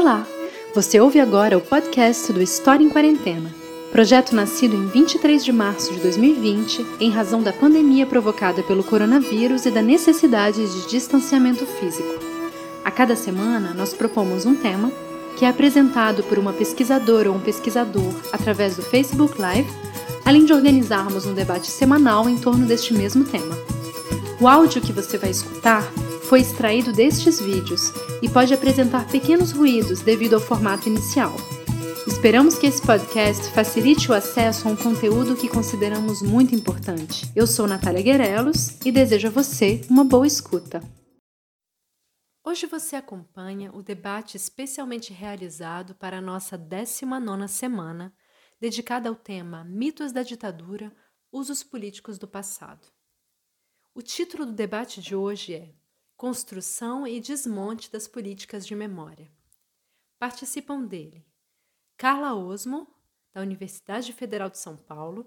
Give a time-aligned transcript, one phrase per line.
[0.00, 0.26] Olá!
[0.74, 3.54] Você ouve agora o podcast do História em Quarentena,
[3.92, 9.66] projeto nascido em 23 de março de 2020 em razão da pandemia provocada pelo coronavírus
[9.66, 12.08] e da necessidade de distanciamento físico.
[12.82, 14.90] A cada semana, nós propomos um tema
[15.36, 19.70] que é apresentado por uma pesquisadora ou um pesquisador através do Facebook Live,
[20.24, 23.54] além de organizarmos um debate semanal em torno deste mesmo tema.
[24.40, 25.92] O áudio que você vai escutar
[26.30, 27.90] foi extraído destes vídeos
[28.22, 31.34] e pode apresentar pequenos ruídos devido ao formato inicial.
[32.06, 37.26] Esperamos que esse podcast facilite o acesso a um conteúdo que consideramos muito importante.
[37.34, 40.80] Eu sou Natália Guerelos e desejo a você uma boa escuta.
[42.44, 48.14] Hoje você acompanha o debate especialmente realizado para a nossa 19ª semana,
[48.60, 50.94] dedicada ao tema Mitos da Ditadura,
[51.32, 52.86] Usos Políticos do Passado.
[53.92, 55.79] O título do debate de hoje é
[56.20, 59.32] Construção e desmonte das políticas de memória.
[60.18, 61.24] Participam dele
[61.96, 62.86] Carla Osmo,
[63.32, 65.26] da Universidade Federal de São Paulo,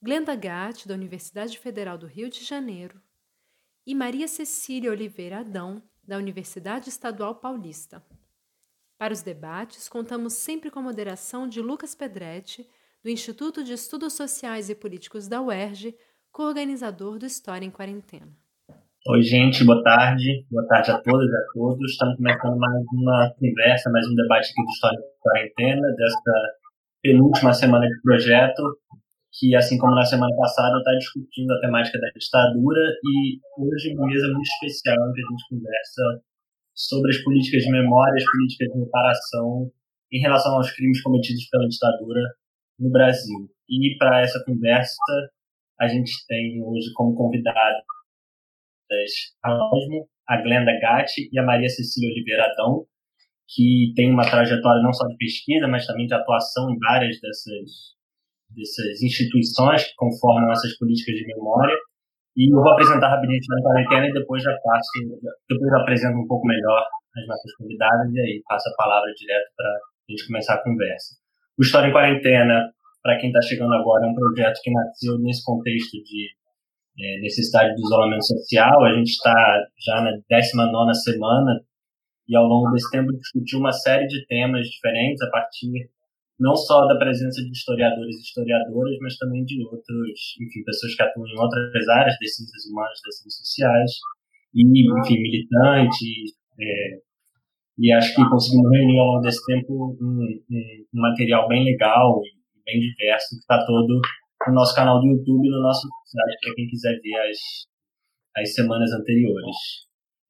[0.00, 3.02] Glenda Gatti, da Universidade Federal do Rio de Janeiro,
[3.84, 8.00] e Maria Cecília Oliveira Adão, da Universidade Estadual Paulista.
[8.96, 12.70] Para os debates, contamos sempre com a moderação de Lucas Pedretti,
[13.02, 15.98] do Instituto de Estudos Sociais e Políticos da UERJ,
[16.30, 18.39] co-organizador do História em Quarentena.
[19.08, 20.44] Oi, gente, boa tarde.
[20.50, 21.90] Boa tarde a todas e a todos.
[21.90, 26.32] Estamos começando mais uma conversa, mais um debate aqui do História de Quarentena, desta
[27.00, 28.60] penúltima semana de projeto,
[29.32, 34.06] que, assim como na semana passada, está discutindo a temática da ditadura e hoje uma
[34.06, 36.02] mesa muito especial em que a gente conversa
[36.74, 39.72] sobre as políticas de memória, as políticas de reparação
[40.12, 42.20] em relação aos crimes cometidos pela ditadura
[42.78, 43.48] no Brasil.
[43.66, 45.00] E para essa conversa,
[45.80, 47.80] a gente tem hoje como convidado
[50.28, 52.86] a Glenda Gatti e a Maria Cecília Oliveira Adão,
[53.48, 57.96] que tem uma trajetória não só de pesquisa, mas também de atuação em várias dessas,
[58.50, 61.74] dessas instituições que conformam essas políticas de memória.
[62.36, 64.88] E eu vou apresentar rapidinho a quarentena e depois já passo,
[65.48, 66.86] depois eu apresento um pouco melhor
[67.16, 71.16] as nossas convidadas e aí passo a palavra direto para a gente começar a conversa.
[71.58, 72.70] O História em Quarentena,
[73.02, 76.30] para quem está chegando agora, é um projeto que nasceu nesse contexto de
[77.00, 78.84] é, necessidade do isolamento social.
[78.84, 81.60] A gente está já na 19 semana
[82.28, 85.90] e ao longo desse tempo discutiu uma série de temas diferentes a partir
[86.40, 91.02] não só da presença de historiadores e historiadoras, mas também de outros, enfim, pessoas que
[91.02, 93.90] atuam em outras áreas das ciências humanas, das ciências sociais,
[94.54, 96.32] e, enfim, militantes.
[96.58, 96.98] É,
[97.78, 102.20] e acho que conseguimos reunir ao longo desse tempo um, um, um material bem legal
[102.24, 104.00] e bem diverso, que está todo
[104.48, 107.38] no nosso canal do YouTube e no nosso site para quem quiser ver as,
[108.36, 109.56] as semanas anteriores.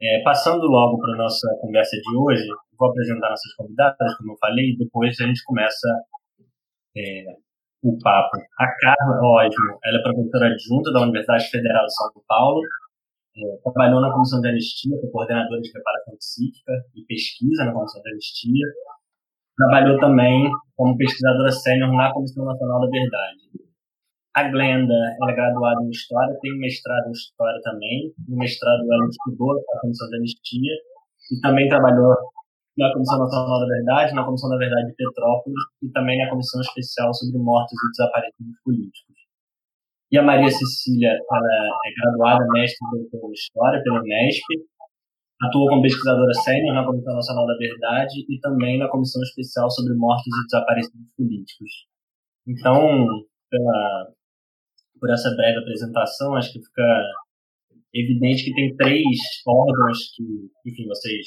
[0.02, 2.46] É, passando logo para a nossa conversa de hoje,
[2.78, 5.88] vou apresentar nossas convidadas, como eu falei, e depois a gente começa
[6.96, 7.24] é,
[7.82, 8.36] o papo.
[8.58, 12.60] A Carla Osmo, ela é professora adjunta da Universidade Federal de São Paulo,
[13.36, 18.02] é, trabalhou na Comissão de Anistia, foi coordenadora de preparação psíquica e pesquisa na Comissão
[18.02, 18.66] de Anistia,
[19.56, 23.69] trabalhou também como pesquisadora sênior na Comissão Nacional da Verdade.
[24.34, 28.12] A Glenda ela é graduada em História, tem mestrado em História também.
[28.28, 30.74] No mestrado ela estudou a Comissão de Anistia
[31.32, 32.14] e também trabalhou
[32.78, 36.60] na Comissão Nacional da Verdade, na Comissão da Verdade de Petrópolis e também na Comissão
[36.60, 39.16] Especial sobre Mortos e Desaparecidos Políticos.
[40.12, 41.54] E a Maria Cecília ela
[41.86, 44.42] é graduada, mestre em História pela Unesp,
[45.42, 49.94] atuou como pesquisadora sênior na Comissão Nacional da Verdade e também na Comissão Especial sobre
[49.94, 51.70] Mortos e Desaparecidos Políticos.
[52.46, 53.06] Então,
[53.50, 54.12] pela,
[55.00, 56.86] por essa breve apresentação, acho que fica
[57.94, 60.22] evidente que tem três órgãos que,
[60.70, 61.26] enfim, vocês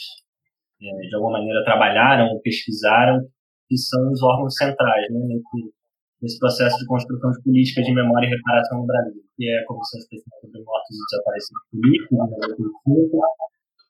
[0.82, 3.20] é, de alguma maneira trabalharam ou pesquisaram,
[3.68, 5.74] que são os órgãos centrais né, nesse,
[6.22, 9.66] nesse processo de construção de políticas de memória e reparação no Brasil, que é a
[9.66, 12.20] Comissão Especial sobre Mortos e Desaparecidos Políticos,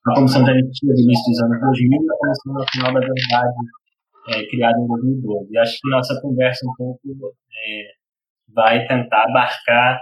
[0.05, 3.61] a Comissão de Anistia do início dos anos 2000 e a Comissão Nacional da Verdade,
[4.29, 5.51] é, criada em 2012.
[5.51, 8.02] E acho que nossa conversa um pouco é,
[8.53, 9.99] vai tentar abarcar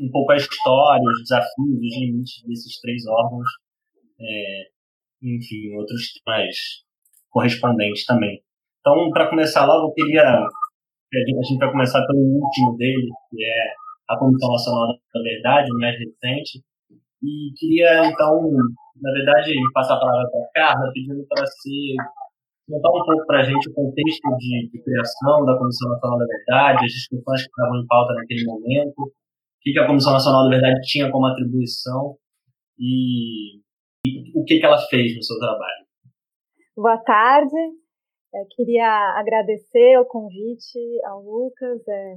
[0.00, 3.48] um pouco a história, os desafios, os limites desses três órgãos,
[4.20, 4.62] é,
[5.22, 6.56] enfim, outros temas
[7.30, 8.42] correspondentes também.
[8.80, 10.22] Então, para começar logo, eu queria.
[10.22, 13.74] A gente vai começar pelo último dele, que é
[14.10, 16.62] a Comissão Nacional da Verdade, o mais recente.
[17.22, 18.50] E queria, então,
[19.00, 21.96] na verdade, passar a palavra para a Carla, pedindo para ser
[22.66, 26.26] contar um pouco para a gente o contexto de, de, criação da Comissão Nacional da
[26.26, 29.12] Verdade, as discussões que estavam em pauta naquele momento, o
[29.60, 32.16] que, a Comissão Nacional da Verdade tinha como atribuição
[32.78, 33.58] e,
[34.06, 35.84] e o que, que ela fez no seu trabalho.
[36.76, 37.56] Boa tarde.
[38.34, 41.86] É, queria agradecer o convite ao Lucas.
[41.86, 42.16] É,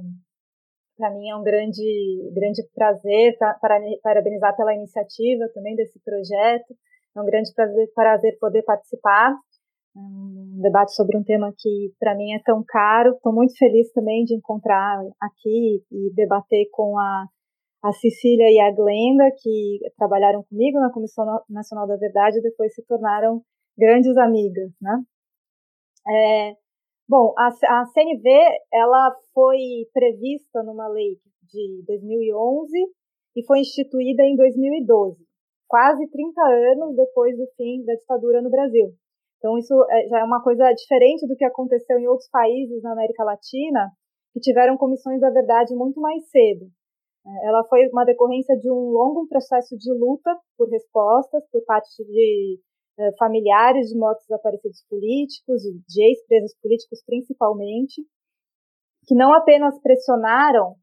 [0.96, 3.56] para mim é um grande, grande prazer para,
[4.02, 6.74] parabenizar pela iniciativa também desse projeto.
[7.16, 9.32] É um grande prazer, prazer poder participar.
[9.96, 13.14] Um debate sobre um tema que para mim é tão caro.
[13.14, 17.26] Estou muito feliz também de encontrar aqui e debater com a,
[17.82, 22.74] a Cecília e a Glenda, que trabalharam comigo na Comissão Nacional da Verdade e depois
[22.74, 23.42] se tornaram
[23.76, 25.02] grandes amigas, né?
[26.06, 26.56] É,
[27.08, 28.28] bom, a, a CNV
[28.72, 29.58] ela foi
[29.92, 32.70] prevista numa lei de 2011
[33.36, 35.24] e foi instituída em 2012,
[35.68, 38.92] quase 30 anos depois do fim da ditadura no Brasil.
[39.38, 42.92] Então, isso é, já é uma coisa diferente do que aconteceu em outros países na
[42.92, 43.90] América Latina,
[44.32, 46.66] que tiveram comissões da verdade muito mais cedo.
[47.26, 52.04] É, ela foi uma decorrência de um longo processo de luta por respostas por parte
[52.04, 52.60] de
[52.98, 58.02] é, familiares de mortos desaparecidos políticos, de ex-presos políticos principalmente,
[59.06, 60.74] que não apenas pressionaram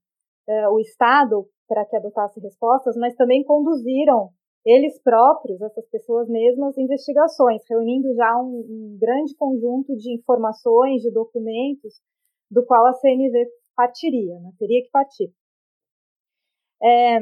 [0.48, 4.30] é, o Estado para que adotasse respostas, mas também conduziram
[4.66, 11.12] eles próprios, essas pessoas mesmas, investigações, reunindo já um, um grande conjunto de informações, de
[11.12, 12.02] documentos,
[12.50, 13.46] do qual a CNV
[13.76, 14.52] partiria, né?
[14.58, 15.32] teria que partir.
[16.82, 17.20] É,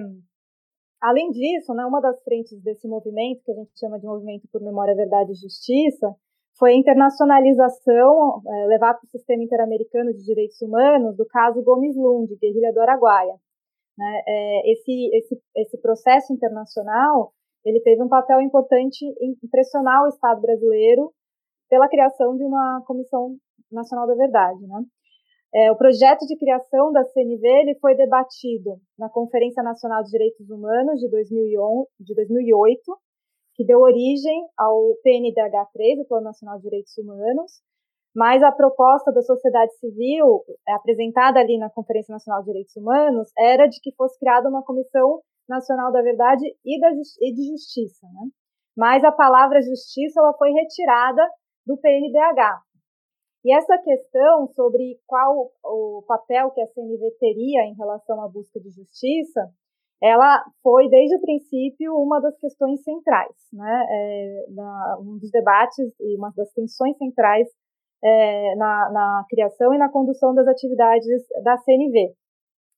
[1.01, 4.61] além disso, né, uma das frentes desse movimento, que a gente chama de Movimento por
[4.61, 6.15] Memória, Verdade e Justiça,
[6.57, 11.95] foi a internacionalização, é, levar para o sistema interamericano de direitos humanos, do caso Gomes
[11.95, 13.35] Lund, guerrilha do Araguaia.
[13.97, 14.21] Né?
[14.27, 17.33] É, esse, esse, esse processo internacional
[17.65, 21.13] ele teve um papel importante em pressionar o Estado brasileiro
[21.69, 23.37] pela criação de uma Comissão
[23.71, 24.59] Nacional da Verdade.
[24.67, 24.83] Né?
[25.55, 30.49] É, o projeto de criação da CNV ele foi debatido na Conferência Nacional de Direitos
[30.49, 32.81] Humanos de, 2011, de 2008,
[33.55, 37.61] que deu origem ao PNDH3, o Plano Nacional de Direitos Humanos,
[38.15, 43.29] mas a proposta da sociedade civil, é, apresentada ali na Conferência Nacional de Direitos Humanos,
[43.37, 48.05] era de que fosse criada uma Comissão Nacional da Verdade e, da, e de Justiça.
[48.07, 48.29] Né?
[48.77, 51.27] Mas a palavra justiça ela foi retirada
[51.65, 52.61] do PNDH.
[53.45, 58.59] E essa questão sobre qual o papel que a CNV teria em relação à busca
[58.59, 59.51] de justiça,
[60.01, 63.85] ela foi desde o princípio uma das questões centrais, né?
[63.89, 67.47] É, na, um dos debates e uma das tensões centrais
[68.03, 71.07] é, na, na, criação e na condução das atividades
[71.43, 72.13] da CNV.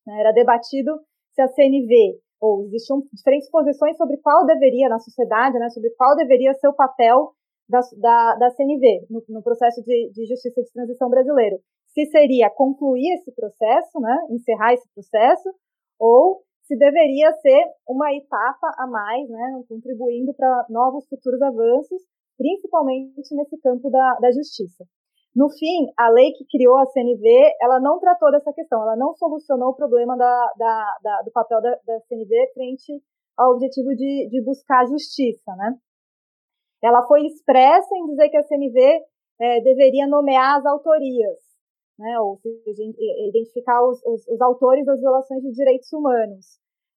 [0.05, 0.19] Né?
[0.19, 0.99] Era debatido
[1.33, 6.15] se a CNV, ou existiam diferentes posições sobre qual deveria, na sociedade, né, sobre qual
[6.15, 7.31] deveria ser o papel
[7.67, 11.57] da, da, da CNV no, no processo de, de, justiça de transição brasileiro.
[11.87, 15.49] Se seria concluir esse processo, né, encerrar esse processo,
[15.99, 22.01] ou se deveria ser uma etapa a mais, né, contribuindo para novos futuros avanços,
[22.37, 24.85] principalmente nesse campo da, da justiça.
[25.35, 27.27] No fim, a lei que criou a CNV,
[27.61, 31.61] ela não tratou dessa questão, ela não solucionou o problema da, da, da, do papel
[31.61, 33.03] da, CNV frente
[33.37, 35.75] ao objetivo de, de buscar justiça, né?
[36.81, 39.03] Ela foi expressa em dizer que a CNV
[39.41, 41.37] é, deveria nomear as autorias,
[41.99, 42.17] né?
[42.21, 42.83] Ou seja,
[43.27, 46.45] identificar os, os, os autores das violações de direitos humanos,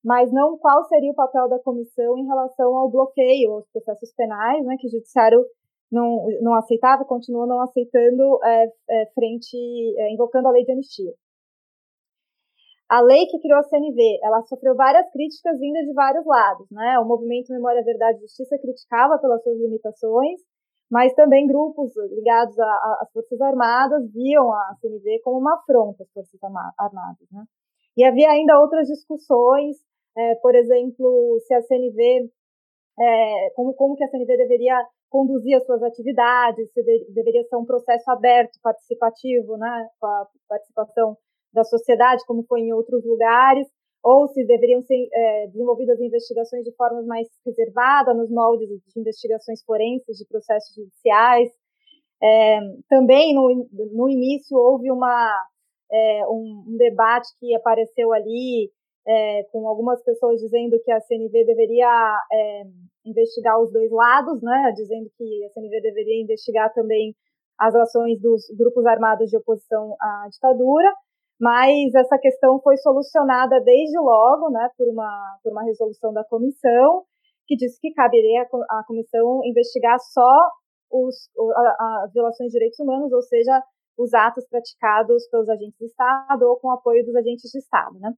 [0.05, 4.65] mas não qual seria o papel da comissão em relação ao bloqueio aos processos penais,
[4.65, 4.77] né?
[4.79, 5.45] Que o judiciário
[5.91, 9.57] não, não aceitava, continua não aceitando é, é, frente,
[9.99, 11.13] é, invocando a lei de anistia.
[12.91, 16.99] A lei que criou a CNV, ela sofreu várias críticas vindas de vários lados, né?
[16.99, 20.41] O movimento Memória, Verdade e Justiça criticava pelas suas limitações,
[20.91, 26.41] mas também grupos ligados às Forças Armadas viam a CNV como uma afronta às Forças
[26.79, 27.45] Armadas, né?
[27.95, 29.77] E havia ainda outras discussões,
[30.17, 32.31] é, por exemplo, se a CNV,
[33.01, 34.77] é, como, como que a CNV deveria
[35.09, 40.27] conduzir as suas atividades, se de, deveria ser um processo aberto, participativo, né, com a
[40.49, 41.17] participação
[41.53, 43.67] da sociedade, como foi em outros lugares,
[44.03, 49.63] ou se deveriam ser é, desenvolvidas investigações de forma mais reservada, nos moldes de investigações
[49.65, 51.51] forenses, de processos judiciais.
[52.23, 55.47] É, também, no, no início, houve uma,
[55.91, 58.71] é, um, um, debate que apareceu ali,
[59.09, 62.63] é, com algumas pessoas dizendo que a CNV deveria é,
[63.07, 67.15] investigar os dois lados, né, dizendo que a CNV deveria investigar também
[67.59, 70.93] as ações dos grupos armados de oposição à ditadura,
[71.41, 77.05] mas essa questão foi solucionada desde logo, né, por uma, por uma resolução da comissão,
[77.47, 80.51] que disse que caberia à comissão investigar só
[80.91, 81.31] os,
[82.03, 83.63] as violações de direitos humanos, ou seja,
[83.97, 88.13] os atos praticados pelos agentes de Estado ou com apoio dos agentes de Estado, né?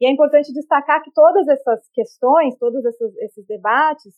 [0.00, 4.14] E é importante destacar que todas essas questões, todos esses, esses debates,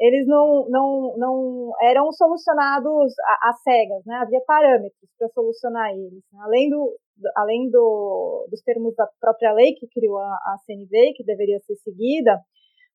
[0.00, 4.16] eles não, não, não eram solucionados às cegas, né?
[4.16, 6.24] Havia parâmetros para solucionar eles.
[6.32, 6.40] Né?
[6.42, 6.96] Além, do,
[7.36, 11.76] além do, dos termos da própria lei que criou a, a CNV, que deveria ser
[11.76, 12.40] seguida,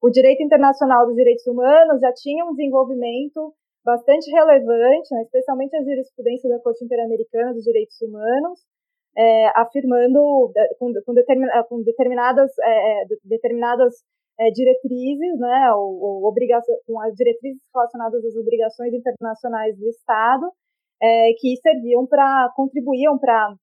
[0.01, 5.21] o direito internacional dos direitos humanos já tinha um desenvolvimento bastante relevante, né?
[5.21, 8.59] especialmente a jurisprudência da Corte Interamericana dos Direitos Humanos,
[9.17, 13.93] é, afirmando com, com, determin, com determinadas, é, é determinadas
[14.39, 16.33] é, diretrizes, né, ou, ou
[16.85, 20.51] com as diretrizes relacionadas às obrigações internacionais do Estado,
[21.01, 23.55] é, que serviam para, contribuíam para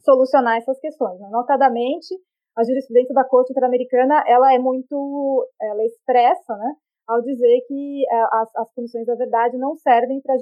[0.00, 1.18] solucionar essas questões.
[1.18, 1.28] Né?
[1.30, 2.14] Notadamente,
[2.56, 6.74] a jurisprudência da Corte Interamericana, ela é muito, ela é expressa, né,
[7.08, 10.36] ao dizer que é, as, as comissões da verdade não servem para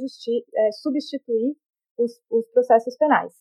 [0.82, 1.56] substituir
[1.98, 3.32] os, os processos penais.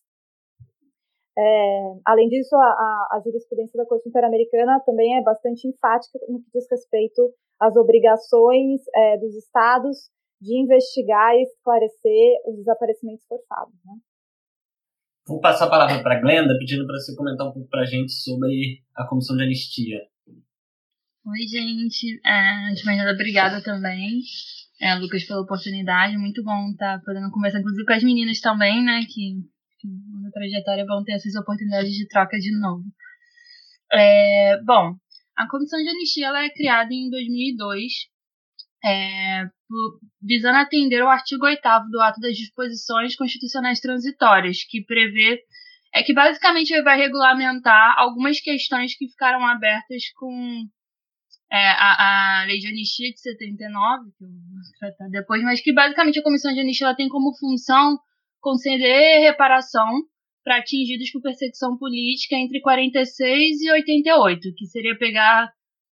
[1.42, 6.40] É, além disso, a, a, a, jurisprudência da Corte Interamericana também é bastante enfática no
[6.40, 13.74] que diz respeito às obrigações é, dos estados de investigar e esclarecer os desaparecimentos forçados.
[13.84, 13.94] Né?
[15.28, 17.86] Vou passar a palavra para a Glenda, pedindo para você comentar um pouco para a
[17.86, 19.98] gente sobre a Comissão de Anistia.
[21.26, 22.22] Oi, gente.
[22.24, 24.22] É, de manhã, obrigada também,
[24.80, 26.18] é, Lucas, pela oportunidade.
[26.18, 29.42] Muito bom estar tá podendo conversar, inclusive, com as meninas também, né, que
[30.22, 32.84] na trajetória vão ter essas oportunidades de troca de novo.
[33.94, 34.96] É, bom,
[35.38, 37.92] a Comissão de Anistia ela é criada em 2002,
[38.84, 39.44] é,
[40.22, 45.42] visando atender o artigo 8 do Ato das Disposições Constitucionais Transitórias, que prevê
[45.94, 50.66] é que basicamente vai regulamentar algumas questões que ficaram abertas com
[51.52, 55.74] é, a, a Lei de Anistia de 79, que eu vou tratar depois, mas que
[55.74, 58.00] basicamente a Comissão de Anistia ela tem como função
[58.42, 59.88] conceder reparação
[60.44, 65.52] para atingidos por perseguição política entre 46 e 88, que seria pegar,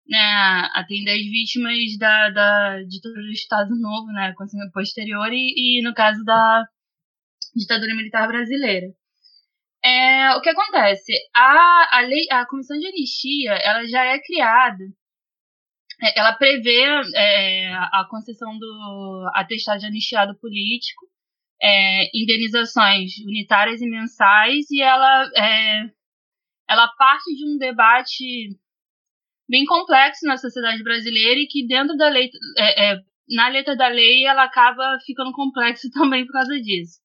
[0.07, 4.33] né, atender as vítimas da, da ditadura do Estado Novo, né,
[4.73, 6.65] posterior, e, e no caso da
[7.55, 8.87] ditadura militar brasileira.
[9.83, 11.13] É, o que acontece?
[11.35, 14.83] A, a, lei, a Comissão de Anistia ela já é criada,
[16.01, 16.83] é, ela prevê
[17.15, 21.05] é, a concessão do atestado de anistiado político,
[21.61, 25.89] é, indenizações unitárias e mensais e ela é,
[26.69, 28.49] ela parte de um debate
[29.49, 33.87] bem complexo na sociedade brasileira e que dentro da lei é, é na letra da
[33.87, 36.99] lei ela acaba ficando complexo também por causa disso.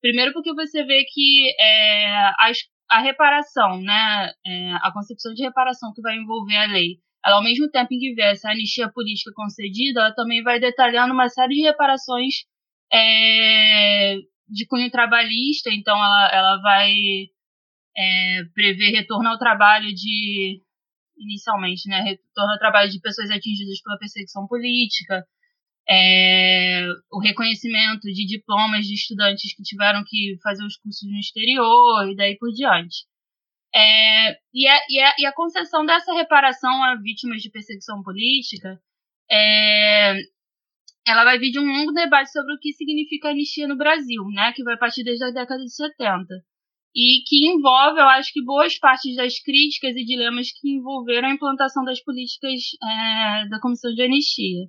[0.00, 2.52] Primeiro porque você vê que é, a,
[2.90, 7.42] a reparação né é, a concepção de reparação que vai envolver a lei ela ao
[7.42, 11.56] mesmo tempo em que vê essa anistia política concedida ela também vai detalhando uma série
[11.56, 12.46] de reparações
[12.92, 14.16] é,
[14.48, 16.92] de cunho trabalhista, então ela, ela vai
[17.96, 20.62] é, prever retorno ao trabalho de,
[21.18, 25.24] inicialmente, né, retorno ao trabalho de pessoas atingidas pela perseguição política,
[25.90, 32.10] é, o reconhecimento de diplomas de estudantes que tiveram que fazer os cursos no exterior
[32.10, 33.06] e daí por diante.
[33.74, 38.80] É, e, a, e, a, e a concessão dessa reparação a vítimas de perseguição política
[39.30, 40.14] é,
[41.08, 44.52] ela vai vir de um longo debate sobre o que significa anistia no Brasil, né,
[44.54, 46.34] que vai partir desde a década de 70.
[46.94, 51.32] E que envolve, eu acho que, boas partes das críticas e dilemas que envolveram a
[51.32, 54.66] implantação das políticas é, da Comissão de Anistia.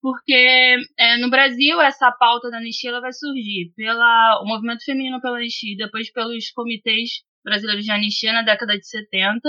[0.00, 5.38] Porque é, no Brasil, essa pauta da anistia ela vai surgir pelo movimento feminino pela
[5.38, 7.10] anistia, depois pelos comitês
[7.44, 9.40] brasileiros de anistia na década de 70,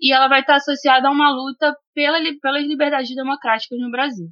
[0.00, 4.28] e ela vai estar associada a uma luta pela, pelas liberdades democráticas no Brasil.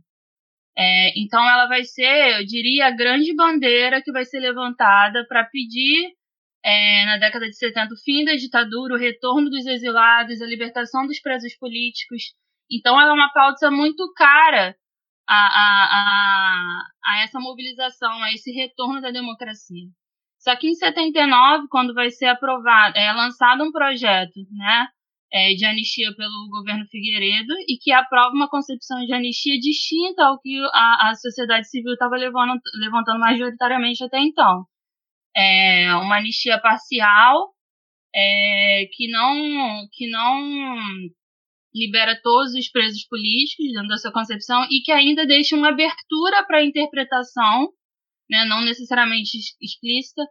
[0.78, 5.44] É, então, ela vai ser, eu diria, a grande bandeira que vai ser levantada para
[5.44, 6.14] pedir,
[6.64, 11.04] é, na década de 70, o fim da ditadura, o retorno dos exilados, a libertação
[11.04, 12.23] dos presos políticos.
[12.70, 14.76] Então, ela é uma pauta muito cara
[15.28, 19.88] a, a, a, a essa mobilização, a esse retorno da democracia.
[20.38, 24.87] Só que em 79, quando vai ser aprovado, é lançado um projeto, né,
[25.32, 30.40] é, de anistia pelo governo Figueiredo e que aprova uma concepção de anistia distinta ao
[30.40, 34.64] que a, a sociedade civil estava levantando, levantando majoritariamente até então.
[35.37, 37.52] É uma anistia parcial
[38.14, 40.76] é, que não que não
[41.75, 46.44] libera todos os presos políticos dentro da sua concepção e que ainda deixa uma abertura
[46.47, 47.68] para a interpretação,
[48.28, 50.23] né, não necessariamente explícita,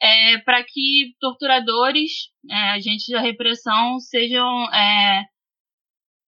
[0.00, 5.24] é, para que torturadores, é, agentes da repressão, sejam é,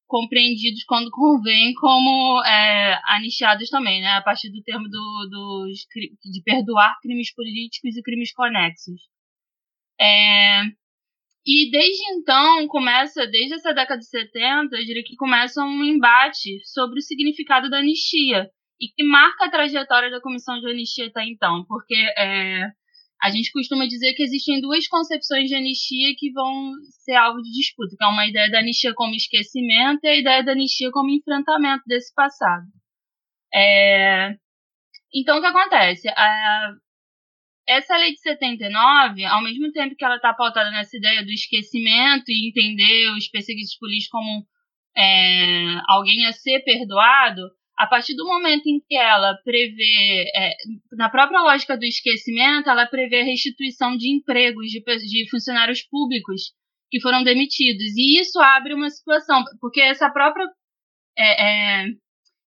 [0.07, 5.69] compreendidos quando convém como é, anistiados também, né, a partir do termo do,
[6.25, 9.01] de perdoar crimes políticos e crimes conexos.
[10.01, 10.63] É,
[11.47, 16.61] e desde então começa, desde essa década de 70, eu diria que começa um embate
[16.65, 18.51] sobre o significado da anistia
[18.81, 22.71] e que marca a trajetória da Comissão de Anistia até então, porque é,
[23.23, 26.73] a gente costuma dizer que existem duas concepções de anistia que vão
[27.05, 30.43] ser alvo de disputa, que é uma ideia da anistia como esquecimento e a ideia
[30.43, 32.67] da anistia como enfrentamento desse passado.
[33.53, 34.35] É,
[35.15, 36.09] então, o que acontece?
[36.09, 36.73] A,
[37.69, 42.25] essa lei de 79, ao mesmo tempo que ela está pautada nessa ideia do esquecimento
[42.29, 44.47] e entender os perseguidos políticos como
[44.97, 47.43] é, alguém a ser perdoado,
[47.81, 50.55] a partir do momento em que ela prevê, é,
[50.93, 56.53] na própria lógica do esquecimento, ela prevê a restituição de empregos de, de funcionários públicos
[56.91, 57.97] que foram demitidos.
[57.97, 60.45] E isso abre uma situação, porque essa própria.
[61.17, 61.87] É, é,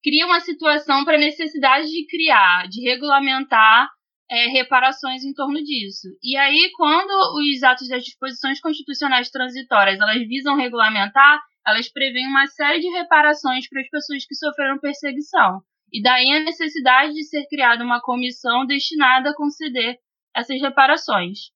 [0.03, 3.87] cria uma situação para a necessidade de criar, de regulamentar
[4.31, 6.09] é, reparações em torno disso.
[6.23, 12.47] E aí, quando os atos das disposições constitucionais transitórias elas visam regulamentar, elas prevêem uma
[12.47, 15.61] série de reparações para as pessoas que sofreram perseguição.
[15.93, 19.99] E daí a necessidade de ser criada uma comissão destinada a conceder
[20.35, 21.51] essas reparações.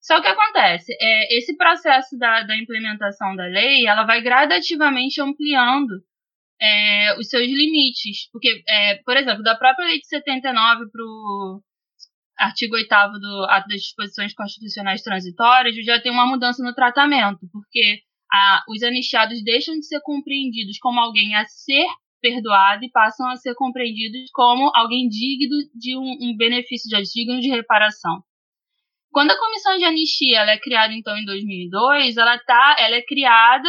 [0.00, 6.02] Só que acontece, é, esse processo da, da implementação da lei, ela vai gradativamente ampliando
[6.60, 8.28] é, os seus limites.
[8.30, 11.62] Porque, é, por exemplo, da própria lei de 79 para o
[12.36, 12.88] artigo 8
[13.20, 18.02] do Ato das Disposições Constitucionais Transitórias, já tem uma mudança no tratamento, porque
[18.34, 21.86] a, os anistiados deixam de ser compreendidos como alguém a ser
[22.20, 27.40] perdoado e passam a ser compreendidos como alguém digno de um, um benefício, de, digno
[27.40, 28.22] de reparação.
[29.12, 33.68] Quando a comissão de anistia é criada então em 2002, ela tá, ela é criada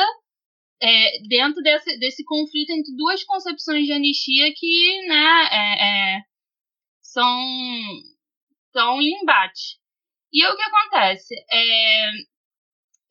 [0.81, 6.21] é, dentro desse, desse conflito entre duas concepções de anistia que, né, é, é,
[7.01, 7.29] são
[8.67, 9.77] estão em embate.
[10.33, 11.35] E o que acontece?
[11.51, 12.11] É,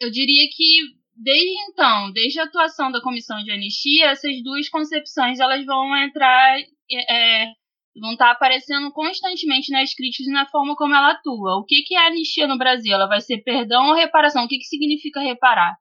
[0.01, 5.39] eu diria que desde então, desde a atuação da comissão de anistia, essas duas concepções
[5.39, 7.53] elas vão entrar, é, é,
[8.01, 11.57] vão estar aparecendo constantemente nas críticas e na forma como ela atua.
[11.59, 12.93] O que, que é anistia no Brasil?
[12.95, 14.45] Ela vai ser perdão ou reparação?
[14.45, 15.77] O que, que significa reparar?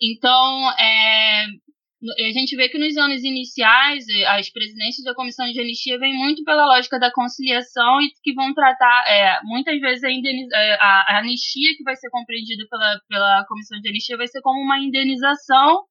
[0.00, 1.46] Então, é,
[2.12, 6.14] a gente vê que nos anos iniciais, eh, as presidências da comissão de anistia vêm
[6.14, 11.16] muito pela lógica da conciliação e que vão tratar, é, muitas vezes, a, eh, a,
[11.16, 14.78] a, anistia que vai ser compreendida pela, pela comissão de anistia vai ser como uma
[14.78, 15.84] indenização,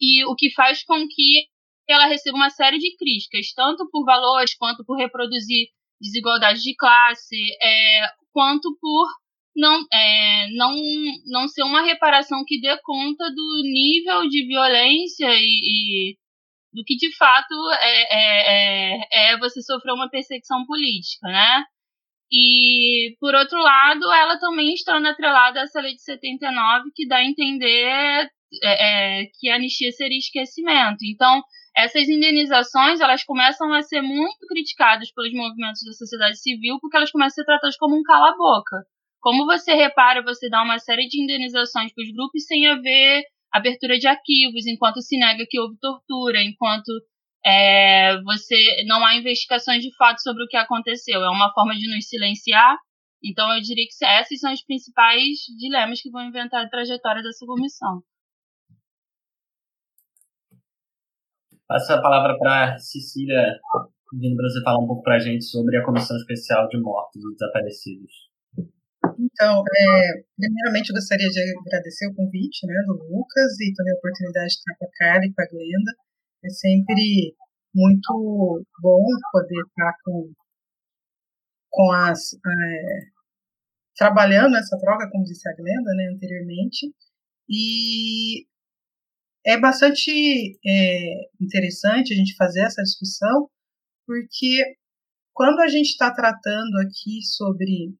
[0.00, 1.46] e o que faz com que
[1.88, 5.68] ela receba uma série de críticas, tanto por valores, quanto por reproduzir
[6.00, 8.00] desigualdade de classe, é,
[8.32, 9.08] quanto por
[9.54, 10.74] não, é, não,
[11.26, 16.16] não ser uma reparação que dê conta do nível de violência e, e
[16.72, 21.64] do que de fato é, é, é, é você sofrer uma perseguição política, né?
[22.34, 27.16] E, por outro lado, ela também está atrelada a essa lei de 79, que dá
[27.16, 28.30] a entender
[28.62, 31.04] é, é, que a anistia seria esquecimento.
[31.04, 31.42] Então,
[31.76, 37.10] essas indenizações, elas começam a ser muito criticadas pelos movimentos da sociedade civil, porque elas
[37.10, 38.76] começam a ser tratadas como um cala-boca.
[39.22, 43.96] Como você repara, você dá uma série de indenizações para os grupos sem haver abertura
[43.96, 46.90] de arquivos, enquanto se nega que houve tortura, enquanto
[47.46, 51.22] é, você não há investigações de fato sobre o que aconteceu.
[51.22, 52.76] É uma forma de nos silenciar.
[53.22, 57.46] Então, eu diria que esses são os principais dilemas que vão inventar a trajetória dessa
[57.46, 58.02] comissão.
[61.68, 63.40] Passo a palavra para Cecília,
[64.12, 67.22] vindo para você falar um pouco para a gente sobre a Comissão Especial de Mortos
[67.22, 68.31] e Desaparecidos.
[69.18, 73.96] Então, é, primeiramente eu gostaria de agradecer o convite né, do Lucas e também a
[73.96, 75.92] oportunidade de estar com a Cara e com a Glenda.
[76.44, 77.34] É sempre
[77.74, 80.32] muito bom poder estar com,
[81.70, 82.34] com as.
[82.34, 83.12] É,
[83.96, 86.92] trabalhando nessa troca, como disse a Glenda né, anteriormente.
[87.48, 88.46] E
[89.44, 93.48] é bastante é, interessante a gente fazer essa discussão,
[94.06, 94.76] porque
[95.34, 97.94] quando a gente está tratando aqui sobre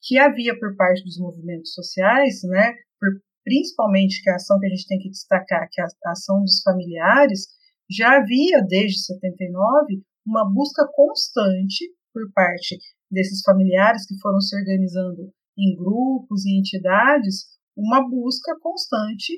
[0.02, 3.10] que havia por parte dos movimentos sociais, né, por,
[3.44, 6.60] principalmente que a ação que a gente tem que destacar, que é a ação dos
[6.62, 7.46] familiares,
[7.90, 12.78] já havia desde 79 uma busca constante por parte
[13.10, 17.46] desses familiares que foram se organizando em grupos e entidades,
[17.76, 19.32] uma busca constante,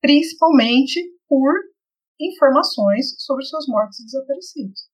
[0.00, 1.52] principalmente por
[2.20, 4.88] informações sobre seus mortos e desaparecidos.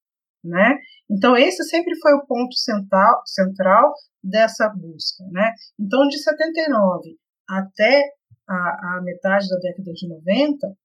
[0.44, 0.78] Né?
[1.10, 5.24] Então, esse sempre foi o ponto central, central dessa busca.
[5.30, 5.52] Né?
[5.78, 7.16] Então, de 79
[7.48, 8.02] até
[8.48, 10.76] a, a metade da década de 90,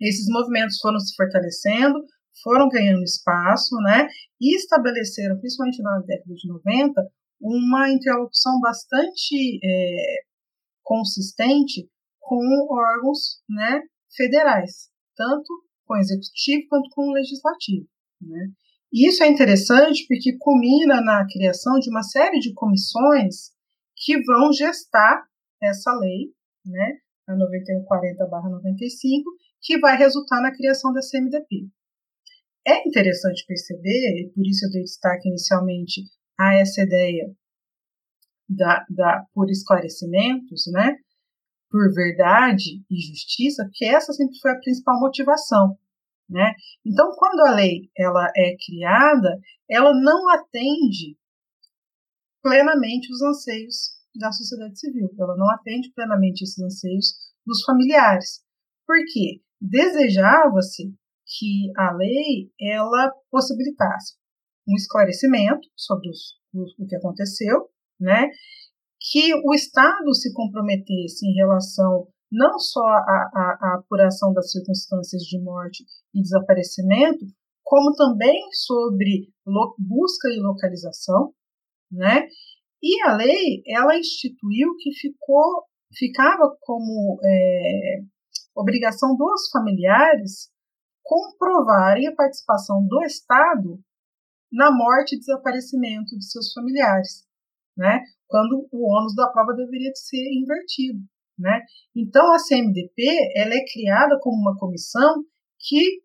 [0.00, 2.02] esses movimentos foram se fortalecendo,
[2.42, 4.08] foram ganhando espaço, né,
[4.40, 7.02] e estabeleceram, principalmente na década de 90,
[7.40, 10.22] uma interlocução bastante é,
[10.82, 13.82] consistente com órgãos né,
[14.14, 14.90] federais,
[15.20, 15.52] tanto
[15.84, 17.86] com o executivo quanto com o legislativo.
[18.22, 18.48] Né.
[18.90, 23.50] E isso é interessante porque culmina na criação de uma série de comissões
[23.96, 25.22] que vão gestar
[25.62, 26.32] essa lei,
[26.64, 29.24] né, a 9140/95,
[29.60, 31.68] que vai resultar na criação da CMDP.
[32.66, 36.02] É interessante perceber, e por isso eu dei destaque inicialmente
[36.38, 37.30] a essa ideia
[38.48, 40.96] da, da, por esclarecimentos, né,
[41.70, 45.78] por verdade e justiça, porque essa sempre foi a principal motivação.
[46.28, 46.52] Né?
[46.84, 51.16] Então, quando a lei ela é criada, ela não atende
[52.42, 57.14] plenamente os anseios da sociedade civil, ela não atende plenamente esses anseios
[57.46, 58.42] dos familiares.
[58.86, 59.40] Por quê?
[59.60, 60.92] Desejava-se
[61.38, 64.14] que a lei ela possibilitasse
[64.66, 67.68] um esclarecimento sobre os, o, o que aconteceu,
[68.00, 68.28] né?
[69.00, 75.84] Que o Estado se comprometesse em relação não só à, apuração das circunstâncias de morte
[76.14, 77.24] e desaparecimento,
[77.64, 79.32] como também sobre
[79.78, 81.32] busca e localização,
[81.90, 82.28] né?
[82.82, 88.00] E a lei ela instituiu que ficou ficava como é,
[88.54, 90.50] obrigação dos familiares
[91.02, 93.80] comprovarem a participação do Estado
[94.52, 97.24] na morte e desaparecimento de seus familiares,
[97.76, 98.04] né?
[98.30, 101.00] Quando o ônus da prova deveria ser invertido,
[101.36, 101.60] né?
[101.96, 103.02] Então a CMDP
[103.34, 105.24] ela é criada como uma comissão
[105.58, 106.00] que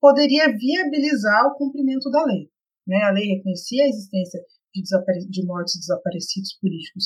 [0.00, 2.48] poderia viabilizar o cumprimento da lei,
[2.86, 3.02] né?
[3.02, 4.40] A lei reconhecia a existência
[4.74, 4.82] de,
[5.28, 7.04] de mortes e desaparecidos políticos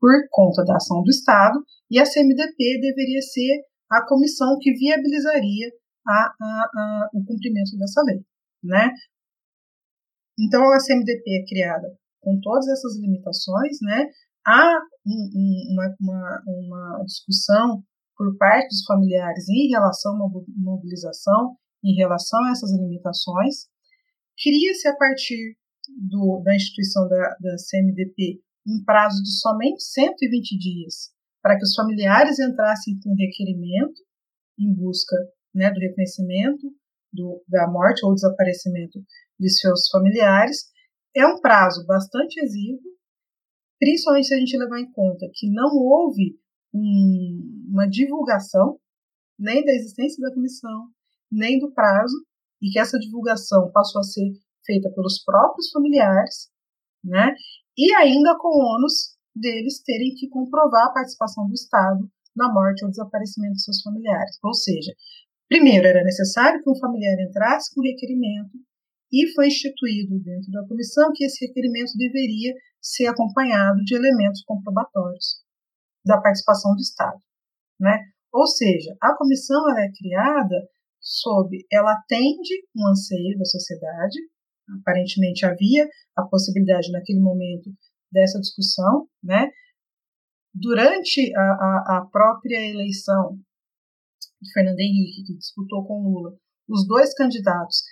[0.00, 5.70] por conta da ação do Estado e a CMDP deveria ser a comissão que viabilizaria
[6.04, 8.24] a, a, a, o cumprimento dessa lei,
[8.64, 8.90] né?
[10.36, 14.06] Então a CMDP é criada com todas essas limitações, né?
[14.46, 17.82] Há um, um, uma, uma, uma discussão
[18.16, 23.66] por parte dos familiares em relação à mobilização, em relação a essas limitações.
[24.42, 25.56] Cria-se a partir
[26.08, 31.10] do, da instituição da, da CMDP um prazo de somente 120 dias
[31.42, 34.02] para que os familiares entrassem com requerimento
[34.58, 35.16] em busca
[35.54, 36.70] né, do reconhecimento
[37.12, 39.00] do, da morte ou desaparecimento
[39.38, 40.70] de seus familiares.
[41.14, 42.82] É um prazo bastante exíguo,
[43.78, 46.38] principalmente se a gente levar em conta que não houve
[46.72, 48.78] um, uma divulgação
[49.38, 50.88] nem da existência da comissão,
[51.32, 52.14] nem do prazo,
[52.62, 54.30] e que essa divulgação passou a ser
[54.64, 56.50] feita pelos próprios familiares,
[57.02, 57.34] né?
[57.76, 62.84] E ainda com o ônus deles terem que comprovar a participação do Estado na morte
[62.84, 64.38] ou desaparecimento de seus familiares.
[64.44, 64.92] Ou seja,
[65.48, 68.58] primeiro era necessário que um familiar entrasse com requerimento
[69.12, 75.42] e foi instituído dentro da comissão que esse requerimento deveria ser acompanhado de elementos comprobatórios
[76.04, 77.18] da participação do Estado,
[77.78, 77.98] né?
[78.32, 80.68] Ou seja, a comissão ela é criada
[81.00, 84.18] sob, ela atende um anseio da sociedade.
[84.80, 87.70] Aparentemente havia a possibilidade naquele momento
[88.12, 89.50] dessa discussão, né?
[90.54, 93.38] Durante a, a, a própria eleição
[94.40, 96.36] de Fernando Henrique, que disputou com Lula,
[96.68, 97.82] os dois candidatos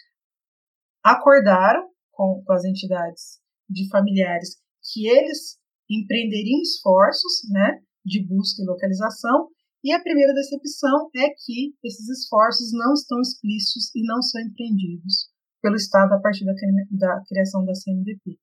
[1.04, 4.56] acordaram com, com as entidades de familiares
[4.92, 5.58] que eles
[5.90, 9.48] empreenderiam esforços, né, de busca e localização,
[9.84, 15.30] E a primeira decepção é que esses esforços não estão explícitos e não são empreendidos
[15.62, 16.52] pelo Estado a partir da,
[16.90, 18.38] da criação da CMDP,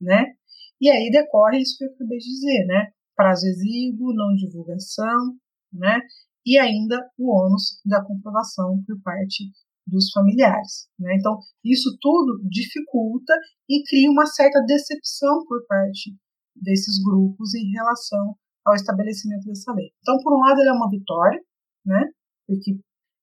[0.00, 0.34] né?
[0.80, 2.90] E aí decorre isso que eu acabei de dizer, né?
[3.14, 5.36] Prazo exíguo, não divulgação,
[5.72, 6.00] né?
[6.46, 9.50] E ainda o ônus da comprovação por parte
[9.88, 10.88] dos familiares.
[10.98, 11.16] Né?
[11.16, 13.32] Então, isso tudo dificulta
[13.68, 16.14] e cria uma certa decepção por parte
[16.54, 19.90] desses grupos em relação ao estabelecimento dessa lei.
[20.00, 21.40] Então, por um lado, ele é uma vitória,
[21.84, 22.10] né?
[22.46, 22.78] porque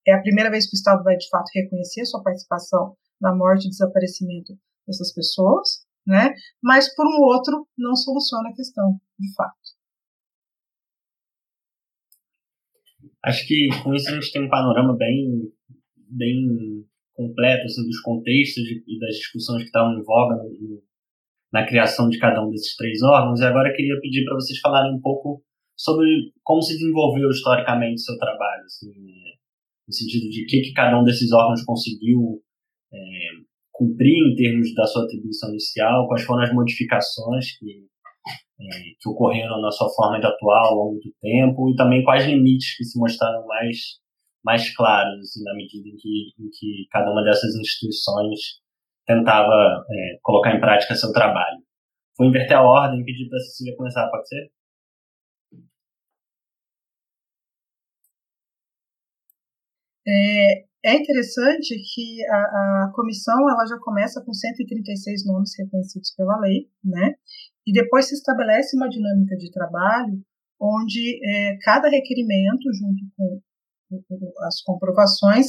[0.08, 3.36] é a primeira vez que o Estado vai, de fato, reconhecer a sua participação na
[3.36, 4.54] morte e desaparecimento
[4.88, 6.34] dessas pessoas, né?
[6.62, 9.76] mas, por um outro, não soluciona a questão, de fato.
[13.24, 15.52] Acho que com isso a gente tem um panorama bem
[16.16, 20.84] bem completo assim, dos contextos e das discussões que estavam em voga no,
[21.52, 23.40] na criação de cada um desses três órgãos.
[23.40, 25.42] E agora eu queria pedir para vocês falarem um pouco
[25.76, 26.06] sobre
[26.44, 28.92] como se desenvolveu historicamente o seu trabalho, assim,
[29.88, 32.42] no sentido de o que, que cada um desses órgãos conseguiu
[32.94, 32.98] é,
[33.72, 37.88] cumprir em termos da sua atribuição inicial, quais foram as modificações que,
[38.60, 42.26] é, que ocorreram na sua forma de atuar ao longo do tempo e também quais
[42.26, 44.00] limites que se mostraram mais
[44.46, 48.62] mais claros, assim, na medida em que, em que cada uma dessas instituições
[49.06, 51.58] tentava é, colocar em prática seu trabalho.
[52.18, 54.52] Vou inverter a ordem e pedir para a Cecília começar, pode ser?
[60.08, 66.40] É, é interessante que a, a, comissão ela já começa com 136 nomes reconhecidos pela
[66.40, 67.16] lei, né?
[67.66, 70.24] E depois se estabelece uma dinâmica de trabalho
[70.60, 73.42] onde é, cada requerimento, junto com
[74.48, 75.48] as comprovações,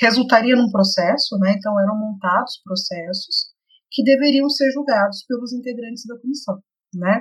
[0.00, 1.54] resultaria num processo, né?
[1.56, 3.50] Então eram montados processos
[3.90, 6.58] que deveriam ser julgados pelos integrantes da comissão,
[6.94, 7.20] né?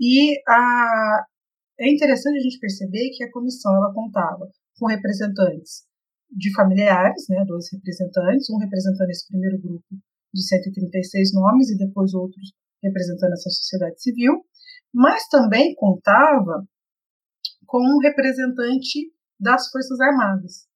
[0.00, 1.24] E a,
[1.80, 5.86] é interessante a gente perceber que a comissão ela contava com representantes
[6.30, 9.86] de familiares, né, dois representantes, um representando esse primeiro grupo
[10.34, 14.44] de 136 nomes e depois outros representando essa sociedade civil,
[14.92, 16.66] mas também contava
[17.66, 20.66] com um representante das Forças Armadas,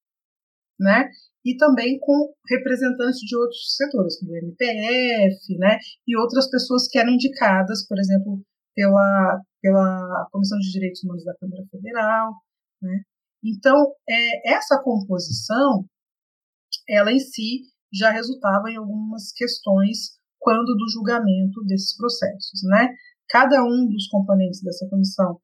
[0.79, 1.09] né?
[1.45, 5.79] E também com representantes de outros setores, do MPF, né?
[6.07, 8.41] E outras pessoas que eram indicadas, por exemplo,
[8.75, 12.33] pela, pela Comissão de Direitos Humanos da Câmara Federal,
[12.81, 13.03] né?
[13.45, 13.77] Então,
[14.09, 15.85] é, essa composição,
[16.89, 22.89] ela em si já resultava em algumas questões quando do julgamento desses processos, né?
[23.29, 25.41] Cada um dos componentes dessa comissão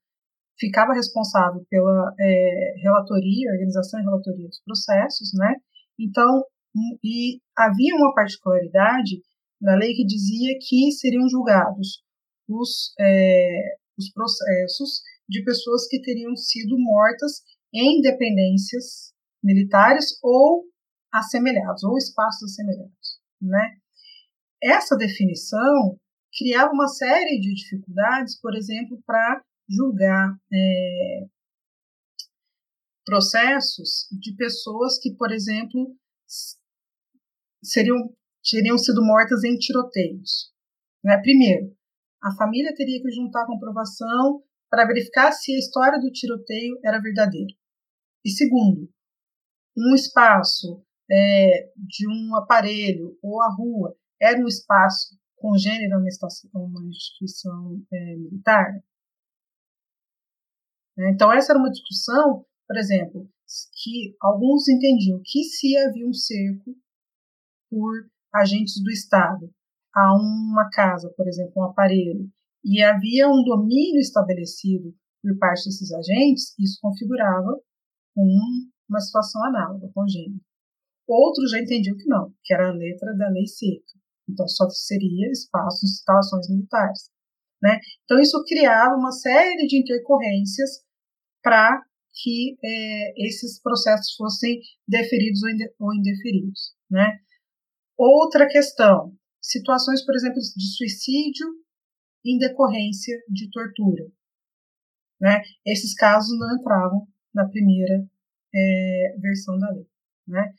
[0.58, 5.54] ficava responsável pela é, relatoria, organização e relatoria dos processos, né?
[5.98, 6.44] Então,
[7.02, 9.22] e havia uma particularidade
[9.60, 12.02] na lei que dizia que seriam julgados
[12.48, 17.42] os, é, os processos de pessoas que teriam sido mortas
[17.72, 20.64] em dependências militares ou
[21.12, 23.76] assemelhados, ou espaços assemelhados, né?
[24.62, 25.98] Essa definição
[26.36, 31.26] criava uma série de dificuldades, por exemplo, para julgar é,
[33.04, 35.96] processos de pessoas que, por exemplo,
[37.62, 37.96] seriam,
[38.42, 40.52] teriam sido mortas em tiroteios.
[41.02, 41.16] Né?
[41.18, 41.76] Primeiro,
[42.22, 47.52] a família teria que juntar comprovação para verificar se a história do tiroteio era verdadeira.
[48.24, 48.90] E segundo,
[49.76, 56.66] um espaço é, de um aparelho ou a rua era um espaço congênero a uma,
[56.66, 58.82] uma instituição é, militar?
[60.98, 61.12] Né?
[61.12, 63.30] Então, essa era uma discussão, por exemplo,
[63.82, 66.76] que alguns entendiam que se havia um cerco
[67.70, 67.92] por
[68.34, 69.48] agentes do Estado
[69.94, 72.28] a uma casa, por exemplo, um aparelho,
[72.64, 77.58] e havia um domínio estabelecido por parte desses agentes, isso configurava
[78.16, 80.44] uma situação análoga, congênita.
[81.06, 83.98] Outros já entendiam que não, que era a letra da lei seca.
[84.28, 87.10] Então, só seria espaços, instalações militares.
[87.62, 87.78] Né?
[88.04, 90.84] Então, isso criava uma série de intercorrências
[91.42, 91.82] para
[92.22, 95.40] que é, esses processos fossem deferidos
[95.78, 96.74] ou indeferidos.
[96.90, 97.18] Né?
[97.96, 101.46] Outra questão, situações, por exemplo, de suicídio
[102.24, 104.04] em decorrência de tortura.
[105.20, 105.40] Né?
[105.64, 108.04] Esses casos não entravam na primeira
[108.54, 109.86] é, versão da lei.
[110.26, 110.52] Né?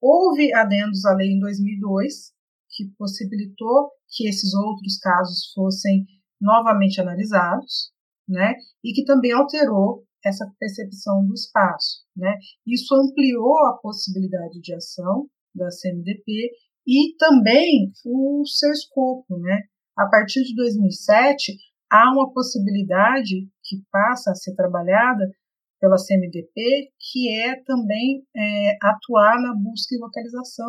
[0.00, 2.32] Houve adendos à lei em 2002
[2.70, 6.06] que possibilitou que esses outros casos fossem
[6.40, 7.91] novamente analisados,
[8.28, 8.54] né?
[8.84, 12.36] E que também alterou essa percepção do espaço, né?
[12.66, 16.50] Isso ampliou a possibilidade de ação da CMDP
[16.86, 19.62] e também o seu escopo, né?
[19.96, 21.56] A partir de 2007
[21.90, 25.30] há uma possibilidade que passa a ser trabalhada
[25.78, 30.68] pela CMDP, que é também é, atuar na busca e localização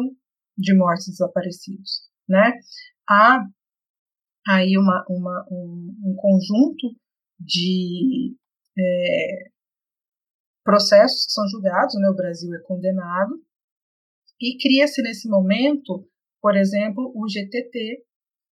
[0.57, 2.09] de mortos desaparecidos.
[2.27, 2.51] Né?
[3.07, 3.45] Há
[4.47, 6.95] aí uma, uma um, um, conjunto
[7.45, 8.35] de
[8.77, 9.49] é,
[10.63, 12.09] processos que são julgados, né?
[12.09, 13.41] o Brasil é condenado,
[14.39, 16.07] e cria-se nesse momento,
[16.41, 18.03] por exemplo, o GTT,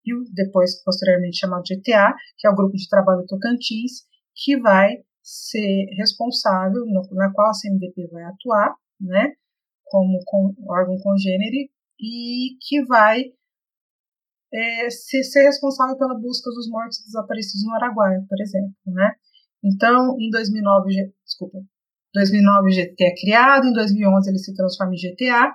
[0.05, 4.97] e o depois posteriormente chamado GTA, que é o Grupo de Trabalho Tocantins, que vai
[5.23, 9.35] ser responsável, no, na qual a CMDP vai atuar, né,
[9.85, 13.25] como com, órgão congênere, e que vai
[14.53, 19.13] é, ser, ser, responsável pela busca dos mortos desaparecidos no Araguaia, por exemplo, né.
[19.63, 21.59] Então, em 2009, desculpa,
[22.15, 25.55] 2009 o GT é criado, em 2011 ele se transforma em GTA,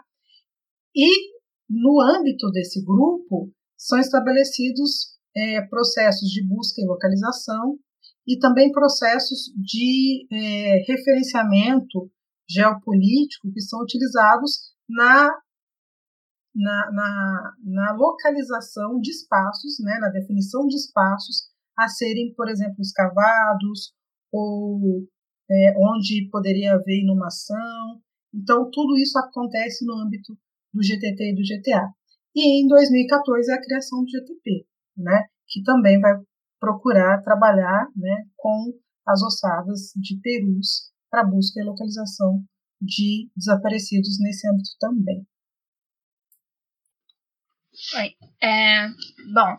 [0.96, 1.36] e
[1.70, 7.78] no âmbito desse grupo são estabelecidos é, processos de busca e localização
[8.26, 12.10] e também processos de é, referenciamento
[12.50, 15.30] geopolítico que são utilizados na,
[16.56, 22.80] na, na, na, localização de espaços, né, na definição de espaços a serem, por exemplo,
[22.80, 23.94] escavados
[24.32, 25.06] ou
[25.52, 28.02] é, onde poderia haver inumação.
[28.34, 30.34] Então, tudo isso acontece no âmbito
[30.74, 31.90] do GTT e do GTA.
[32.34, 34.66] E em 2014 é a criação do GTP,
[34.98, 36.14] né, que também vai
[36.60, 38.74] procurar trabalhar né, com
[39.06, 42.44] as ossadas de perus para busca e localização
[42.82, 45.26] de desaparecidos nesse âmbito também.
[47.98, 48.14] Oi.
[48.42, 48.88] É,
[49.34, 49.56] bom,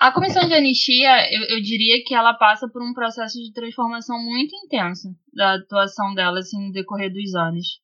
[0.00, 4.16] a comissão de anistia, eu, eu, diria que ela passa por um processo de transformação
[4.22, 7.80] muito intensa da atuação dela assim, no decorrer dos anos.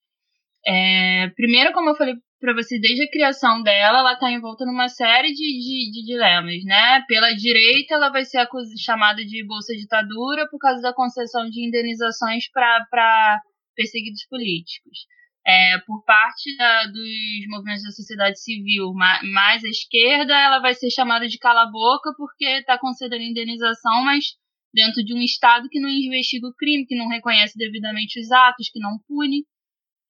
[0.64, 4.88] É, primeiro, como eu falei para você, desde a criação dela, ela está envolta numa
[4.88, 7.02] série de, de, de, dilemas, né?
[7.08, 8.46] Pela direita, ela vai ser
[8.78, 13.40] chamada de bolsa ditadura por causa da concessão de indenizações para
[13.74, 15.06] perseguidos políticos.
[15.46, 20.90] É, por parte da, dos movimentos da sociedade civil mais à esquerda, ela vai ser
[20.90, 24.24] chamada de cala-boca porque está concedendo indenização, mas
[24.72, 28.70] dentro de um Estado que não investiga o crime, que não reconhece devidamente os atos,
[28.70, 29.44] que não pune.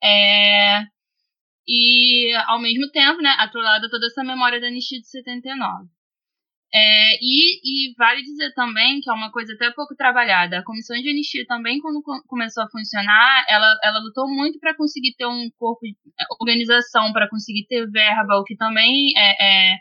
[0.03, 0.85] É,
[1.67, 5.89] e, ao mesmo tempo, né, atrolada toda essa memória da anistia de 79.
[6.75, 10.59] É, e, e, vale dizer também que é uma coisa até pouco trabalhada.
[10.59, 15.15] A comissão de anistia também, quando começou a funcionar, ela, ela lutou muito para conseguir
[15.17, 19.77] ter um corpo, de é, organização, para conseguir ter verba, o que também é, é,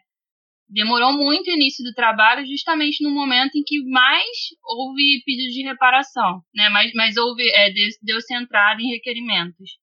[0.69, 4.27] demorou muito o início do trabalho, justamente no momento em que mais
[4.63, 6.69] houve pedidos de reparação, né?
[6.69, 7.71] mas, mas houve, é,
[8.03, 9.82] deu-se entrada em requerimentos.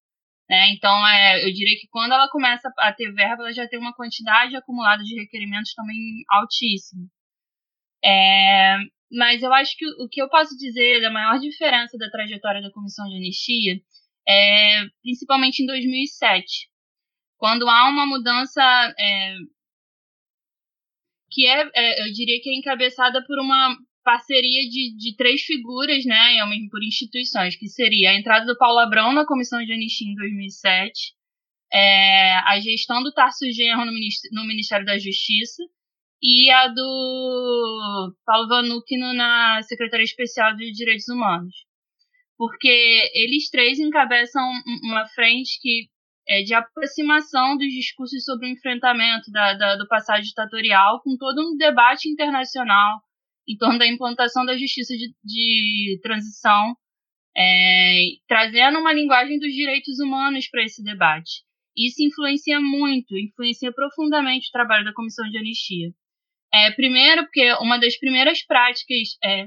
[0.51, 0.73] Né?
[0.73, 3.95] Então, é, eu diria que quando ela começa a ter verba, ela já tem uma
[3.95, 7.07] quantidade acumulada de requerimentos também altíssima.
[8.05, 8.77] É,
[9.13, 12.73] mas eu acho que o, que eu posso dizer da maior diferença da trajetória da
[12.73, 13.81] Comissão de Anistia
[14.29, 16.69] é principalmente em 2007,
[17.37, 18.63] quando há uma mudança
[18.99, 19.37] é,
[21.31, 26.05] que é, é, eu diria que é encabeçada por uma parceria de, de três figuras,
[26.05, 29.65] né, e ao mesmo por instituições, que seria a entrada do Paulo Abrão na comissão
[29.65, 31.15] de anistia em 2007,
[31.73, 35.63] é, a gestão do Tarso Genro no, no Ministério da Justiça
[36.23, 41.55] e a do Paulo Vanucchino na Secretaria Especial de Direitos Humanos.
[42.37, 44.43] Porque eles três encabeçam
[44.83, 45.89] uma frente que
[46.29, 51.41] é de aproximação dos discursos sobre o enfrentamento da, da, do passado ditatorial com todo
[51.41, 53.01] um debate internacional
[53.49, 56.77] em torno da implantação da justiça de, de transição,
[57.37, 61.43] é, trazendo uma linguagem dos direitos humanos para esse debate.
[61.77, 65.91] Isso influencia muito, influencia profundamente o trabalho da Comissão de Anistia.
[66.53, 69.45] É, primeiro, porque uma das primeiras práticas, é,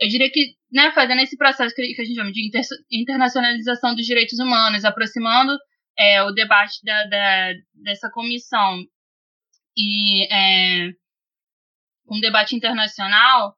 [0.00, 4.06] eu diria que, né, fazendo esse processo que, a gente chama de inter, internacionalização dos
[4.06, 5.56] direitos humanos, aproximando
[5.98, 8.82] é, o debate da, da, dessa comissão
[9.76, 10.26] e
[12.10, 13.54] um debate internacional,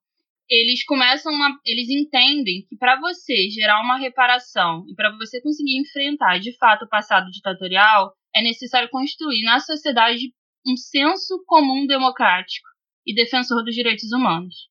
[0.48, 5.78] eles começam a, eles entendem que para você gerar uma reparação e para você conseguir
[5.78, 10.32] enfrentar de fato o passado ditatorial, é necessário construir na sociedade
[10.66, 12.68] um senso comum democrático
[13.06, 14.70] e defensor dos direitos humanos.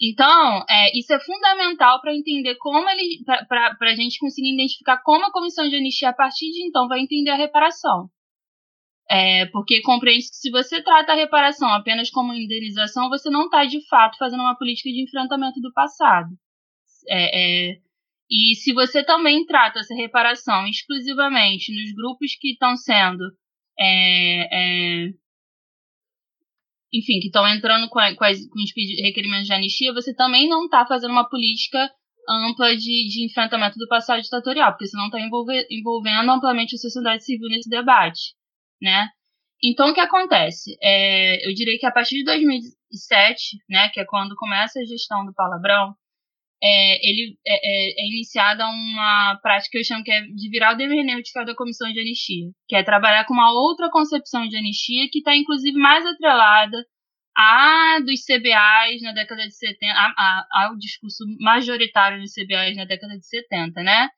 [0.00, 5.26] Então, é, isso é fundamental para entender como ele, para a gente conseguir identificar como
[5.26, 8.08] a comissão de anistia a partir de então vai entender a reparação.
[9.10, 13.64] É, porque compreende que se você trata a reparação apenas como indenização, você não está
[13.64, 16.28] de fato fazendo uma política de enfrentamento do passado.
[17.08, 17.78] É, é,
[18.30, 23.24] e se você também trata essa reparação exclusivamente nos grupos que estão sendo.
[23.80, 25.08] É, é,
[26.92, 28.70] enfim, que estão entrando com, com, as, com os
[29.02, 31.90] requerimentos de anistia, você também não está fazendo uma política
[32.28, 37.48] ampla de, de enfrentamento do passado ditatorial, porque senão está envolvendo amplamente a sociedade civil
[37.48, 38.34] nesse debate,
[38.80, 39.08] né?
[39.62, 40.76] Então, o que acontece?
[40.82, 45.24] É, eu diria que a partir de 2007, né, que é quando começa a gestão
[45.24, 45.94] do Palabrão,
[46.62, 50.76] é, ele é, é, é, iniciada uma prática que eu chamo que é de virar
[50.76, 55.08] o hermenêutica da comissão de anistia, que é trabalhar com uma outra concepção de anistia
[55.10, 56.84] que está inclusive mais atrelada
[57.36, 62.84] a dos CBAs na década de 70, a, a, ao discurso majoritário dos CBAs na
[62.84, 64.08] década de 70, né?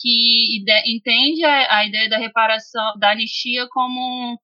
[0.00, 4.38] Que entende a, a, ideia da reparação, da anistia como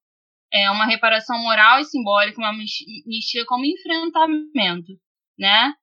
[0.51, 4.93] é, uma reparação moral e simbólica, uma anistia como enfrentamento,
[5.37, 5.73] né?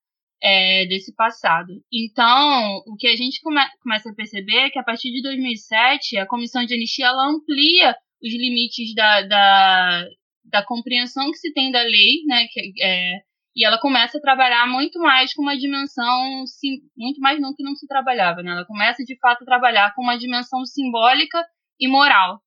[0.45, 1.73] É, desse passado.
[1.93, 6.18] Então, o que a gente come, começa a perceber é que a partir de 2007,
[6.18, 10.05] a Comissão de Anistia ela amplia os limites da, da,
[10.45, 13.20] da compreensão que se tem da lei, né, que, é,
[13.55, 17.62] e ela começa a trabalhar muito mais com uma dimensão, sim, muito mais não que
[17.62, 21.44] não se trabalhava, né, ela começa de fato a trabalhar com uma dimensão simbólica
[21.78, 22.40] e moral,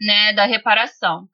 [0.00, 1.28] né, da reparação.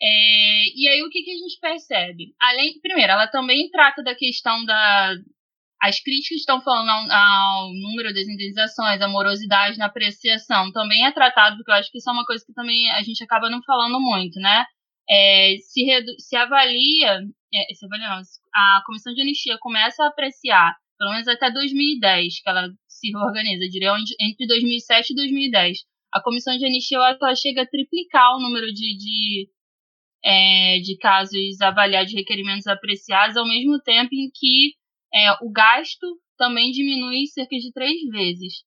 [0.00, 2.34] É, e aí o que, que a gente percebe?
[2.40, 5.14] Além, primeiro, ela também trata da questão da
[5.80, 11.10] as críticas estão falando ao, ao, número das indenizações, a morosidade na apreciação, também é
[11.10, 13.60] tratado, porque eu acho que isso é uma coisa que também a gente acaba não
[13.64, 14.64] falando muito, né?
[15.08, 15.84] é, se,
[16.18, 17.20] se avalia,
[17.54, 18.22] é, avalia não,
[18.54, 23.68] a comissão de anistia começa a apreciar, pelo menos até 2010, que ela se reorganiza,
[23.68, 25.78] diria entre 2007 e 2010.
[26.12, 29.50] A comissão de anistia ela chega a triplicar o número de, de,
[30.24, 34.74] é, de casos avaliados de requerimentos apreciados, ao mesmo tempo em que
[35.14, 36.06] é, o gasto
[36.38, 38.62] também diminui cerca de três vezes.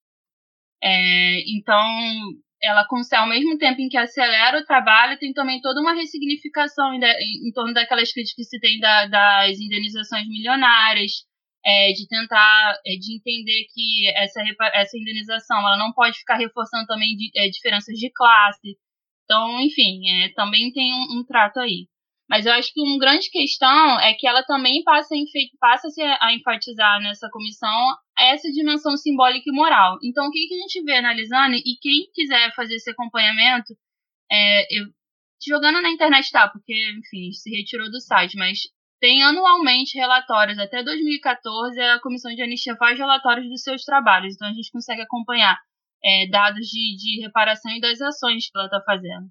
[0.82, 1.80] É, então,
[2.62, 6.94] ela consegue, ao mesmo tempo em que acelera o trabalho, tem também toda uma ressignificação
[6.94, 7.00] em,
[7.48, 11.12] em, torno daquelas críticas que se tem da, das indenizações milionárias,
[11.64, 14.40] é, de tentar, é, de entender que essa,
[14.74, 18.76] essa indenização ela não pode ficar reforçando também de, é, diferenças de classe.
[19.24, 21.88] Então, enfim, é, também tem um, um trato aí.
[22.28, 25.18] Mas eu acho que uma grande questão é que ela também passa a,
[25.60, 25.88] passa
[26.20, 29.98] a enfatizar nessa comissão essa dimensão simbólica e moral.
[30.02, 33.74] Então, o que, que a gente vê analisando, e quem quiser fazer esse acompanhamento,
[34.30, 34.86] é, eu,
[35.46, 38.58] jogando na internet tá, porque, enfim, se retirou do site, mas
[39.00, 40.58] tem anualmente relatórios.
[40.58, 45.02] Até 2014, a Comissão de Anistia faz relatórios dos seus trabalhos, então a gente consegue
[45.02, 45.56] acompanhar
[46.04, 49.28] é, dados de, de reparação e das ações que ela está fazendo.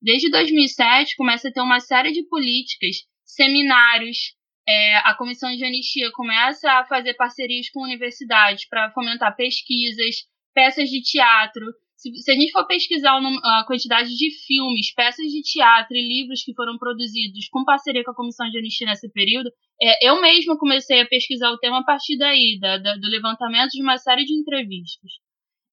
[0.00, 4.34] Desde 2007, começa a ter uma série de políticas, seminários,
[4.68, 10.16] é, a Comissão de Anistia começa a fazer parcerias com universidades para fomentar pesquisas,
[10.54, 11.64] peças de teatro.
[11.96, 16.42] Se, se a gente for pesquisar a quantidade de filmes, peças de teatro e livros
[16.42, 19.50] que foram produzidos com parceria com a Comissão de Anistia nesse período,
[19.82, 23.70] é, eu mesma comecei a pesquisar o tema a partir daí, da, da, do levantamento
[23.70, 25.12] de uma série de entrevistas.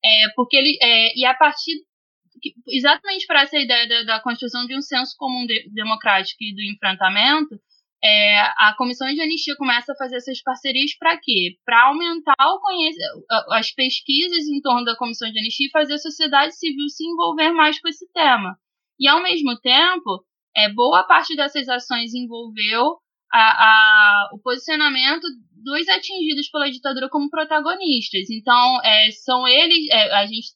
[0.03, 1.73] É, porque ele, é, e a partir
[2.67, 6.61] exatamente para essa ideia da, da, construção de um senso comum de, democrático e do
[6.61, 7.59] enfrentamento,
[8.03, 11.57] é, a comissão de anistia começa a fazer essas parcerias para quê?
[11.65, 12.35] Para aumentar
[13.51, 17.51] as pesquisas em torno da comissão de anistia e fazer a sociedade civil se envolver
[17.51, 18.55] mais com esse tema.
[18.99, 20.23] E, ao mesmo tempo,
[20.55, 22.97] é, boa parte dessas ações envolveu
[23.31, 25.25] a, a, o posicionamento
[25.63, 28.29] dos atingidos pela ditadura como protagonistas.
[28.29, 30.47] Então, é, são eles, é, a gente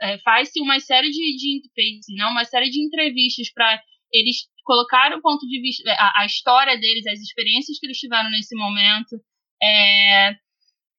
[0.00, 3.80] é, faz-se uma série de, de não, uma série de entrevistas para
[4.12, 8.28] eles colocar o ponto de vista, a, a, história deles, as experiências que eles tiveram
[8.28, 9.16] nesse momento,
[9.62, 10.36] é,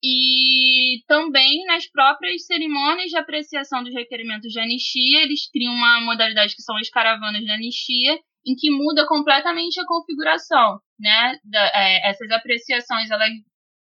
[0.03, 6.55] e também nas próprias cerimônias de apreciação dos requerimentos de anistia, eles criam uma modalidade
[6.55, 8.17] que são as caravanas de anistia,
[8.47, 11.37] em que muda completamente a configuração, né?
[11.43, 13.29] Da, é, essas apreciações elas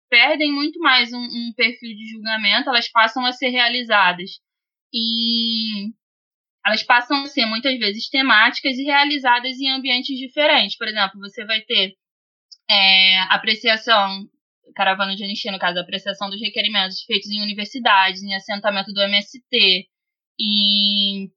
[0.09, 4.39] perdem muito mais um, um perfil de julgamento, elas passam a ser realizadas
[4.93, 5.91] e
[6.65, 10.77] elas passam a ser muitas vezes temáticas e realizadas em ambientes diferentes.
[10.77, 11.93] Por exemplo, você vai ter
[12.69, 14.25] é, apreciação,
[14.75, 19.87] caravana de anistia, no caso, apreciação dos requerimentos feitos em universidades, em assentamento do MST,
[20.39, 21.29] em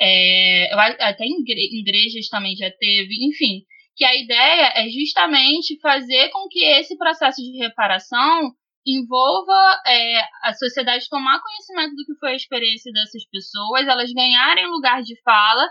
[0.00, 1.44] é, até em
[1.78, 3.64] igrejas também já teve, enfim,
[3.94, 8.52] que a ideia é justamente fazer com que esse processo de reparação
[8.86, 14.66] envolva é, a sociedade tomar conhecimento do que foi a experiência dessas pessoas, elas ganharem
[14.66, 15.68] lugar de fala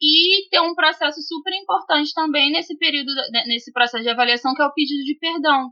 [0.00, 3.10] e ter um processo super importante também nesse período,
[3.46, 5.70] nesse processo de avaliação, que é o pedido de perdão,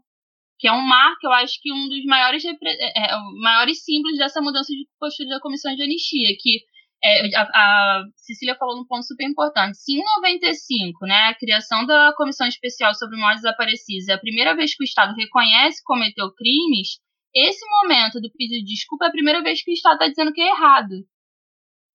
[0.59, 4.43] que é um marco, eu acho que um dos maiores, é, é, maiores símbolos dessa
[4.43, 6.61] mudança de postura da Comissão de Anistia, que
[7.03, 9.79] é, a, a, Cecília falou num ponto super importante.
[9.79, 14.55] Se em 95, né, a criação da Comissão Especial sobre Mortes Desaparecidos é a primeira
[14.55, 16.99] vez que o Estado reconhece que cometeu crimes,
[17.35, 20.33] esse momento do pedido de desculpa é a primeira vez que o Estado está dizendo
[20.33, 20.95] que é errado.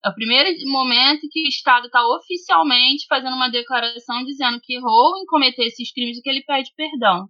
[0.06, 5.18] É o primeiro momento que o Estado está oficialmente fazendo uma declaração dizendo que errou
[5.18, 7.28] em cometer esses crimes e que ele pede perdão.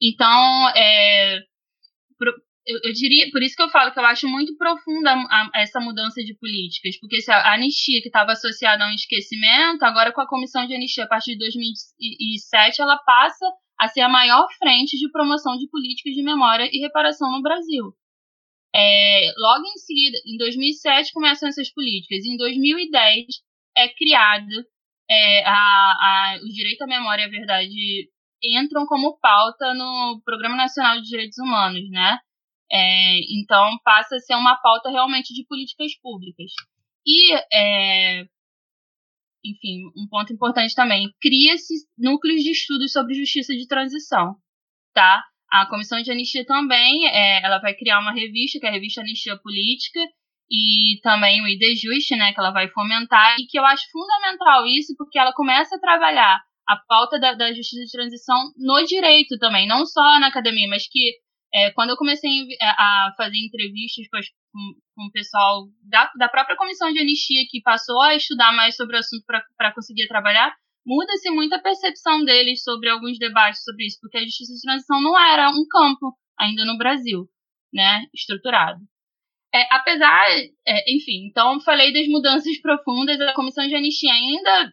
[0.00, 1.40] Então, é,
[2.66, 5.60] eu, eu, diria, por isso que eu falo que eu acho muito profunda a, a,
[5.62, 10.12] essa mudança de políticas, porque se a anistia que estava associada a um esquecimento, agora
[10.12, 13.46] com a comissão de anistia a partir de 2007, ela passa
[13.78, 17.92] a ser a maior frente de promoção de políticas de memória e reparação no Brasil.
[18.74, 23.26] É, logo em seguida, em 2007 começam essas políticas, em 2010
[23.76, 24.66] é criado
[25.08, 28.10] é, a, a, o direito à memória e à verdade
[28.42, 32.18] entram como pauta no Programa Nacional de Direitos Humanos, né?
[32.70, 36.50] É, então, passa a ser uma pauta realmente de políticas públicas.
[37.06, 38.24] E, é,
[39.44, 44.34] enfim, um ponto importante também, cria-se núcleos de estudos sobre justiça de transição,
[44.92, 45.22] tá?
[45.50, 49.00] A Comissão de Anistia também, é, ela vai criar uma revista, que é a Revista
[49.00, 50.00] Anistia Política,
[50.50, 54.66] e também o ID Just, né, que ela vai fomentar, e que eu acho fundamental
[54.66, 59.38] isso, porque ela começa a trabalhar a pauta da, da justiça de transição no direito
[59.38, 61.14] também, não só na academia, mas que
[61.56, 62.30] é, quando eu comecei
[62.60, 64.60] a fazer entrevistas com,
[64.94, 68.96] com o pessoal da, da própria comissão de anistia que passou a estudar mais sobre
[68.96, 69.24] o assunto
[69.56, 70.54] para conseguir trabalhar,
[70.86, 75.00] muda-se muito a percepção deles sobre alguns debates sobre isso, porque a justiça de transição
[75.00, 77.26] não era um campo ainda no Brasil,
[77.72, 78.80] né, estruturado.
[79.54, 80.28] É, apesar,
[80.68, 84.72] é, enfim, então falei das mudanças profundas, a comissão de anistia ainda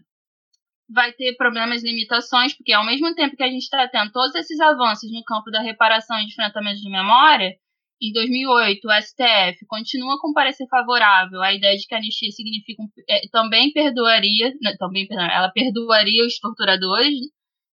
[0.94, 4.36] vai ter problemas e limitações, porque ao mesmo tempo que a gente está tendo todos
[4.36, 7.56] esses avanços no campo da reparação e de enfrentamento de memória,
[8.02, 12.84] em 2008 o STF continua com parecer favorável à ideia de que a anistia significa
[12.84, 17.16] um, é, também perdoaria, não, né, também perdão, ela perdoaria os torturadores.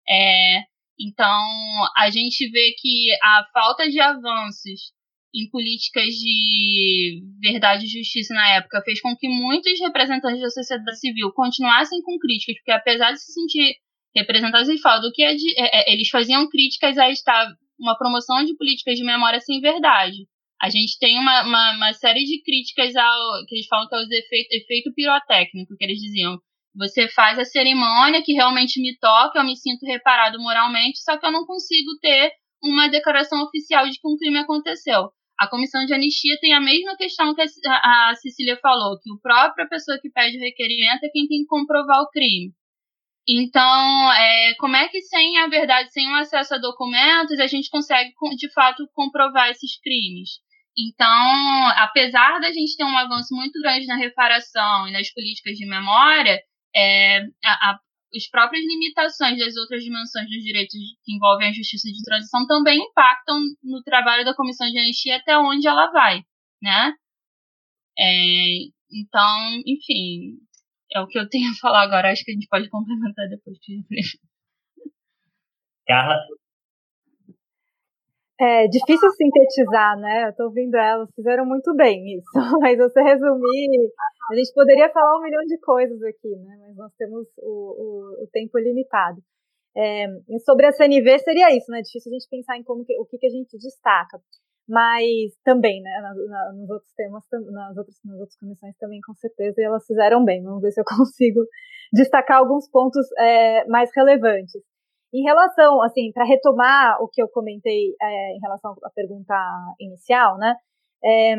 [0.08, 0.62] É,
[0.98, 1.40] então
[1.96, 4.92] a gente vê que a falta de avanços
[5.36, 10.98] em políticas de verdade e justiça na época fez com que muitos representantes da sociedade
[10.98, 13.76] civil continuassem com críticas, porque apesar de se sentir
[14.16, 17.46] representados, eles falam do que é de, é, é, eles faziam críticas a estar
[17.78, 20.26] uma promoção de políticas de memória sem verdade.
[20.60, 23.98] A gente tem uma, uma, uma série de críticas ao que eles falam que é
[23.98, 26.38] o efeito, efeito pirotécnico, que eles diziam.
[26.74, 31.26] Você faz a cerimônia que realmente me toca, eu me sinto reparado moralmente, só que
[31.26, 32.32] eu não consigo ter
[32.62, 35.10] uma declaração oficial de que um crime aconteceu.
[35.38, 39.20] A comissão de anistia tem a mesma questão que a, a Cecília falou, que o
[39.20, 42.52] própria pessoa que pede o requerimento é quem tem que comprovar o crime.
[43.28, 47.68] Então, é, como é que sem a verdade, sem o acesso a documentos, a gente
[47.68, 50.38] consegue de fato comprovar esses crimes?
[50.78, 55.66] Então, apesar da gente ter um avanço muito grande na reparação e nas políticas de
[55.66, 56.40] memória,
[56.74, 57.78] é, a, a,
[58.14, 62.78] as próprias limitações das outras dimensões dos direitos que envolvem a justiça de transição também
[62.78, 66.22] impactam no trabalho da comissão de anistia até onde ela vai,
[66.62, 66.94] né?
[67.98, 68.58] É,
[68.92, 70.38] então, enfim,
[70.92, 72.12] é o que eu tenho a falar agora.
[72.12, 73.58] Acho que a gente pode complementar depois.
[75.86, 76.16] Carla?
[78.38, 80.28] É difícil sintetizar, né?
[80.28, 82.28] Eu tô ouvindo elas, fizeram muito bem isso.
[82.60, 83.90] Mas você resumir,
[84.30, 86.56] a gente poderia falar um milhão de coisas aqui, né?
[86.60, 89.22] Mas nós temos o, o, o tempo limitado.
[89.74, 90.06] É,
[90.44, 91.80] sobre a CNV seria isso, né?
[91.80, 94.20] Difícil a gente pensar em como que, o que, que a gente destaca.
[94.68, 96.00] Mas também, né?
[96.02, 100.22] Na, na, nos outros temas, nas outras, nas outras comissões também, com certeza, elas fizeram
[100.24, 100.42] bem.
[100.42, 101.40] Vamos ver se eu consigo
[101.90, 104.60] destacar alguns pontos é, mais relevantes.
[105.14, 109.34] Em relação, assim, para retomar o que eu comentei é, em relação à pergunta
[109.80, 110.54] inicial, né?
[111.04, 111.34] É,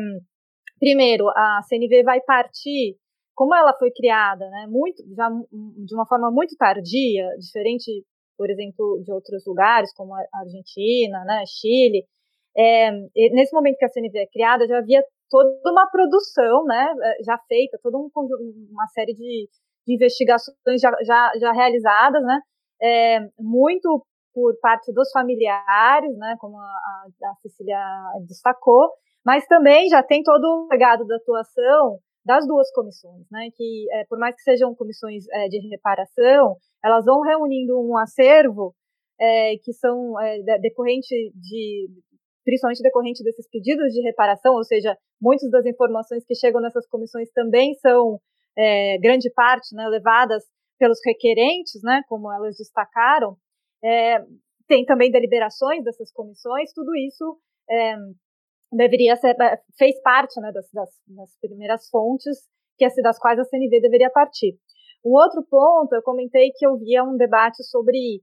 [0.80, 2.96] primeiro, a CNV vai partir,
[3.34, 4.66] como ela foi criada, né?
[4.68, 8.04] Muito, já de uma forma muito tardia, diferente,
[8.36, 11.44] por exemplo, de outros lugares como a Argentina, né?
[11.46, 12.04] Chile.
[12.56, 12.90] É,
[13.32, 16.88] nesse momento que a CNV é criada, já havia toda uma produção, né?
[17.24, 18.10] Já feita, toda um,
[18.70, 19.48] uma série de,
[19.86, 22.40] de investigações já, já, já realizadas, né?
[22.82, 24.04] É, muito
[24.34, 27.80] por parte dos familiares, né, como a, a, Cecília
[28.26, 28.88] destacou,
[29.24, 34.04] mas também já tem todo o legado da atuação das duas comissões, né, que é,
[34.04, 38.74] por mais que sejam comissões é, de reparação, elas vão reunindo um acervo
[39.20, 41.88] é, que são é, decorrente de
[42.44, 47.30] principalmente decorrente desses pedidos de reparação, ou seja, muitas das informações que chegam nessas comissões
[47.32, 48.18] também são
[48.56, 50.44] é, grande parte né, levadas
[50.78, 53.36] pelos requerentes, né, como elas destacaram,
[53.82, 54.24] é,
[54.66, 57.38] tem também deliberações dessas comissões, tudo isso
[57.70, 57.96] é,
[58.72, 62.38] deveria ser, é, fez parte né, das, das, das, primeiras fontes
[62.76, 64.56] que das quais a CNV deveria partir.
[65.02, 68.22] O outro ponto, eu comentei que eu via um debate sobre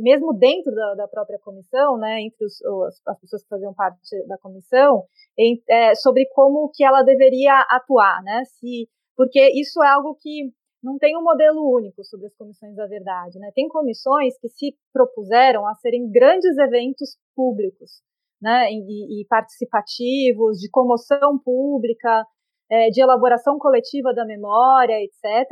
[0.00, 2.60] mesmo dentro da, da, própria comissão, né, entre os,
[3.06, 5.04] as pessoas que faziam parte da comissão,
[5.38, 10.50] em, é, sobre como que ela deveria atuar, né, se, porque isso é algo que
[10.82, 14.76] não tem um modelo único sobre as comissões da verdade, né, tem comissões que se
[14.92, 18.02] propuseram a serem grandes eventos públicos,
[18.40, 22.24] né, e, e participativos, de comoção pública,
[22.70, 25.48] é, de elaboração coletiva da memória, etc.,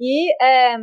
[0.00, 0.76] e é,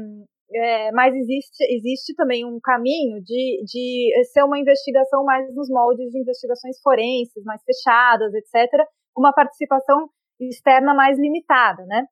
[0.54, 6.12] é, mas existe, existe também um caminho de, de ser uma investigação mais nos moldes
[6.12, 8.86] de investigações forenses, mais fechadas, etc.,
[9.18, 10.10] uma participação
[10.40, 12.06] externa mais limitada, né?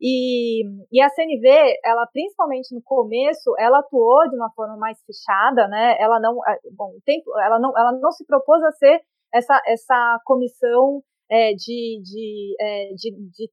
[0.00, 5.68] E, e, a CNV, ela principalmente no começo, ela atuou de uma forma mais fechada,
[5.68, 5.96] né?
[6.00, 9.00] Ela não, é, bom, tempo, ela não, ela não se propôs a ser
[9.32, 13.50] essa, essa comissão é, de, de, é, de, de,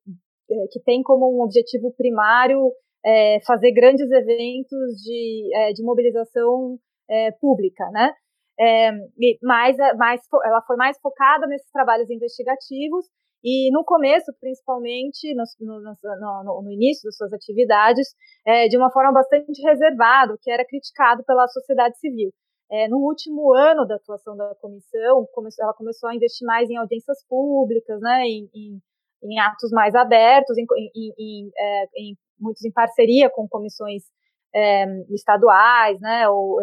[0.49, 2.71] é, que tem como um objetivo primário
[3.45, 6.77] fazer grandes eventos de, de mobilização
[7.39, 8.11] pública, né?
[8.59, 8.91] É,
[9.41, 13.05] mas, mais, ela foi mais focada nesses trabalhos investigativos
[13.43, 18.07] e no começo, principalmente, no, no, no, no início das suas atividades,
[18.45, 22.31] é, de uma forma bastante reservada, que era criticado pela sociedade civil.
[22.69, 25.25] É, no último ano da atuação da comissão,
[25.59, 28.81] ela começou a investir mais em audiências públicas, né, em, em,
[29.23, 30.65] em atos mais abertos, em,
[30.95, 34.03] em muitos em parceria com comissões
[34.53, 36.57] é, estaduais, né, ou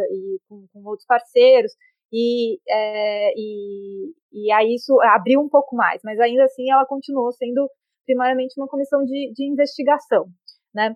[0.48, 1.72] com, com outros parceiros,
[2.14, 7.32] e, é, e, e aí isso abriu um pouco mais, mas ainda assim ela continuou
[7.32, 7.68] sendo
[8.06, 10.26] primariamente uma comissão de, de investigação,
[10.72, 10.94] né.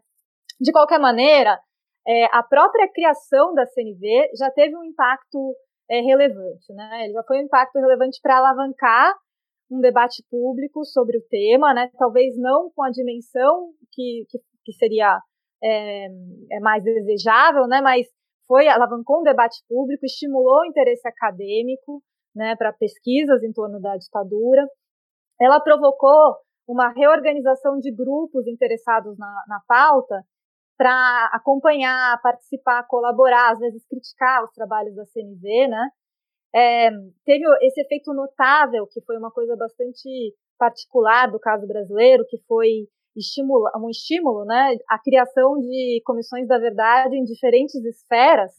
[0.60, 1.58] De qualquer maneira,
[2.06, 5.56] é, a própria criação da CNV já teve um impacto
[5.90, 9.14] é, relevante, né, ele já foi um impacto relevante para alavancar
[9.70, 11.90] um debate público sobre o tema, né?
[11.98, 15.20] Talvez não com a dimensão que, que, que seria
[15.62, 16.06] é,
[16.52, 17.80] é mais desejável, né?
[17.82, 18.06] Mas
[18.48, 22.02] foi alavancou um debate público, estimulou o interesse acadêmico,
[22.34, 22.56] né?
[22.56, 24.66] Para pesquisas em torno da ditadura.
[25.40, 26.36] Ela provocou
[26.66, 30.24] uma reorganização de grupos interessados na, na pauta
[30.76, 35.90] para acompanhar, participar, colaborar, às vezes criticar os trabalhos da CNV, né?
[36.54, 36.90] É,
[37.24, 42.88] teve esse efeito notável, que foi uma coisa bastante particular do caso brasileiro, que foi
[43.18, 48.52] estimula, um estímulo, né, a criação de comissões da verdade em diferentes esferas.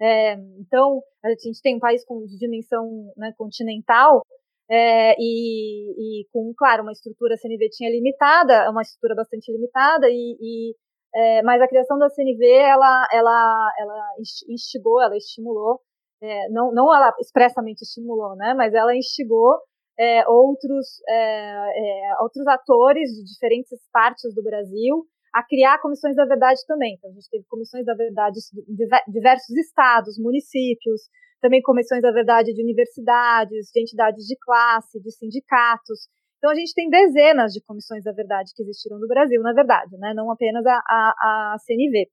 [0.00, 4.22] É, então, a gente tem um país com de dimensão né, continental
[4.68, 10.36] é, e, e, com, claro, uma estrutura CNV tinha limitada, uma estrutura bastante limitada, e,
[10.40, 10.74] e
[11.14, 14.14] é, mas a criação da CNV, ela, ela, ela
[14.48, 15.80] instigou, ela estimulou,
[16.22, 19.60] é, não, não ela expressamente estimulou, né, mas ela instigou
[19.98, 26.26] é, outros, é, é, outros atores de diferentes partes do Brasil a criar comissões da
[26.26, 26.94] verdade também.
[26.94, 28.38] Então, a gente teve comissões da verdade
[28.68, 31.08] de diversos estados, municípios,
[31.40, 36.08] também comissões da verdade de universidades, de entidades de classe, de sindicatos.
[36.36, 39.96] Então, a gente tem dezenas de comissões da verdade que existiram no Brasil, na verdade,
[39.98, 40.12] né?
[40.14, 42.10] não apenas a, a, a CNV.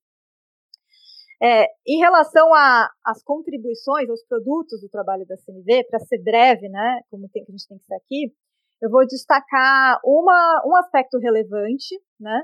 [1.42, 2.50] É, em relação
[3.06, 7.52] às contribuições, aos produtos do trabalho da CNV, para ser breve, né, como tem, a
[7.52, 8.34] gente tem que ser aqui,
[8.82, 12.44] eu vou destacar uma, um aspecto relevante, né,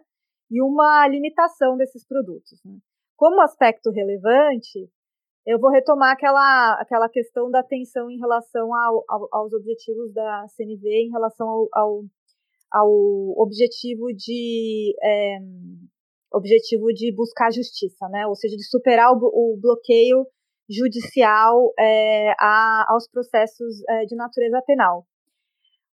[0.49, 2.59] e uma limitação desses produtos.
[2.63, 2.77] Né.
[3.17, 4.89] Como aspecto relevante,
[5.45, 10.47] eu vou retomar aquela, aquela questão da atenção em relação ao, ao, aos objetivos da
[10.55, 12.03] CNV, em relação ao,
[12.71, 15.37] ao, objetivo de é,
[16.35, 18.27] objetivo de buscar justiça, né?
[18.27, 20.25] Ou seja, de superar o, o bloqueio
[20.69, 25.05] judicial é, a, aos processos é, de natureza penal.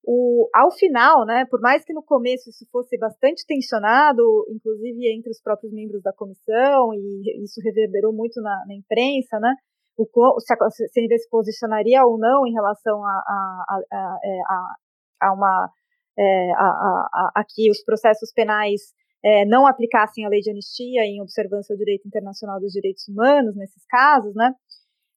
[0.03, 5.29] O, ao final, né, por mais que no começo isso fosse bastante tensionado, inclusive entre
[5.29, 9.53] os próprios membros da comissão, e isso reverberou muito na, na imprensa, né,
[9.97, 10.57] o, se a
[10.91, 15.69] CNV se posicionaria ou não em relação a, a, a, é, a, a uma
[16.17, 16.65] é, a,
[17.13, 18.93] a, a, que os processos penais
[19.23, 23.55] é, não aplicassem a lei de anistia em observância ao direito internacional dos direitos humanos
[23.55, 24.53] nesses casos, né?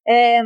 [0.06, 0.42] É,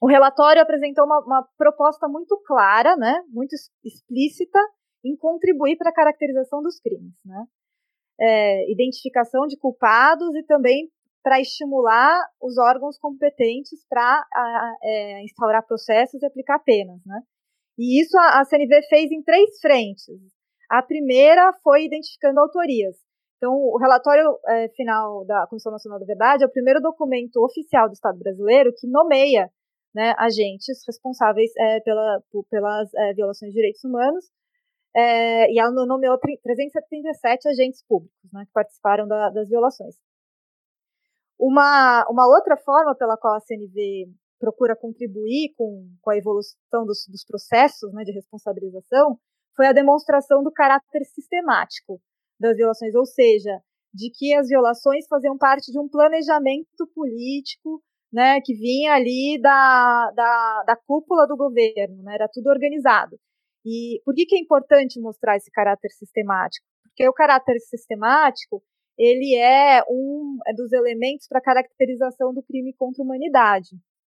[0.00, 4.58] o relatório apresentou uma, uma, proposta muito clara, né, muito explícita,
[5.02, 7.44] em contribuir para a caracterização dos crimes, né?
[8.20, 10.88] É, identificação de culpados e também
[11.22, 14.24] para estimular os órgãos competentes para
[14.82, 17.20] é, instaurar processos e aplicar penas, né?
[17.78, 20.06] E isso a, a CNV fez em três frentes.
[20.74, 22.96] A primeira foi identificando autorias.
[23.36, 27.88] Então, o relatório é, final da Comissão Nacional da Verdade é o primeiro documento oficial
[27.88, 29.48] do Estado brasileiro que nomeia
[29.94, 32.20] né, agentes responsáveis é, pela,
[32.50, 34.24] pelas é, violações de direitos humanos.
[34.96, 39.94] E ela nomeou 377 agentes públicos né, que participaram da, das violações.
[41.38, 44.08] Uma, uma outra forma pela qual a CNV
[44.40, 49.20] procura contribuir com, com a evolução dos, dos processos né, de responsabilização
[49.56, 52.00] foi a demonstração do caráter sistemático
[52.38, 53.60] das violações, ou seja,
[53.92, 57.82] de que as violações faziam parte de um planejamento político
[58.12, 63.18] né, que vinha ali da, da, da cúpula do governo, né, era tudo organizado.
[63.64, 66.66] E por que, que é importante mostrar esse caráter sistemático?
[66.82, 68.62] Porque o caráter sistemático
[68.96, 73.70] ele é um é dos elementos para caracterização do crime contra a humanidade,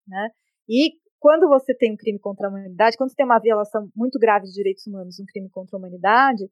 [0.06, 0.30] né?
[0.68, 4.18] E quando você tem um crime contra a humanidade, quando você tem uma violação muito
[4.18, 6.44] grave de direitos humanos, um crime contra a humanidade,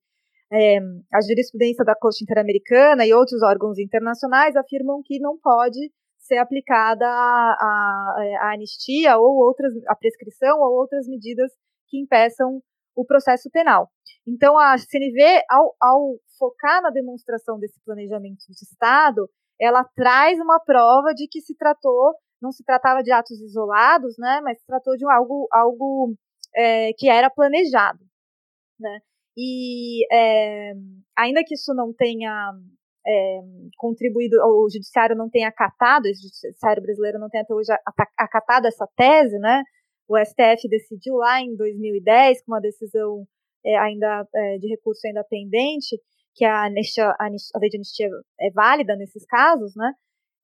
[0.53, 0.79] é,
[1.12, 7.07] a jurisprudência da Corte Interamericana e outros órgãos internacionais afirmam que não pode ser aplicada
[7.07, 11.53] a, a, a anistia ou outras, a prescrição ou outras medidas
[11.89, 12.61] que impeçam
[12.95, 13.89] o processo penal.
[14.27, 19.29] Então, a CNV, ao, ao focar na demonstração desse planejamento de Estado,
[19.61, 24.41] ela traz uma prova de que se tratou, não se tratava de atos isolados, né,
[24.43, 26.14] mas se tratou de algo, algo
[26.55, 28.01] é, que era planejado,
[28.78, 29.01] né.
[29.37, 30.72] E é,
[31.16, 32.53] ainda que isso não tenha
[33.07, 33.41] é,
[33.76, 37.72] contribuído, o judiciário não tenha acatado, o judiciário brasileiro não tenha até hoje
[38.16, 39.62] acatado essa tese, né,
[40.09, 43.26] o STF decidiu lá em 2010, com uma decisão
[43.80, 44.24] ainda
[44.61, 46.01] de recurso ainda pendente,
[46.37, 48.09] que a, anistia, a, a lei de anistia
[48.39, 49.93] é válida nesses casos, né?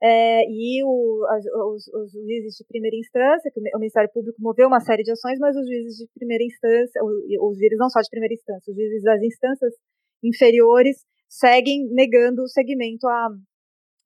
[0.03, 1.25] É, e o,
[1.73, 5.39] os, os, juízes de primeira instância, que o Ministério Público moveu uma série de ações,
[5.39, 8.77] mas os juízes de primeira instância, os, os juízes não só de primeira instância, os
[8.77, 9.73] juízes das instâncias
[10.21, 10.97] inferiores
[11.29, 13.29] seguem negando o segmento a,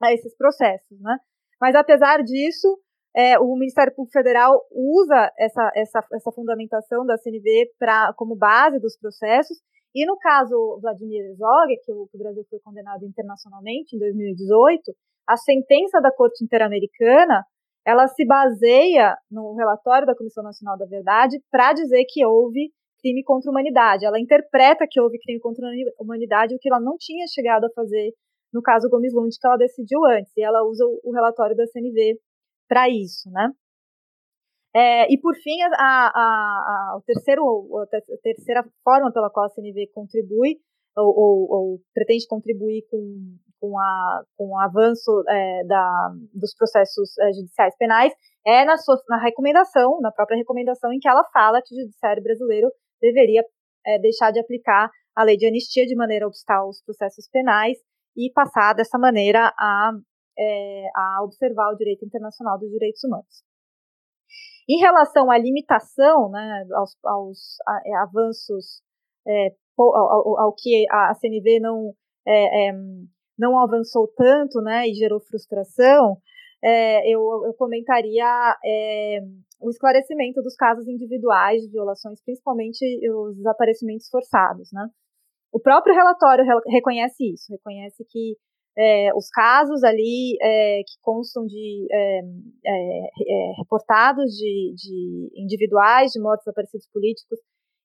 [0.03, 1.16] a esses processos, né?
[1.59, 2.78] Mas apesar disso,
[3.16, 8.78] é, o Ministério Público Federal usa essa, essa, essa fundamentação da CNV pra, como base
[8.78, 9.57] dos processos,
[9.97, 14.92] e no caso Vladimir o, que o Brasil foi condenado internacionalmente em 2018,
[15.26, 17.42] a sentença da Corte Interamericana
[17.82, 22.70] ela se baseia no relatório da Comissão Nacional da Verdade para dizer que houve
[23.01, 24.05] crime contra a humanidade.
[24.05, 27.70] Ela interpreta que houve crime contra a humanidade, o que ela não tinha chegado a
[27.74, 28.11] fazer
[28.53, 30.32] no caso Gomes Lund, que ela decidiu antes.
[30.36, 32.18] E ela usa o relatório da CNV
[32.68, 33.49] para isso, né?
[34.77, 37.43] É, e por fim, a, a, a, o terceiro,
[37.83, 37.87] a
[38.22, 40.59] terceira forma pela qual a CNV contribui
[40.95, 47.18] ou, ou, ou pretende contribuir com, com, a, com o avanço é, da, dos processos
[47.18, 48.12] é, judiciais penais
[48.47, 52.22] é na, sua, na recomendação, na própria recomendação, em que ela fala que o judiciário
[52.22, 52.68] brasileiro
[53.01, 53.43] deveria
[53.87, 57.79] é, deixar de aplicar a lei de anistia de maneira a obstar os processos penais
[58.14, 59.93] e passar dessa maneira a
[60.39, 63.43] é, a observar o direito internacional dos direitos humanos.
[64.69, 68.83] Em relação à limitação, né, aos, aos a, é, avanços,
[69.27, 71.93] é, ao, ao, que a CNV não,
[72.27, 72.73] é, é,
[73.39, 76.17] não avançou tanto né, e gerou frustração,
[76.64, 79.21] é, eu, eu, comentaria é,
[79.61, 84.71] o esclarecimento dos casos individuais de violações, principalmente os desaparecimentos forçados.
[84.73, 84.89] Né?
[85.53, 88.37] O próprio relatório reconhece isso, reconhece que
[88.79, 96.12] é, os casos ali é, que constam de é, é, é, reportados de, de, individuais
[96.12, 97.39] de mortos desaparecidos políticos,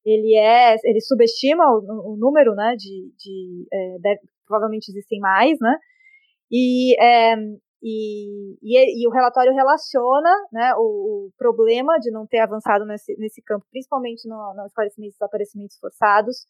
[0.05, 3.67] ele é, ele subestima o, o número, né, de, de
[4.01, 5.77] deve, provavelmente existem mais, né,
[6.51, 6.95] e,
[7.81, 13.15] e, e, e, o relatório relaciona né, o, o, problema de não ter avançado nesse,
[13.17, 16.45] nesse campo, principalmente no, no esclarecimento dos desaparecimentos forçados,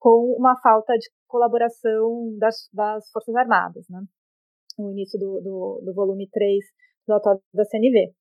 [0.00, 4.00] com uma falta de colaboração das, das Forças Armadas, né?
[4.78, 6.58] no início do, do, do volume 3
[7.06, 8.12] do relatório da CNV.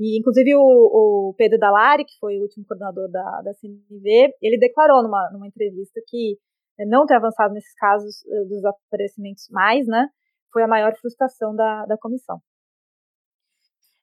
[0.00, 4.58] E, inclusive, o, o, Pedro Dalari, que foi o último coordenador da, da CNV, ele
[4.58, 6.36] declarou numa, numa entrevista que
[6.78, 10.08] eh, não ter avançado nesses casos eh, dos aparecimentos mais, né,
[10.52, 12.38] foi a maior frustração da, da comissão.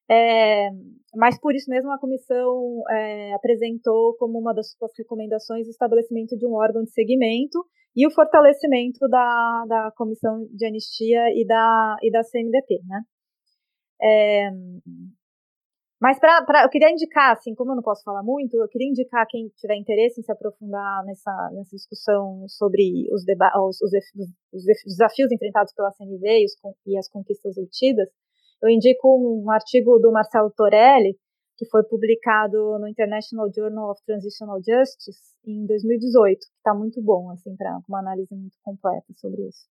[0.10, 0.70] É,
[1.16, 6.36] mas por isso mesmo a comissão é, apresentou como uma das suas recomendações o estabelecimento
[6.36, 7.64] de um órgão de segmento
[7.96, 13.02] e o fortalecimento da, da comissão de anistia e da, e da CMDP, né?
[14.02, 14.50] É,
[16.02, 18.88] mas pra, pra, eu queria indicar, assim, como eu não posso falar muito, eu queria
[18.88, 23.94] indicar quem tiver interesse em se aprofundar nessa, nessa discussão sobre os, os, os,
[24.54, 26.46] os desafios enfrentados pela CNV e,
[26.94, 28.08] e as conquistas obtidas,
[28.62, 31.16] eu indico um artigo do Marcelo Torelli,
[31.58, 37.30] que foi publicado no International Journal of Transitional Justice em 2018, que está muito bom,
[37.32, 39.68] assim, para uma análise muito completa sobre isso.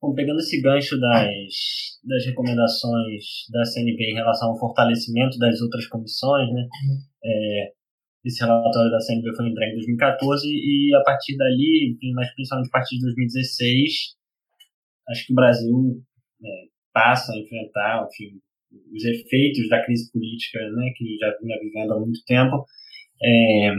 [0.00, 5.88] Bom, pegando esse gancho das, das recomendações da CNP em relação ao fortalecimento das outras
[5.88, 6.68] comissões, né?
[7.24, 7.72] É,
[8.24, 11.96] esse relatório da CNP foi entregue em 2014 e a partir dali,
[12.36, 14.17] principalmente a partir de 2016,
[15.10, 16.02] acho que o Brasil
[16.44, 16.48] é,
[16.92, 18.38] passa a enfrentar enfim,
[18.94, 22.64] os efeitos da crise política né, que já vinha vivendo há muito tempo,
[23.22, 23.72] é,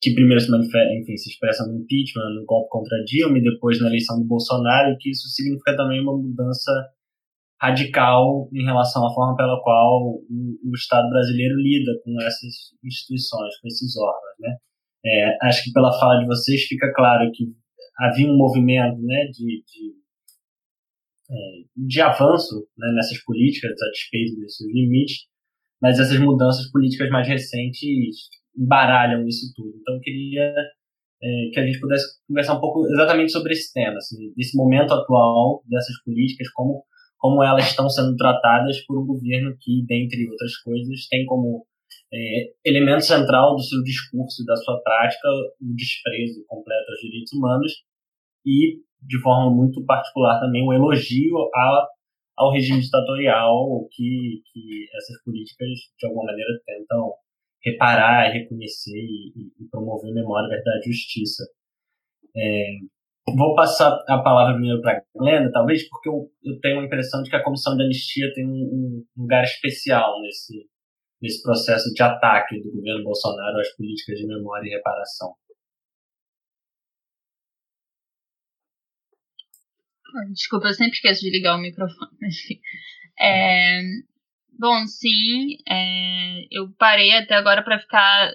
[0.00, 3.88] que primeiro se, enfim, se expressa no impeachment, no golpe contra Dilma e depois na
[3.88, 6.70] eleição do Bolsonaro, e que isso significa também uma mudança
[7.60, 13.58] radical em relação à forma pela qual o, o Estado brasileiro lida com essas instituições,
[13.60, 14.36] com esses órgãos.
[14.40, 14.56] Né?
[15.06, 17.44] É, acho que pela fala de vocês fica claro que
[17.98, 19.94] havia um movimento né, de, de,
[21.76, 25.26] de avanço né, nessas políticas, a despeito desses limites,
[25.80, 29.74] mas essas mudanças políticas mais recentes embaralham isso tudo.
[29.80, 30.54] Então, eu queria
[31.22, 34.92] é, que a gente pudesse conversar um pouco exatamente sobre esse tema, assim, desse momento
[34.92, 36.84] atual dessas políticas, como,
[37.18, 41.66] como elas estão sendo tratadas por um governo que, dentre outras coisas, tem como
[42.12, 45.28] é, elemento central do seu discurso e da sua prática
[45.60, 47.72] o desprezo completo aos direitos humanos
[48.46, 51.88] e, de forma muito particular, também o elogio a,
[52.36, 57.12] ao regime ditatorial que, que essas políticas, de alguma maneira, tentam
[57.64, 61.44] reparar, reconhecer e, e promover memória, verdade e justiça.
[62.36, 62.66] É,
[63.36, 67.22] vou passar a palavra primeiro para a Glenda, talvez porque eu, eu, tenho a impressão
[67.22, 70.68] de que a Comissão de Anistia tem um, um lugar especial nesse,
[71.22, 75.34] nesse processo de ataque do governo Bolsonaro às políticas de memória e reparação.
[80.32, 82.10] Desculpa, eu sempre esqueço de ligar o microfone.
[83.16, 83.80] É,
[84.58, 88.28] bom, sim, é, eu parei até agora para ficar.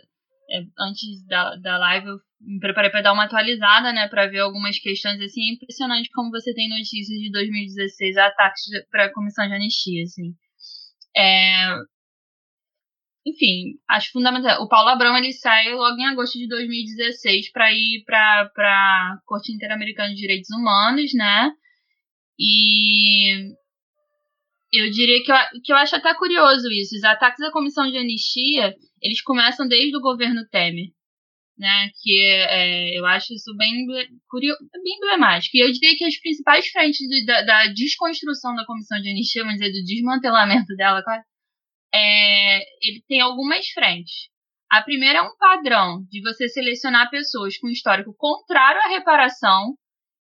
[0.49, 4.39] É, antes da, da live, eu me preparei para dar uma atualizada, né, para ver
[4.39, 5.19] algumas questões.
[5.19, 10.03] Assim, é impressionante como você tem notícias de 2016, ataques para a comissão de anistia.
[10.03, 10.33] Assim.
[11.13, 11.75] É,
[13.27, 14.63] enfim, acho fundamental.
[14.63, 19.51] O Paulo Abrão ele sai logo em agosto de 2016 para ir para a Corte
[19.51, 21.51] Interamericana de Direitos Humanos, né?
[22.39, 23.51] E
[24.71, 26.95] eu diria que eu, que eu acho até curioso isso.
[26.95, 30.87] Os ataques à comissão de anistia, eles começam desde o governo Temer.
[31.57, 33.85] Né, que é, eu acho isso bem,
[34.29, 35.57] curioso, bem emblemático.
[35.57, 39.59] E eu diria que as principais frentes da, da, desconstrução da comissão de anistia, vamos
[39.59, 41.03] dizer, do desmantelamento dela,
[41.93, 44.29] é, ele tem algumas frentes.
[44.71, 49.75] A primeira é um padrão de você selecionar pessoas com histórico contrário à reparação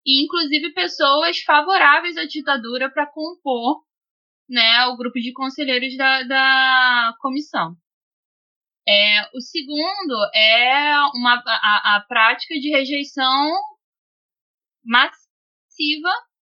[0.05, 3.83] e inclusive pessoas favoráveis à ditadura para compor
[4.47, 7.75] né, o grupo de conselheiros da, da comissão.
[8.87, 13.51] É, o segundo é uma, a, a prática de rejeição
[14.83, 16.09] massiva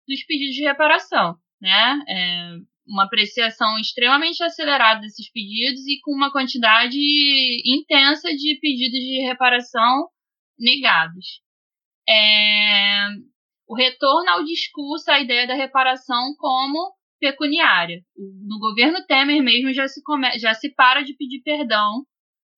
[0.07, 1.37] dos pedidos de reparação.
[1.61, 2.05] Né?
[2.09, 6.99] É, uma apreciação extremamente acelerada desses pedidos e com uma quantidade
[7.67, 10.09] intensa de pedidos de reparação
[10.59, 11.41] negados.
[12.09, 13.09] É,
[13.71, 18.03] o retorno ao discurso, a ideia da reparação como pecuniária.
[18.17, 22.05] No governo Temer mesmo já se, come, já se para de pedir perdão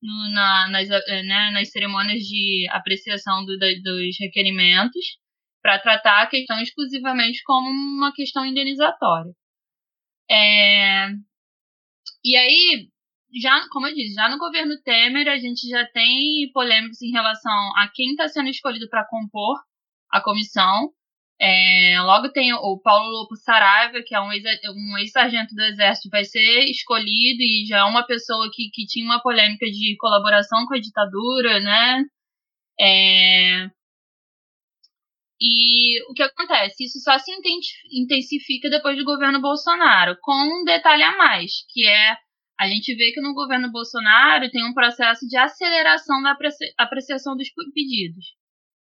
[0.00, 5.04] no, na, nas, eh, né, nas cerimônias de apreciação do, da, dos requerimentos
[5.60, 9.32] para tratar a questão exclusivamente como uma questão indenizatória.
[10.30, 11.08] É,
[12.24, 12.88] e aí,
[13.38, 17.76] já, como eu disse, já no governo Temer a gente já tem polêmicas em relação
[17.76, 19.60] a quem está sendo escolhido para compor
[20.10, 20.90] a comissão.
[21.44, 24.30] É, logo tem o Paulo Lopo Saraiva, que é um
[24.98, 29.20] ex-sargento do Exército, vai ser escolhido e já é uma pessoa que, que tinha uma
[29.20, 32.04] polêmica de colaboração com a ditadura, né?
[32.80, 33.66] É,
[35.40, 36.84] e o que acontece?
[36.84, 37.32] Isso só se
[37.92, 42.16] intensifica depois do governo Bolsonaro, com um detalhe a mais, que é
[42.60, 46.36] a gente vê que no governo Bolsonaro tem um processo de aceleração da
[46.78, 48.26] apreciação dos pedidos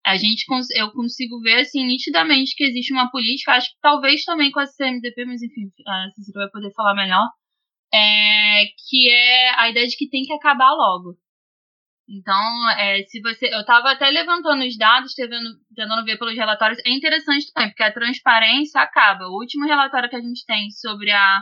[0.05, 0.45] a gente
[0.77, 4.67] eu consigo ver assim nitidamente que existe uma política, acho que talvez também com a
[4.67, 7.27] CMDP, mas enfim, a Cecília vai poder falar melhor,
[7.93, 11.17] é, que é a ideia de que tem que acabar logo.
[12.09, 13.47] Então, é, se você.
[13.47, 16.79] Eu estava até levantando os dados, tentando, tentando ver pelos relatórios.
[16.85, 19.27] É interessante também, porque a transparência acaba.
[19.27, 21.41] O último relatório que a gente tem sobre a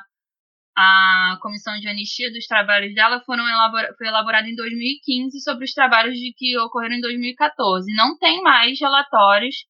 [0.76, 5.72] a comissão de anistia dos trabalhos dela foram elabora foi elaborada em 2015 sobre os
[5.72, 7.92] trabalhos de que ocorreram em 2014.
[7.94, 9.66] Não tem mais relatórios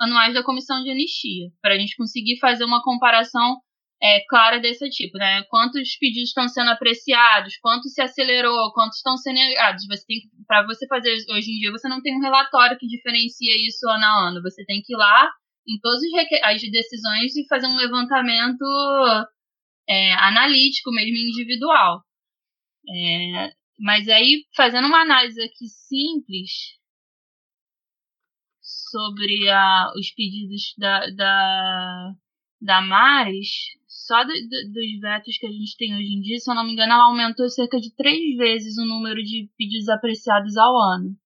[0.00, 3.58] anuais da comissão de anistia para a gente conseguir fazer uma comparação
[4.00, 5.42] é, clara desse tipo, né?
[5.50, 9.86] Quantos pedidos estão sendo apreciados, quanto se acelerou, quantos estão sendo negados.
[9.86, 13.54] Você tem para você fazer hoje em dia você não tem um relatório que diferencia
[13.66, 14.42] isso ano a ano.
[14.42, 15.28] Você tem que ir lá
[15.68, 16.00] em todas
[16.44, 18.64] as decisões e fazer um levantamento
[19.88, 22.02] é, analítico mesmo, individual.
[22.88, 26.78] É, mas aí, fazendo uma análise aqui simples,
[28.90, 32.12] sobre a, os pedidos da, da,
[32.60, 33.48] da Maris,
[33.86, 36.64] só do, do, dos vetos que a gente tem hoje em dia, se eu não
[36.64, 41.16] me engano, ela aumentou cerca de três vezes o número de pedidos apreciados ao ano.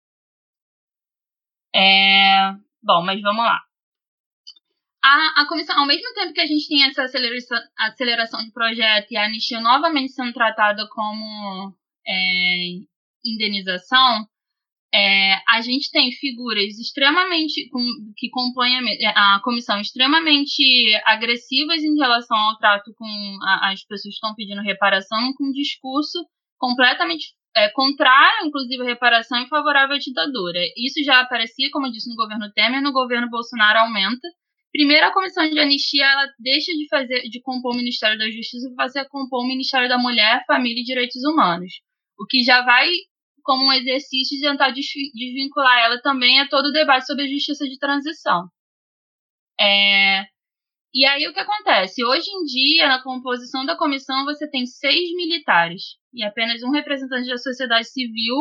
[1.74, 2.52] É,
[2.82, 3.60] bom, mas vamos lá.
[5.04, 9.10] A, a comissão, ao mesmo tempo que a gente tem essa aceleração, aceleração de projeto
[9.10, 11.74] e a anistia novamente sendo tratada como
[12.06, 12.66] é,
[13.24, 14.26] indenização,
[14.94, 17.80] é, a gente tem figuras extremamente com,
[18.16, 18.76] que compõem
[19.06, 20.62] a, a, comissão extremamente
[21.06, 25.52] agressivas em relação ao trato com a, as pessoas que estão pedindo reparação, com um
[25.52, 26.18] discurso
[26.58, 30.60] completamente é, contrário, inclusive, à reparação e favorável à ditadura.
[30.76, 34.28] Isso já aparecia, como eu disse, no governo Temer, no governo Bolsonaro aumenta.
[34.72, 38.68] Primeiro, a comissão de anistia ela deixa de fazer, de compor o Ministério da Justiça
[38.68, 41.72] e passa a compor o Ministério da Mulher, Família e Direitos Humanos,
[42.18, 42.88] o que já vai
[43.42, 47.66] como um exercício de tentar desvincular ela também a todo o debate sobre a justiça
[47.66, 48.48] de transição.
[49.60, 50.24] É,
[50.94, 52.04] e aí o que acontece?
[52.04, 57.28] Hoje em dia, na composição da comissão, você tem seis militares e apenas um representante
[57.28, 58.36] da sociedade civil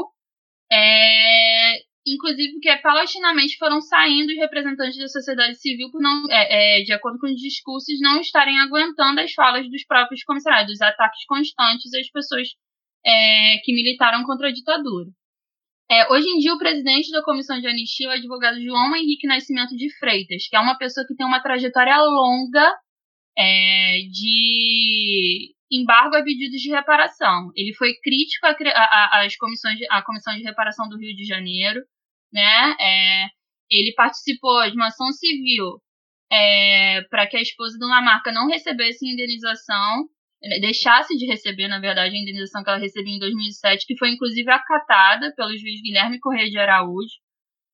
[0.72, 6.84] é, inclusive porque paulatinamente foram saindo os representantes da sociedade civil por não, é, é,
[6.84, 11.26] de acordo com os discursos, não estarem aguentando as falas dos próprios comissários, dos ataques
[11.26, 12.48] constantes às pessoas
[13.06, 15.10] é, que militaram contra a ditadura.
[15.90, 19.28] É, hoje em dia, o presidente da comissão de anistia é o advogado João Henrique
[19.28, 22.74] Nascimento de Freitas, que é uma pessoa que tem uma trajetória longa
[23.38, 27.52] é, de embargo a pedidos de reparação.
[27.56, 31.82] Ele foi crítico às comissões à Comissão de Reparação do Rio de Janeiro,
[32.32, 32.76] né?
[32.80, 33.28] É,
[33.70, 35.82] ele participou de uma ação civil
[36.32, 40.06] é, para que a esposa de uma marca não recebesse indenização,
[40.42, 44.12] né, deixasse de receber, na verdade, a indenização que ela recebia em 2007, que foi
[44.12, 47.16] inclusive acatada pelo juiz Guilherme Correia de Araújo,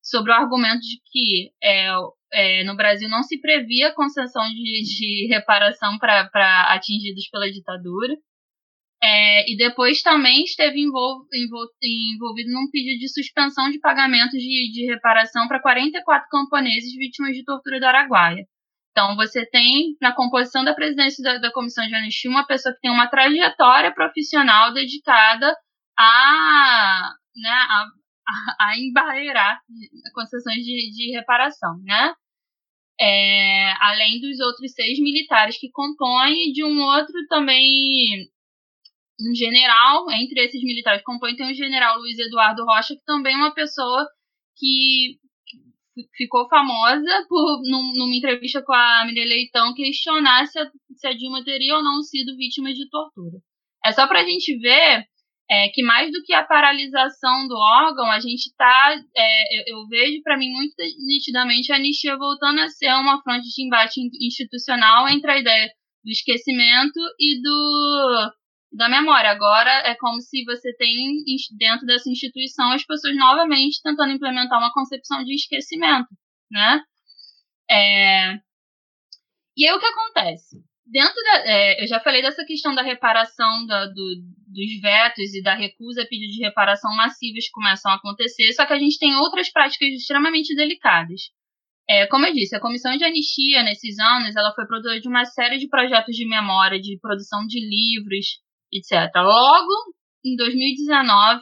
[0.02, 1.90] sobre o argumento de que é,
[2.32, 8.14] é, no Brasil não se previa concessão de, de reparação para atingidos pela ditadura.
[9.02, 14.72] É, e depois também esteve envol, envol, envolvido num pedido de suspensão de pagamentos de,
[14.72, 18.44] de reparação para 44 camponeses vítimas de tortura do Araguaia.
[18.92, 22.82] Então, você tem na composição da presidência da, da Comissão de Anistia uma pessoa que
[22.82, 25.56] tem uma trajetória profissional dedicada
[25.96, 27.86] a, né, a,
[28.60, 29.60] a, embarreirar
[30.14, 32.14] concessões de, de reparação, né?
[33.00, 38.28] É, além dos outros seis militares que compõem, de um outro também
[39.20, 43.34] um general, entre esses militares que compõem, tem o general Luiz Eduardo Rocha, que também
[43.34, 44.08] é uma pessoa
[44.56, 45.18] que
[46.16, 51.14] ficou famosa por, num, numa entrevista com a Miriam Leitão, questionar se a, se a
[51.14, 53.38] Dilma teria ou não sido vítima de tortura.
[53.84, 55.06] É só para a gente ver
[55.50, 59.88] é, que mais do que a paralisação do órgão, a gente está, é, eu, eu,
[59.88, 60.76] vejo para mim muito
[61.08, 65.70] nitidamente a anistia voltando a ser uma fronte de embate institucional entre a ideia
[66.04, 68.34] do esquecimento e do
[68.74, 69.32] da memória.
[69.32, 71.24] Agora é como se você tem
[71.58, 76.10] dentro dessa instituição as pessoas novamente tentando implementar uma concepção de esquecimento,
[76.52, 76.82] né?
[77.70, 78.34] É...
[79.58, 80.68] E aí o que acontece?
[80.90, 81.46] dentro da.
[81.46, 84.16] É, eu já falei dessa questão da reparação da, do,
[84.48, 88.66] dos vetos e da recusa a pedido de reparação massivas que começam a acontecer, só
[88.66, 91.30] que a gente tem outras práticas extremamente delicadas.
[91.90, 95.26] É, como eu disse, a Comissão de Anistia, nesses anos, ela foi produtora de uma
[95.26, 98.40] série de projetos de memória, de produção de livros,
[98.74, 99.10] etc.
[99.16, 99.72] Logo,
[100.26, 101.40] em 2019,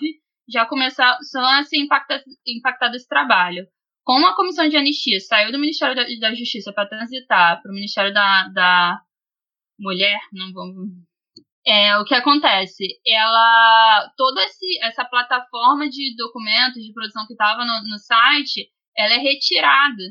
[0.47, 3.66] já começou a ser impactado, impactado esse trabalho.
[4.03, 7.74] Como a Comissão de Anistia saiu do Ministério da, da Justiça para transitar para o
[7.74, 8.99] Ministério da, da
[9.80, 10.89] mulher, não vamos.
[11.68, 12.99] É, o que acontece?
[13.05, 14.11] Ela.
[14.16, 19.18] Toda esse, essa plataforma de documentos de produção que estava no, no site, ela é
[19.18, 20.03] retirada.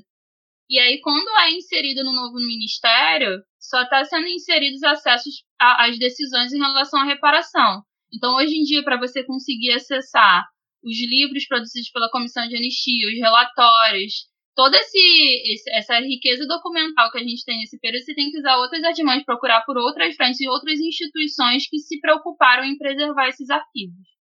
[0.69, 6.53] E aí, quando é inserida no novo ministério, só está sendo inseridos acessos às decisões
[6.53, 7.83] em relação à reparação.
[8.13, 10.45] Então, hoje em dia, para você conseguir acessar
[10.83, 17.11] os livros produzidos pela Comissão de Anistia, os relatórios, toda esse, esse, essa riqueza documental
[17.11, 20.15] que a gente tem nesse período, você tem que usar outras artimanhas, procurar por outras
[20.15, 24.15] frentes e outras instituições que se preocuparam em preservar esses arquivos.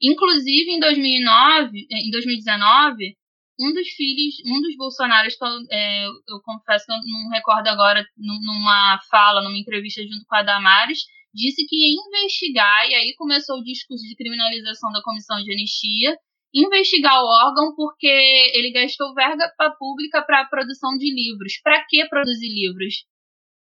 [0.00, 3.16] Inclusive, em 2009, eh, em 2019,
[3.60, 5.34] um dos filhos, um dos Bolsonaros,
[5.70, 10.44] é, eu confesso que eu não recordo agora, numa fala, numa entrevista junto com a
[10.44, 11.00] Damares,
[11.34, 16.16] disse que ia investigar, e aí começou o discurso de criminalização da comissão de anistia,
[16.64, 21.60] investigar o órgão porque ele gastou verba pública para a produção de livros.
[21.62, 23.04] Para que produzir livros?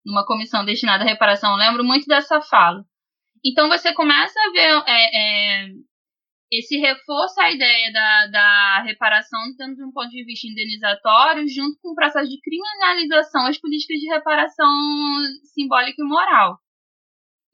[0.05, 1.53] Numa comissão destinada à reparação.
[1.53, 2.85] Eu lembro muito dessa fala.
[3.45, 5.69] Então você começa a ver é, é,
[6.51, 11.79] esse reforça a ideia da, da reparação tanto de um ponto de vista indenizatório, junto
[11.81, 14.69] com o processo de criminalização às políticas de reparação
[15.55, 16.59] simbólica e moral.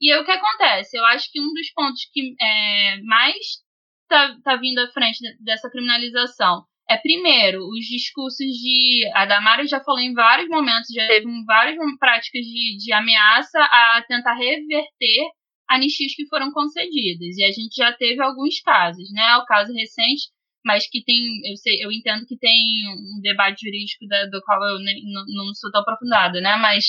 [0.01, 0.97] E aí o que acontece?
[0.97, 3.66] Eu acho que um dos pontos que é, mais
[4.07, 9.11] está tá vindo à frente dessa criminalização é, primeiro, os discursos de.
[9.13, 14.05] A Damares já falou em vários momentos, já teve várias práticas de, de ameaça a
[14.07, 15.27] tentar reverter
[15.69, 17.37] anistias que foram concedidas.
[17.37, 19.37] E a gente já teve alguns casos, né?
[19.39, 20.29] O caso recente,
[20.65, 21.17] mas que tem.
[21.51, 25.55] Eu, sei, eu entendo que tem um debate jurídico da, do qual eu não, não
[25.55, 26.57] sou tão aprofundada, né?
[26.57, 26.85] Mas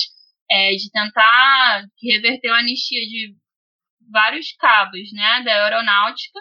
[0.48, 3.34] é, de tentar reverter a anistia de
[4.12, 5.42] vários cabos, né?
[5.44, 6.38] Da aeronáutica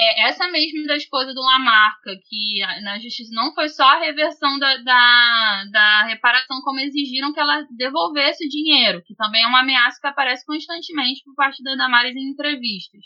[0.00, 4.58] é, essa mesmo da esposa do Lamarca, que na justiça não foi só a reversão
[4.58, 9.60] da, da, da, reparação, como exigiram que ela devolvesse o dinheiro, que também é uma
[9.60, 13.02] ameaça que aparece constantemente por parte da Damares em entrevistas.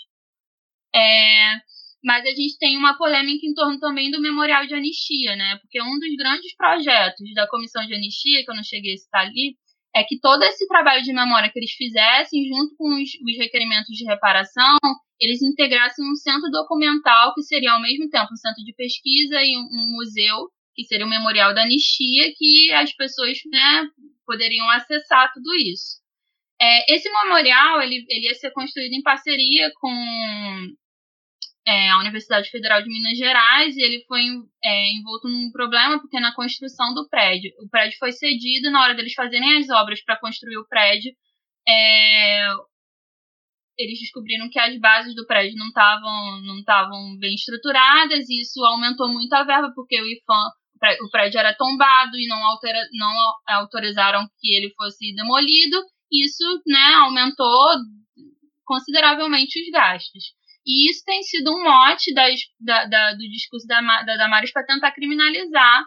[0.95, 1.57] É,
[2.05, 5.57] mas a gente tem uma polêmica em torno também do memorial de anistia, né?
[5.57, 9.27] Porque um dos grandes projetos da comissão de anistia, que eu não cheguei a citar
[9.27, 9.57] ali,
[9.95, 13.97] é que todo esse trabalho de memória que eles fizessem, junto com os, os, requerimentos
[13.97, 14.79] de reparação,
[15.21, 19.57] eles integrassem um centro documental, que seria ao mesmo tempo um centro de pesquisa e
[19.57, 23.89] um, um museu, que seria o Memorial da Anistia, que as pessoas né,
[24.27, 26.03] poderiam acessar tudo isso.
[26.61, 29.91] É, esse memorial ele, ele ia ser construído em parceria com
[31.67, 34.21] é, a Universidade Federal de Minas Gerais e ele foi
[34.63, 38.95] é, envolto num problema porque na construção do prédio, o prédio foi cedido na hora
[38.95, 41.11] deles fazerem as obras para construir o prédio,
[41.67, 42.49] é,
[43.79, 48.63] eles descobriram que as bases do prédio não estavam não estavam bem estruturadas e isso
[48.65, 50.51] aumentou muito a verba porque o IFAM
[51.03, 53.11] o prédio era tombado e não, altera, não
[53.49, 57.69] autorizaram que ele fosse demolido isso né aumentou
[58.65, 60.25] consideravelmente os gastos
[60.67, 64.65] e isso tem sido um mote das, da, da, do discurso da, da Damares para
[64.65, 65.85] tentar criminalizar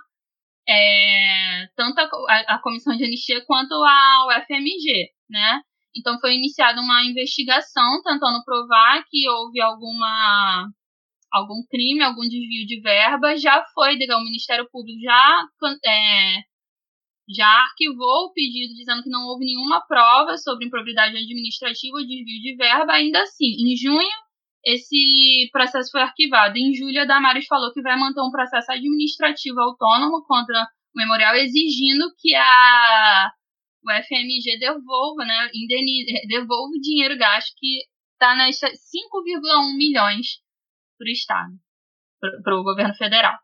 [0.70, 5.62] é, tanto a, a, Comissão de Anistia quanto a UFMG, né?
[5.96, 10.70] Então foi iniciada uma investigação tentando provar que houve alguma
[11.32, 15.48] algum crime, algum desvio de verba, já foi, o Ministério Público já
[15.86, 16.44] é,
[17.30, 22.42] já arquivou o pedido dizendo que não houve nenhuma prova sobre improbidade administrativa ou desvio
[22.42, 24.27] de verba, ainda assim, em junho
[24.68, 26.58] esse processo foi arquivado.
[26.58, 31.36] Em julho, a Damares falou que vai manter um processo administrativo autônomo contra o memorial,
[31.36, 33.32] exigindo que a
[33.84, 37.80] o FMG devolva, né, indenize, devolva o dinheiro gasto que
[38.14, 40.42] está nas 5,1 milhões
[40.98, 41.54] para o Estado,
[42.44, 43.38] para o governo federal.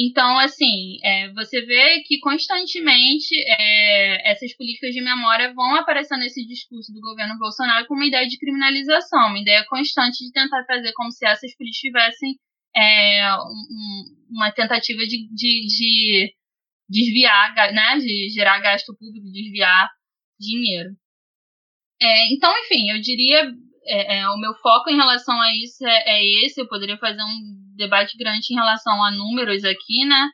[0.00, 6.46] Então, assim, é, você vê que constantemente é, essas políticas de memória vão aparecendo nesse
[6.46, 10.92] discurso do governo Bolsonaro com uma ideia de criminalização, uma ideia constante de tentar trazer
[10.92, 12.36] como se essas políticas tivessem
[12.76, 16.34] é, um, uma tentativa de, de, de,
[16.88, 19.88] desviar, né, de gerar gasto público, desviar
[20.38, 20.90] dinheiro.
[22.00, 23.52] É, então, enfim, eu diria
[23.88, 26.60] é, é, o meu foco em relação a isso é, é, esse.
[26.60, 30.28] Eu poderia fazer um debate grande em relação a números aqui, né?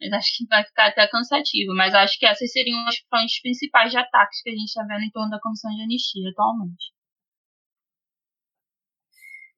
[0.00, 1.74] Mas acho que vai ficar até cansativo.
[1.74, 5.02] Mas acho que essas seriam as fontes principais de ataques que a gente está vendo
[5.02, 6.92] em torno da comissão de anistia atualmente.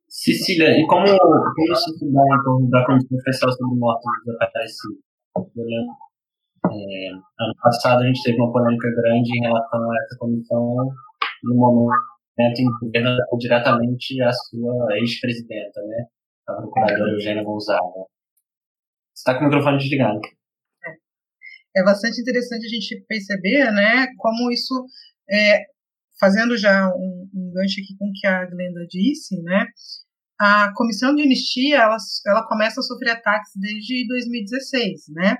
[0.09, 4.98] Cecília, e como, como se dá em torno da Comissão Especial sobre Mortos Desaparecidos?
[6.66, 10.76] É, ano passado a gente teve uma polêmica grande em relação a essa comissão
[11.44, 12.09] no momento
[12.59, 16.07] envolvendo diretamente a sua ex-presidenta, né?
[16.49, 17.80] A procuradora Eugênia Gonzaga.
[19.14, 20.21] Você está com o microfone desligado.
[20.84, 21.80] É.
[21.80, 24.87] é bastante interessante a gente perceber, né, como isso,
[25.30, 25.64] é,
[26.18, 29.67] fazendo já um, um gancho aqui com o que a Glenda disse, né,
[30.41, 31.96] a comissão de anistia, ela,
[32.26, 35.37] ela começa a sofrer ataques desde 2016, né,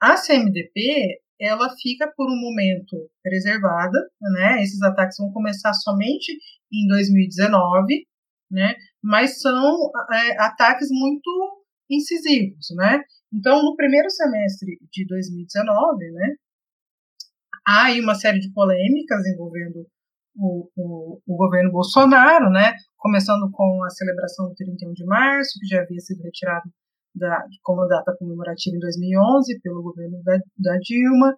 [0.00, 4.62] a CMDP, ela fica por um momento preservada, né?
[4.62, 6.32] Esses ataques vão começar somente
[6.72, 8.06] em 2019,
[8.50, 8.74] né?
[9.02, 13.00] Mas são é, ataques muito incisivos, né?
[13.32, 16.34] Então, no primeiro semestre de 2019, né?
[17.66, 19.86] Há aí uma série de polêmicas envolvendo
[20.36, 22.74] o, o, o, governo Bolsonaro, né?
[22.96, 26.70] Começando com a celebração do 31 de março, que já havia sido retirado
[27.14, 31.36] da, como data comemorativa em 2011 pelo governo da, da Dilma,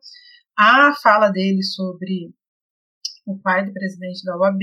[0.56, 2.32] a fala dele sobre
[3.26, 4.60] o pai do presidente da OAB,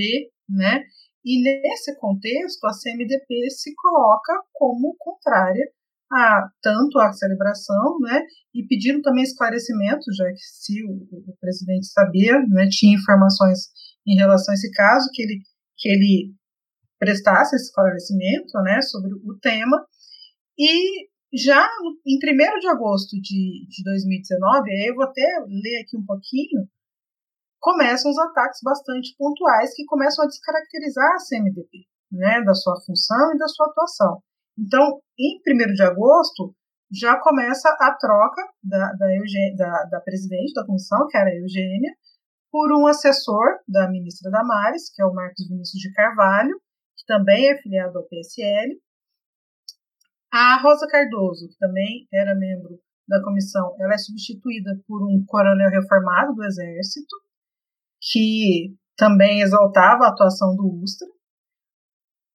[0.49, 0.84] né?
[1.23, 5.65] E nesse contexto, a CMDP se coloca como contrária
[6.11, 8.23] a tanto a celebração, né,
[8.53, 13.69] e pedindo também esclarecimentos, já que se o, o presidente sabia, né, tinha informações
[14.07, 15.40] em relação a esse caso, que ele,
[15.77, 16.34] que ele
[16.98, 19.86] prestasse esclarecimento né, sobre o tema.
[20.60, 21.65] E já
[22.06, 26.68] em 1 de agosto de, de 2019, aí eu vou até ler aqui um pouquinho,
[27.60, 33.34] começam os ataques bastante pontuais que começam a descaracterizar a CMDP, né, da sua função
[33.34, 34.22] e da sua atuação.
[34.57, 36.53] Então, em 1 de agosto,
[36.91, 41.36] já começa a troca da, da, Eugênia, da, da presidente da comissão, que era a
[41.36, 41.94] Eugênia,
[42.52, 46.60] por um assessor da ministra Damares, que é o Marcos Vinícius de Carvalho,
[46.98, 48.76] que também é filiado ao PSL.
[50.31, 55.69] A Rosa Cardoso, que também era membro da comissão, ela é substituída por um coronel
[55.69, 57.15] reformado do Exército,
[57.99, 61.07] que também exaltava a atuação do Ustra.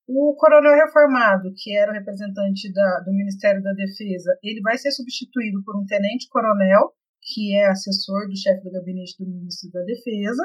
[0.06, 4.90] O coronel reformado, que era o representante da, do Ministério da Defesa, ele vai ser
[4.90, 6.92] substituído por um tenente-coronel,
[7.22, 10.42] que é assessor do chefe do gabinete do ministro da Defesa,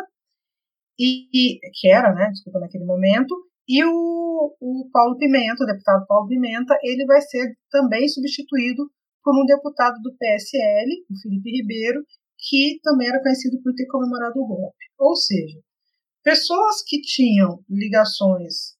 [0.97, 3.35] e que era, né, desculpa, naquele momento,
[3.70, 8.90] e o, o Paulo Pimenta, o deputado Paulo Pimenta, ele vai ser também substituído
[9.24, 12.04] por um deputado do PSL, o Felipe Ribeiro,
[12.40, 14.86] que também era conhecido por ter comemorado o golpe.
[14.98, 15.60] Ou seja,
[16.24, 18.76] pessoas que tinham ligações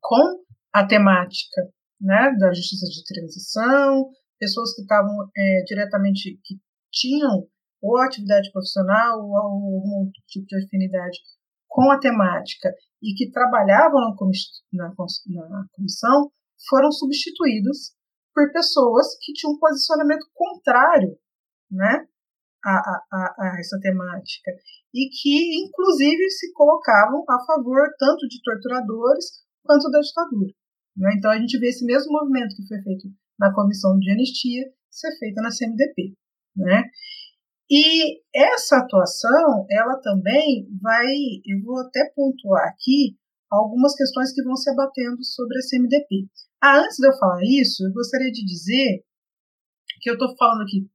[0.00, 0.42] com
[0.72, 1.68] a temática
[2.00, 4.08] né, da justiça de transição,
[4.38, 6.54] pessoas que estavam é, diretamente, que
[6.90, 7.46] tinham
[7.82, 11.18] ou atividade profissional ou algum tipo de afinidade
[11.68, 12.72] com a temática
[13.04, 14.14] e que trabalhavam na,
[14.72, 16.32] na comissão
[16.68, 17.92] foram substituídos
[18.32, 21.16] por pessoas que tinham um posicionamento contrário
[21.70, 22.06] né,
[22.64, 24.50] a, a, a, essa temática
[24.94, 30.52] e que, inclusive, se colocavam a favor tanto de torturadores quanto da ditadura.
[30.96, 31.10] Né?
[31.18, 33.08] Então, a gente vê esse mesmo movimento que foi feito
[33.38, 36.14] na Comissão de Anistia ser feito na CMDP.
[36.56, 36.84] Né?
[37.70, 41.06] E essa atuação, ela também vai,
[41.46, 43.16] eu vou até pontuar aqui
[43.50, 46.28] algumas questões que vão se abatendo sobre a CMDP.
[46.62, 49.04] Ah, antes de eu falar isso, eu gostaria de dizer
[50.00, 50.88] que eu estou falando aqui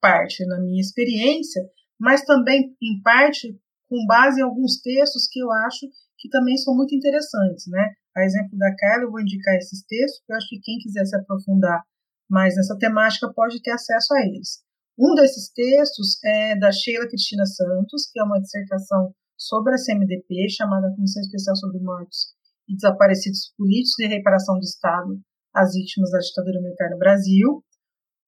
[0.00, 1.62] parte na minha experiência,
[1.98, 3.56] mas também em parte
[3.88, 5.86] com base em alguns textos que eu acho
[6.18, 7.94] que também são muito interessantes, né?
[8.16, 11.04] A exemplo da Carla, eu vou indicar esses textos, porque eu acho que quem quiser
[11.04, 11.82] se aprofundar
[12.28, 14.62] mais nessa temática pode ter acesso a eles.
[14.98, 20.50] Um desses textos é da Sheila Cristina Santos, que é uma dissertação sobre a CMDP,
[20.50, 22.34] chamada Comissão Especial sobre Mortos
[22.68, 25.18] e Desaparecidos Políticos e Reparação do Estado
[25.54, 27.64] às Vítimas da Ditadura Militar no Brasil.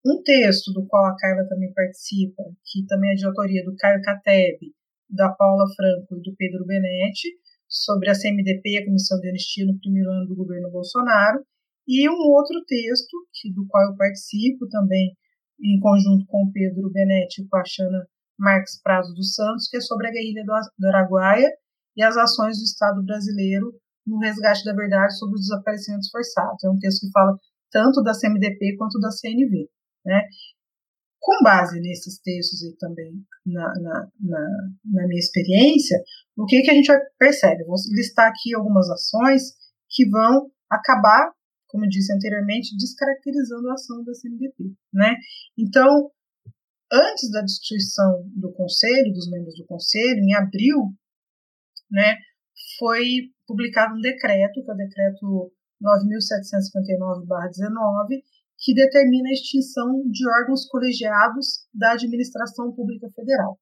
[0.06, 4.00] Um texto do qual a Carla também participa, que também é de autoria do Caio
[4.00, 4.58] Cateb,
[5.10, 7.28] da Paula Franco e do Pedro Benetti,
[7.68, 11.44] sobre a CMDP e a Comissão de Anistia no primeiro ano do governo Bolsonaro,
[11.86, 15.14] e um outro texto, que, do qual eu participo também,
[15.62, 18.06] em conjunto com o Pedro Benetti e com a Xana
[18.38, 20.44] Marques Prado dos Santos, que é sobre a guerrilha
[20.78, 21.50] do Araguaia
[21.96, 23.72] e as ações do Estado brasileiro
[24.06, 26.62] no resgate da verdade sobre os desaparecimentos forçados.
[26.64, 27.38] É um texto que fala
[27.70, 29.68] tanto da CMDP quanto da CNV.
[30.04, 30.22] Né?
[31.20, 33.12] Com base nesses textos e também
[33.46, 34.40] na, na, na,
[34.84, 35.98] na minha experiência,
[36.36, 37.64] o que, que a gente percebe?
[37.64, 39.54] Vou listar aqui algumas ações
[39.88, 41.32] que vão acabar
[41.74, 44.72] como disse anteriormente, descaracterizando a ação da CNDP.
[44.92, 45.16] Né?
[45.58, 46.12] Então,
[46.92, 50.94] antes da destituição do Conselho, dos membros do Conselho, em abril,
[51.90, 52.16] né,
[52.78, 55.52] foi publicado um decreto, que é o decreto
[55.82, 58.22] 9.759-19,
[58.56, 63.58] que determina a extinção de órgãos colegiados da administração pública federal.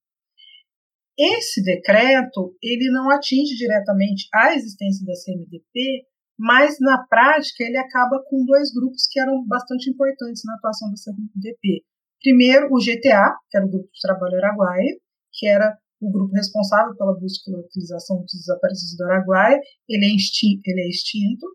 [1.19, 8.23] Esse decreto ele não atinge diretamente a existência da CMDP, mas na prática ele acaba
[8.29, 11.85] com dois grupos que eram bastante importantes na atuação da CNDP.
[12.21, 14.97] Primeiro, o GTA, que era o Grupo de Trabalho Araguaia,
[15.33, 20.15] que era o grupo responsável pela busca e localização dos desaparecidos do Araguaia, ele é,
[20.15, 21.47] extinto, ele é extinto,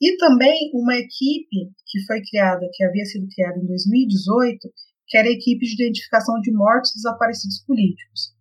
[0.00, 4.68] e também uma equipe que foi criada, que havia sido criada em 2018,
[5.08, 8.32] que era a equipe de identificação de mortos e desaparecidos políticos.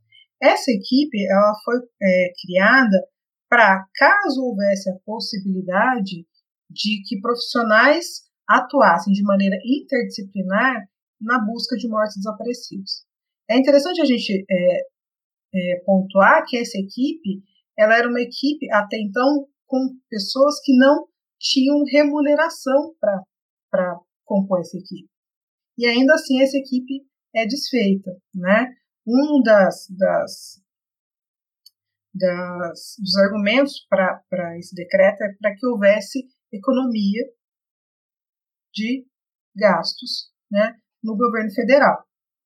[0.42, 2.98] Essa equipe ela foi é, criada
[3.50, 6.26] para, caso houvesse a possibilidade
[6.70, 10.88] de que profissionais atuassem de maneira interdisciplinar
[11.20, 13.06] na busca de mortos desaparecidos.
[13.50, 14.82] É interessante a gente é,
[15.54, 17.44] é, pontuar que essa equipe
[17.78, 19.78] ela era uma equipe até então com
[20.10, 21.08] pessoas que não
[21.40, 25.10] tinham remuneração para compor essa equipe.
[25.78, 27.06] E ainda assim essa equipe
[27.36, 28.74] é desfeita, né?
[29.06, 30.62] Um das, das
[32.18, 37.24] das, dos argumentos para esse decreto é para que houvesse economia
[38.74, 39.06] de
[39.56, 42.06] gastos né, no governo federal.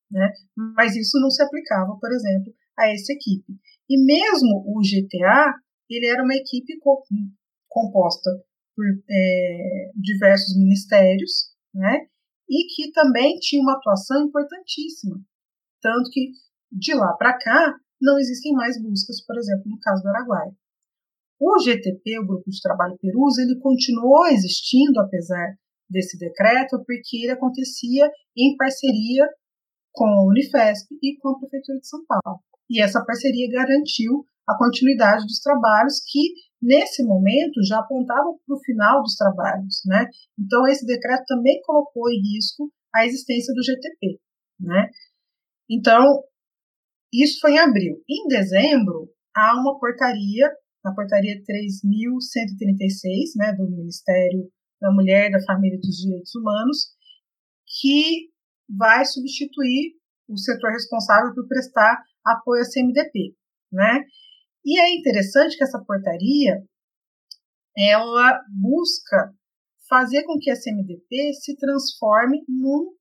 [0.10, 0.32] Né?
[0.76, 3.54] Mas isso não se aplicava, por exemplo, a essa equipe.
[3.90, 5.54] E mesmo o GTA,
[5.90, 6.80] ele era uma equipe
[7.68, 8.30] composta
[8.76, 12.08] por é, diversos ministérios, né?
[12.50, 15.22] E que também tinha uma atuação importantíssima.
[15.82, 16.32] Tanto que,
[16.72, 20.52] de lá para cá, não existem mais buscas, por exemplo, no caso do Araguaia.
[21.40, 25.56] O GTP, o Grupo de Trabalho Perus, ele continuou existindo apesar
[25.90, 29.28] desse decreto, porque ele acontecia em parceria
[29.92, 32.40] com a Unifesp e com a Prefeitura de São Paulo.
[32.70, 38.62] E essa parceria garantiu a continuidade dos trabalhos que, nesse momento, já apontavam para o
[38.64, 39.82] final dos trabalhos.
[39.86, 40.06] Né?
[40.40, 44.20] Então, esse decreto também colocou em risco a existência do GTP.
[44.60, 44.90] Né?
[45.70, 46.24] Então,
[47.14, 48.04] isso foi em abril.
[48.10, 50.52] Em dezembro, há uma portaria,
[50.86, 56.78] a portaria 3.136, né, do Ministério da Mulher, da Família e dos Direitos Humanos,
[57.80, 58.30] que
[58.70, 59.96] vai substituir
[60.28, 63.36] o setor responsável por prestar apoio à CMDP,
[63.72, 64.04] né?
[64.64, 66.64] E é interessante que essa portaria
[67.78, 69.34] ela busca
[69.90, 72.96] fazer com que a CMDP se transforme num,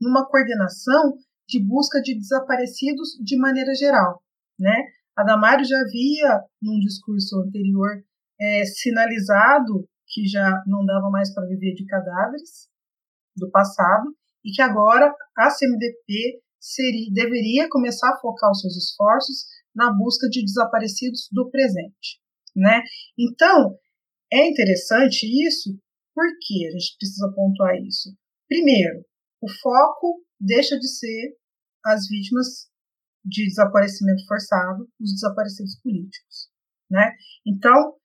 [0.00, 1.18] numa coordenação
[1.48, 4.22] de busca de desaparecidos de maneira geral,
[4.58, 4.84] né?
[5.16, 8.02] A Damares já havia, num discurso anterior,
[8.40, 12.68] é, sinalizado que já não dava mais para viver de cadáveres
[13.36, 14.14] do passado
[14.44, 19.44] e que agora a CMDP seria, deveria começar a focar os seus esforços
[19.74, 22.20] na busca de desaparecidos do presente,
[22.54, 22.82] né?
[23.18, 23.76] Então,
[24.32, 25.78] é interessante isso,
[26.14, 28.14] porque a gente precisa pontuar isso.
[28.48, 29.04] Primeiro,
[29.44, 31.36] o foco deixa de ser
[31.84, 32.70] as vítimas
[33.22, 36.50] de desaparecimento forçado, os desaparecidos políticos,
[36.90, 37.12] né?
[37.46, 37.96] Então,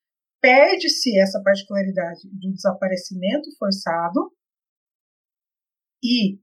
[0.41, 4.33] perde-se essa particularidade do desaparecimento forçado
[6.03, 6.39] e,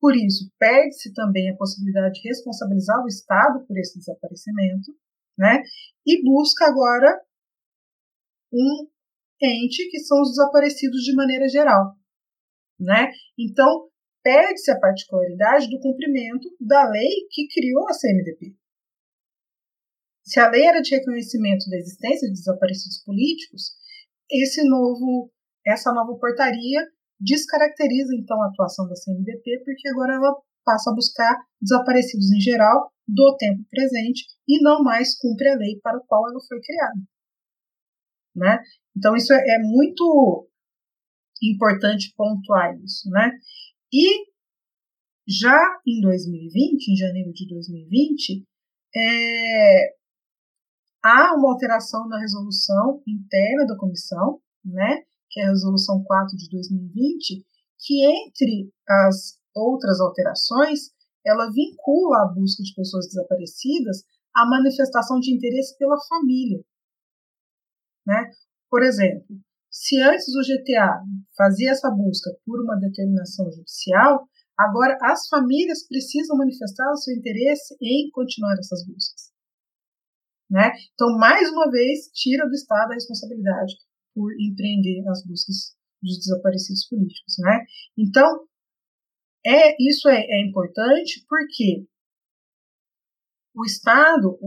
[0.00, 4.94] por isso, perde-se também a possibilidade de responsabilizar o Estado por esse desaparecimento,
[5.38, 5.62] né?
[6.06, 7.18] E busca agora
[8.52, 8.88] um
[9.40, 11.94] ente que são os desaparecidos de maneira geral,
[12.78, 13.10] né?
[13.38, 13.91] Então,
[14.22, 18.54] perde-se a particularidade do cumprimento da lei que criou a CMDP.
[20.24, 23.74] Se a lei era de reconhecimento da existência de desaparecidos políticos,
[24.30, 25.30] esse novo,
[25.66, 26.80] essa nova portaria
[27.20, 30.34] descaracteriza então a atuação da CMDP, porque agora ela
[30.64, 35.78] passa a buscar desaparecidos em geral do tempo presente e não mais cumpre a lei
[35.82, 37.00] para a qual ela foi criada.
[38.34, 38.62] Né?
[38.96, 40.48] Então isso é, é muito
[41.42, 43.32] importante pontuar isso, né?
[43.92, 44.26] E
[45.28, 48.46] já em 2020, em janeiro de 2020,
[48.96, 49.96] é,
[51.02, 56.48] há uma alteração na resolução interna da comissão, né, que é a resolução 4 de
[56.50, 57.44] 2020,
[57.78, 60.90] que entre as outras alterações,
[61.24, 64.04] ela vincula a busca de pessoas desaparecidas
[64.34, 66.64] à manifestação de interesse pela família.
[68.06, 68.30] Né?
[68.70, 69.36] Por exemplo,
[69.72, 71.00] se antes o GTA
[71.34, 74.28] fazia essa busca por uma determinação judicial,
[74.58, 79.32] agora as famílias precisam manifestar o seu interesse em continuar essas buscas.
[80.50, 80.70] Né?
[80.92, 83.72] Então, mais uma vez, tira do Estado a responsabilidade
[84.14, 87.34] por empreender as buscas dos desaparecidos políticos.
[87.38, 87.64] Né?
[87.96, 88.46] Então,
[89.46, 91.86] é, isso é, é importante porque
[93.54, 94.38] o Estado,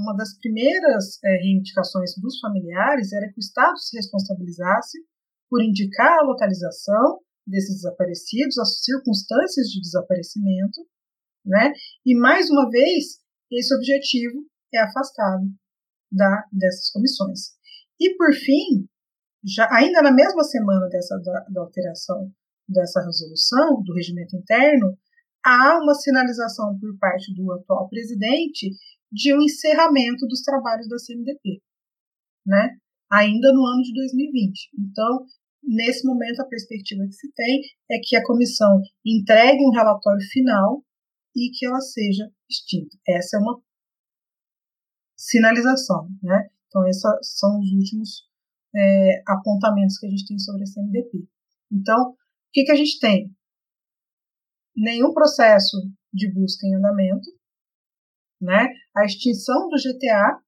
[0.00, 4.98] uma das primeiras é, reivindicações dos familiares era que o Estado se responsabilizasse
[5.50, 10.86] por indicar a localização desses desaparecidos, as circunstâncias de desaparecimento,
[11.44, 11.72] né?
[12.04, 13.18] E mais uma vez,
[13.50, 15.46] esse objetivo é afastado
[16.12, 17.56] da, dessas comissões.
[17.98, 18.86] E, por fim,
[19.44, 22.30] já ainda na mesma semana dessa, da, da alteração
[22.68, 24.96] dessa resolução do regimento interno,
[25.48, 28.70] há uma sinalização por parte do atual presidente
[29.10, 31.62] de um encerramento dos trabalhos da CMDP,
[32.46, 32.76] né?
[33.10, 34.70] ainda no ano de 2020.
[34.78, 35.24] Então,
[35.62, 40.84] nesse momento, a perspectiva que se tem é que a comissão entregue um relatório final
[41.34, 42.96] e que ela seja extinta.
[43.08, 43.58] Essa é uma
[45.16, 46.48] sinalização, né?
[46.66, 48.28] Então, esses são os últimos
[48.76, 51.26] é, apontamentos que a gente tem sobre a CMDP.
[51.72, 52.16] Então, o
[52.52, 53.34] que, que a gente tem?
[54.78, 55.76] Nenhum processo
[56.14, 57.28] de busca em andamento,
[58.40, 58.68] né?
[58.96, 60.38] A extinção do GTA,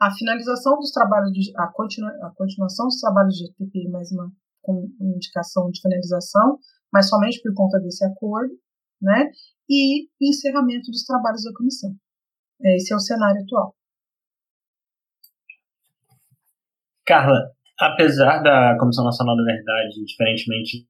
[0.00, 4.30] a finalização dos trabalhos, do, a, continua, a continuação dos trabalhos do GTP, mais uma
[4.62, 6.58] com indicação de finalização,
[6.92, 8.54] mas somente por conta desse acordo,
[9.02, 9.28] né?
[9.68, 11.94] E o encerramento dos trabalhos da comissão.
[12.62, 13.74] Esse é o cenário atual.
[17.04, 20.86] Carla, apesar da Comissão Nacional da Verdade, diferentemente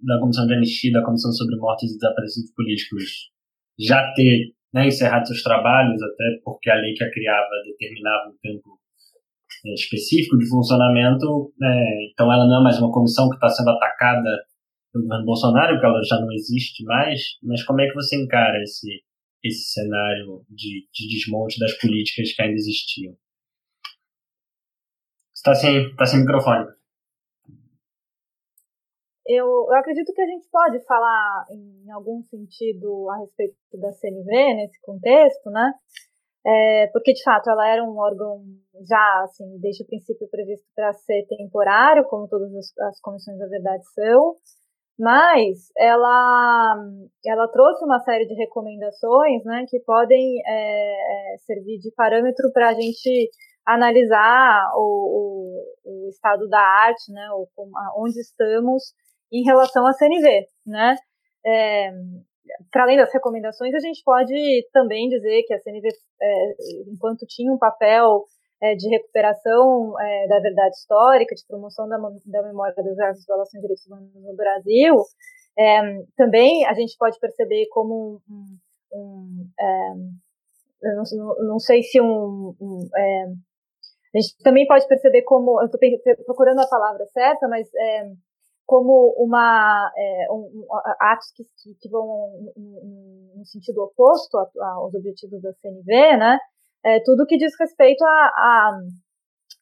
[0.00, 3.30] da Comissão de Anistia da Comissão sobre Mortes e Desaparecidos Políticos,
[3.78, 8.36] já ter né, encerrado seus trabalhos, até porque a lei que a criava determinava um
[8.42, 8.78] tempo
[9.64, 13.70] é, específico de funcionamento, é, então ela não é mais uma comissão que está sendo
[13.70, 14.30] atacada
[14.92, 18.62] pelo governo Bolsonaro, porque ela já não existe mais, mas como é que você encara
[18.62, 19.02] esse,
[19.42, 23.14] esse cenário de, de desmonte das políticas que ainda existiam?
[25.34, 26.66] Está sem, tá sem microfone.
[29.28, 34.54] Eu, eu, acredito que a gente pode falar em algum sentido a respeito da CNV
[34.54, 35.72] nesse contexto, né?
[36.46, 38.44] É, porque de fato ela era um órgão
[38.88, 43.48] já assim desde o princípio previsto para ser temporário, como todas as, as, comissões da
[43.48, 44.36] verdade são,
[44.96, 46.76] mas ela
[47.26, 52.68] ela trouxe uma série de recomendações, né, que podem é, é servir de parâmetro para
[52.68, 53.28] a gente
[53.66, 57.48] analisar o, o, o, estado da arte, né, ou
[57.96, 58.94] onde estamos
[59.32, 60.96] em relação à CNV, né?
[61.44, 61.92] É,
[62.70, 64.34] para além das recomendações, a gente pode
[64.72, 65.88] também dizer que a CNV,
[66.20, 66.54] é,
[66.92, 68.24] enquanto tinha um papel
[68.62, 73.60] é, de recuperação é, da verdade histórica, de promoção da, da memória das violações de
[73.60, 74.94] direitos humanos no Brasil,
[75.58, 75.80] é,
[76.16, 78.58] também a gente pode perceber como um,
[78.92, 82.88] um é, não, não, sei se um, um
[84.14, 85.80] a gente também pode perceber como, eu estou
[86.24, 87.68] procurando a palavra certa, mas
[88.66, 90.66] como uma é, um,
[91.00, 91.44] atos que,
[91.80, 92.52] que, vão
[93.36, 96.38] no sentido oposto aos objetivos da CNV, né?
[96.84, 98.78] É, tudo que diz respeito a, a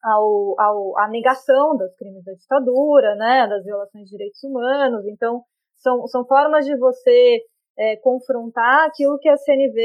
[0.05, 5.07] ao, ao, a negação dos crimes da ditadura, né, das violações de direitos humanos.
[5.07, 5.43] Então,
[5.77, 7.41] são, são formas de você
[7.79, 9.81] é, confrontar aquilo que a CNV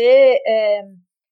[0.45, 0.81] é,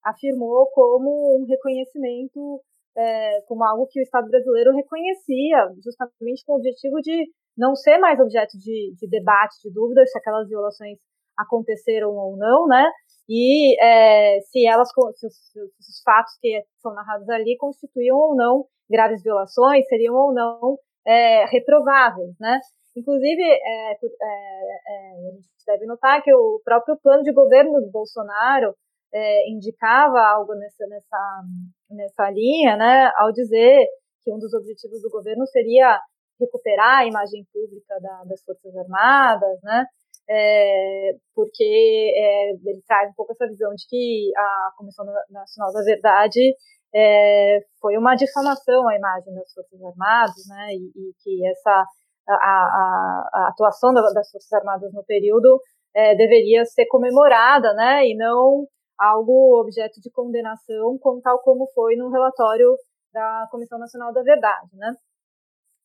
[0.04, 2.62] afirmou como um reconhecimento,
[2.96, 7.98] é, como algo que o Estado brasileiro reconhecia, justamente com o objetivo de não ser
[7.98, 10.98] mais objeto de, de debate, de dúvida, se aquelas violações
[11.38, 12.90] aconteceram ou não, né?
[13.30, 18.36] E é, se elas, se os, se os, fatos que são narrados ali constituíam ou
[18.36, 22.60] não graves violações, seriam ou não é, reprováveis, né?
[22.96, 27.92] Inclusive, é, é, é, a gente deve notar que o próprio plano de governo do
[27.92, 28.74] Bolsonaro
[29.14, 31.44] é, indicava algo nessa, nessa,
[31.92, 33.12] nessa linha, né?
[33.18, 33.86] Ao dizer
[34.24, 36.00] que um dos objetivos do governo seria
[36.40, 39.86] recuperar a imagem pública da, das Forças Armadas, né?
[40.30, 45.82] É, porque é, ele traz um pouco essa visão de que a Comissão Nacional da
[45.84, 46.54] Verdade
[46.94, 50.74] é, foi uma difamação à imagem das Forças Armadas, né?
[50.74, 51.86] E, e que essa
[52.30, 55.62] a, a, a atuação das Forças Armadas no período
[55.96, 58.06] é, deveria ser comemorada, né?
[58.06, 58.68] E não
[59.00, 62.76] algo objeto de condenação, como tal como foi no relatório
[63.14, 64.92] da Comissão Nacional da Verdade, né?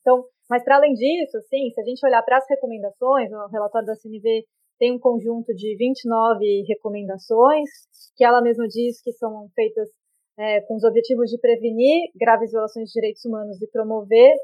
[0.01, 3.87] Então, mas para além disso, assim, se a gente olhar para as recomendações, o relatório
[3.87, 4.45] da CNV
[4.79, 7.70] tem um conjunto de 29 recomendações,
[8.15, 9.89] que ela mesma diz que são feitas
[10.39, 14.35] é, com os objetivos de prevenir graves violações de direitos humanos e promover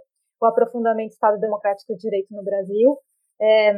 [0.41, 2.97] o aprofundamento do Estado Democrático de Direito no Brasil.
[3.39, 3.75] É,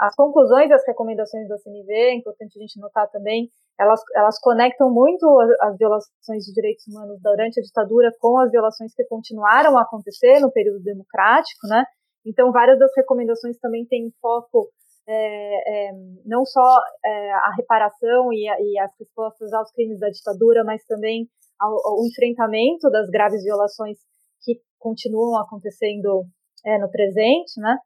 [0.00, 4.38] as conclusões e as recomendações da CNV, é importante a gente notar também, elas, elas
[4.40, 5.26] conectam muito
[5.60, 10.38] as violações de direitos humanos durante a ditadura com as violações que continuaram a acontecer
[10.40, 11.84] no período democrático, né?
[12.24, 14.70] Então, várias das recomendações também têm foco
[15.06, 15.92] é, é,
[16.24, 20.82] não só é, a reparação e, a, e, as respostas aos crimes da ditadura, mas
[20.86, 21.28] também
[21.60, 23.98] ao, ao enfrentamento das graves violações
[24.42, 26.24] que continuam acontecendo
[26.64, 27.76] é, no presente, né?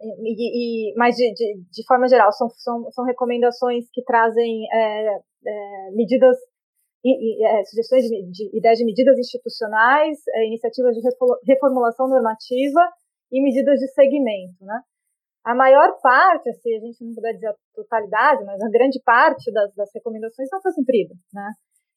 [0.00, 5.06] E, e, mas de, de, de, forma geral, são, são, são recomendações que trazem é,
[5.46, 6.36] é, medidas,
[7.04, 11.00] e, é, sugestões de, de, ideias de medidas institucionais, é, iniciativas de
[11.46, 12.80] reformulação normativa
[13.32, 14.80] e medidas de segmento, né?
[15.44, 19.52] A maior parte, se a gente não puder dizer a totalidade, mas a grande parte
[19.52, 21.52] das, das recomendações não foi cumprida, né?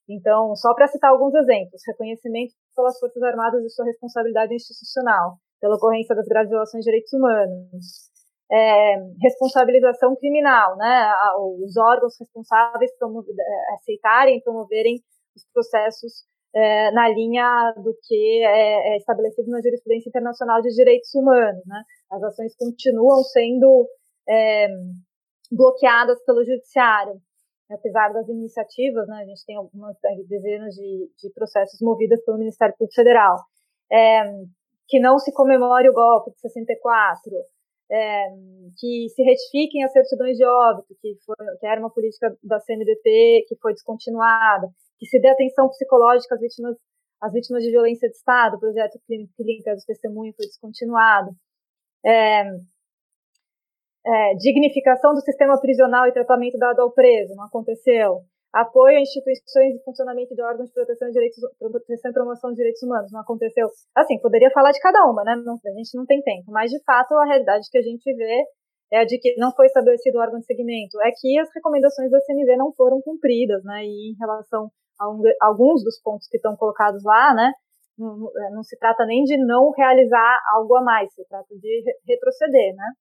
[0.07, 5.75] Então, só para citar alguns exemplos, reconhecimento pelas Forças Armadas de sua responsabilidade institucional, pela
[5.75, 8.09] ocorrência das graves violações de direitos humanos.
[8.51, 11.11] É, responsabilização criminal, né?
[11.63, 14.95] Os órgãos responsáveis é, aceitarem promoverem
[15.35, 21.13] os processos é, na linha do que é, é, estabelecido na jurisprudência internacional de direitos
[21.13, 21.83] humanos, né?
[22.11, 23.87] As ações continuam sendo
[24.27, 24.67] é,
[25.51, 27.21] bloqueadas pelo judiciário,
[27.69, 29.21] apesar das iniciativas, né?
[29.21, 29.95] A gente tem algumas
[30.27, 33.35] dezenas de, de processos movidos pelo Ministério Público Federal.
[34.89, 37.31] Que não se comemore o golpe de 64,
[37.91, 38.29] é,
[38.77, 43.45] que se retifiquem as certidões de óbito, que, foi, que era uma política da CNDP
[43.47, 44.67] que foi descontinuada,
[44.97, 46.75] que se dê atenção psicológica às vítimas,
[47.21, 51.31] às vítimas de violência de Estado, o projeto Clínica dos Testemunhos foi descontinuado.
[52.05, 52.43] É,
[54.05, 58.21] é, dignificação do sistema prisional e tratamento dado ao preso, não aconteceu.
[58.53, 62.57] Apoio a instituições e funcionamento de órgãos de proteção de direitos, proteção e promoção de
[62.57, 63.11] direitos humanos.
[63.11, 63.67] Não aconteceu.
[63.95, 65.35] Assim, poderia falar de cada uma, né?
[65.43, 68.43] Não, a gente não tem tempo, mas de fato a realidade que a gente vê
[68.91, 72.09] é a de que não foi estabelecido o órgão de segmento, é que as recomendações
[72.09, 73.83] da CNV não foram cumpridas, né?
[73.85, 77.53] E em relação a, um, a alguns dos pontos que estão colocados lá, né?
[77.97, 81.83] Não, é, não, se trata nem de não realizar algo a mais, se trata de
[82.07, 82.91] retroceder, né?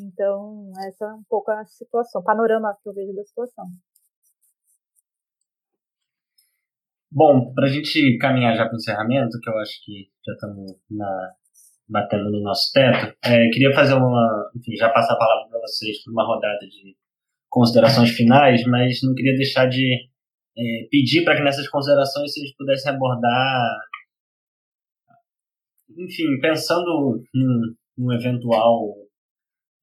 [0.00, 3.66] Então, essa é um pouco a situação, o panorama que eu vejo da situação.
[7.12, 10.72] Bom, para a gente caminhar já para o encerramento, que eu acho que já estamos
[10.88, 11.32] na,
[11.88, 16.02] batendo no nosso teto, é, queria fazer uma, enfim, já passar a palavra para vocês
[16.04, 16.96] por uma rodada de
[17.48, 20.08] considerações finais, mas não queria deixar de
[20.56, 23.76] é, pedir para que nessas considerações vocês pudessem abordar,
[25.98, 28.94] enfim, pensando num, num eventual,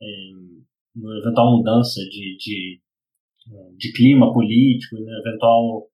[0.01, 0.05] é,
[0.95, 2.81] numa eventual mudança de, de,
[3.75, 5.89] de clima político, numa eventual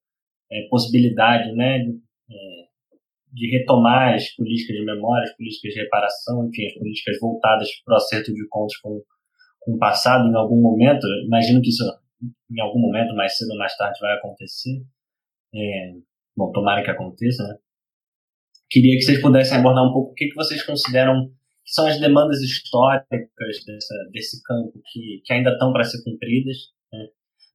[0.54, 2.64] é, possibilidade, né, é,
[3.32, 7.94] de retomar as políticas de memória, as políticas de reparação, enfim, as políticas voltadas para
[7.94, 9.02] o acerto de contas com,
[9.60, 11.04] com o passado em algum momento.
[11.26, 11.82] Imagino que isso
[12.50, 14.82] em algum momento, mais cedo ou mais tarde, vai acontecer.
[15.54, 15.92] É,
[16.36, 17.56] bom, tomara que aconteça, né?
[18.70, 21.28] Queria que vocês pudessem abordar um pouco o que, que vocês consideram
[21.64, 26.56] que são as demandas históricas dessa, desse campo que, que ainda estão para ser cumpridas,
[26.92, 27.06] né?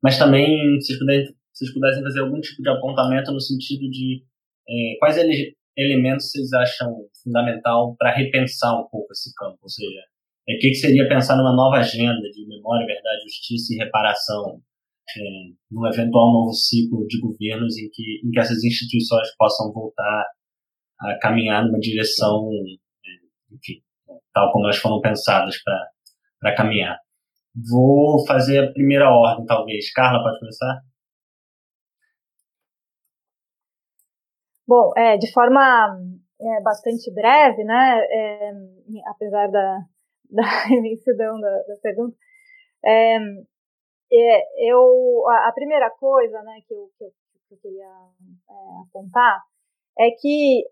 [0.01, 1.27] mas também se vocês, puderem,
[1.60, 4.23] vocês pudessem fazer algum tipo de apontamento no sentido de
[4.68, 9.99] é, quais ele, elementos vocês acham fundamental para repensar um pouco esse campo, ou seja,
[10.48, 14.61] é, o que, que seria pensar numa nova agenda de memória, verdade, justiça e reparação,
[15.18, 15.22] é,
[15.69, 20.26] num eventual novo ciclo de governos em que, em que essas instituições possam voltar
[21.02, 22.49] a caminhar numa direção,
[23.06, 23.81] é, enfim,
[24.34, 25.56] tal como elas foram pensadas
[26.41, 26.98] para caminhar.
[27.69, 29.91] Vou fazer a primeira ordem, talvez.
[29.91, 30.89] Carla, pode começar?
[34.70, 36.00] Bom, é, de forma
[36.40, 38.52] é, bastante breve, né, é,
[39.08, 39.80] apesar da,
[40.30, 42.16] da imensidão da, da pergunta,
[42.86, 43.18] é,
[44.14, 47.10] é, eu, a, primeira coisa né, que, eu, que, eu,
[47.48, 48.54] que eu queria é,
[48.88, 49.41] apontar
[49.98, 50.64] é que,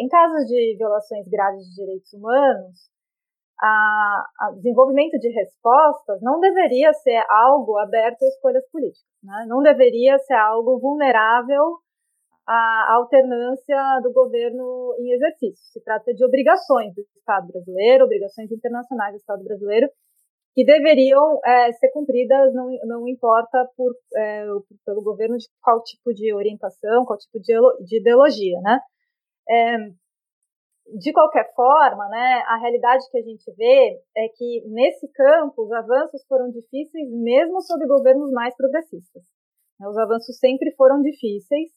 [0.00, 2.90] em casos de violações graves de direitos humanos,
[3.60, 9.44] a, a, desenvolvimento de respostas não deveria ser algo aberto a escolhas políticas, né?
[9.46, 11.81] não deveria ser algo vulnerável
[12.46, 15.64] a alternância do governo em exercício.
[15.72, 19.88] Se trata de obrigações do Estado brasileiro, obrigações internacionais do Estado brasileiro,
[20.54, 24.44] que deveriam é, ser cumpridas, não, não importa por, é,
[24.84, 27.54] pelo governo de qual tipo de orientação, qual tipo de,
[27.84, 28.78] de ideologia, né?
[29.48, 29.76] É,
[30.98, 35.72] de qualquer forma, né, a realidade que a gente vê é que nesse campo os
[35.72, 39.22] avanços foram difíceis mesmo sob governos mais progressistas.
[39.80, 41.70] Os avanços sempre foram difíceis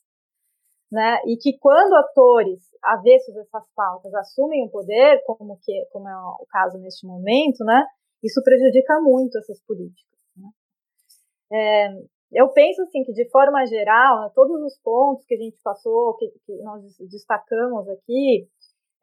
[0.95, 1.19] né?
[1.25, 6.45] E que quando atores avessos essas pautas assumem o poder, como que como é o
[6.49, 7.85] caso neste momento, né?
[8.23, 10.17] Isso prejudica muito essas políticas.
[10.37, 10.49] Né?
[11.51, 11.89] É,
[12.31, 16.15] eu penso assim que de forma geral, né, todos os pontos que a gente passou,
[16.15, 18.47] que, que nós destacamos aqui,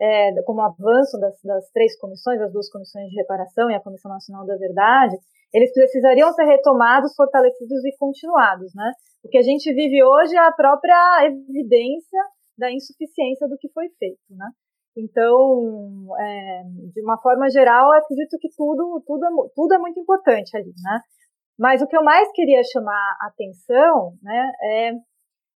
[0.02, 4.10] é, como avanço das, das, três comissões, as duas comissões de reparação e a Comissão
[4.10, 5.16] Nacional da Verdade,
[5.54, 8.90] eles precisariam ser retomados, fortalecidos e continuados, né?
[9.22, 12.18] O que a gente vive hoje é a própria evidência
[12.58, 14.48] da insuficiência do que foi feito, né?
[14.96, 16.62] Então, é,
[16.92, 21.00] de uma forma geral, acredito que tudo, tudo, é tudo é muito importante ali, né?
[21.58, 24.92] Mas o que eu mais queria chamar a atenção, né, é,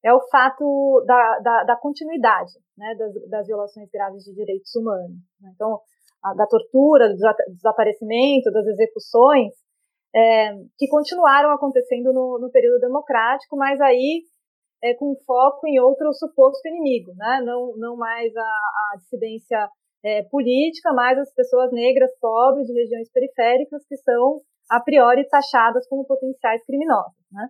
[0.05, 5.17] é o fato da, da, da continuidade, né, das, das, violações graves de direitos humanos.
[5.41, 5.51] Né?
[5.55, 5.81] Então,
[6.23, 7.17] a, da tortura, do
[7.55, 9.53] desaparecimento, das execuções,
[10.15, 14.23] é, que continuaram acontecendo no, no, período democrático, mas aí
[14.83, 17.43] é, com foco em outro suposto inimigo, né?
[17.45, 19.69] não, não mais a, a dissidência
[20.05, 24.41] é, política, mas as pessoas negras, pobres, de regiões periféricas, que são
[24.71, 27.13] a priori taxadas como potenciais criminosos.
[27.33, 27.49] Né?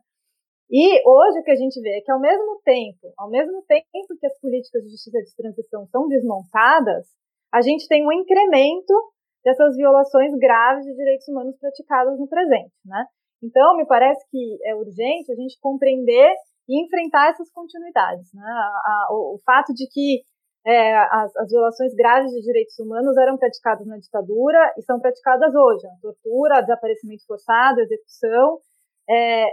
[0.71, 4.19] E hoje o que a gente vê é que ao mesmo tempo, ao mesmo tempo
[4.19, 7.07] que as políticas de justiça de transição são desmontadas,
[7.53, 8.93] a gente tem um incremento
[9.45, 13.07] dessas violações graves de direitos humanos praticadas no presente, né?
[13.41, 16.35] Então, me parece que é urgente a gente compreender
[16.69, 18.43] e enfrentar essas continuidades, né?
[19.11, 20.23] O, o, fato de que
[20.67, 25.55] é, as, as, violações graves de direitos humanos eram praticadas na ditadura e são praticadas
[25.55, 28.59] hoje, a tortura, desaparecimento forçado, execução,
[29.09, 29.47] é,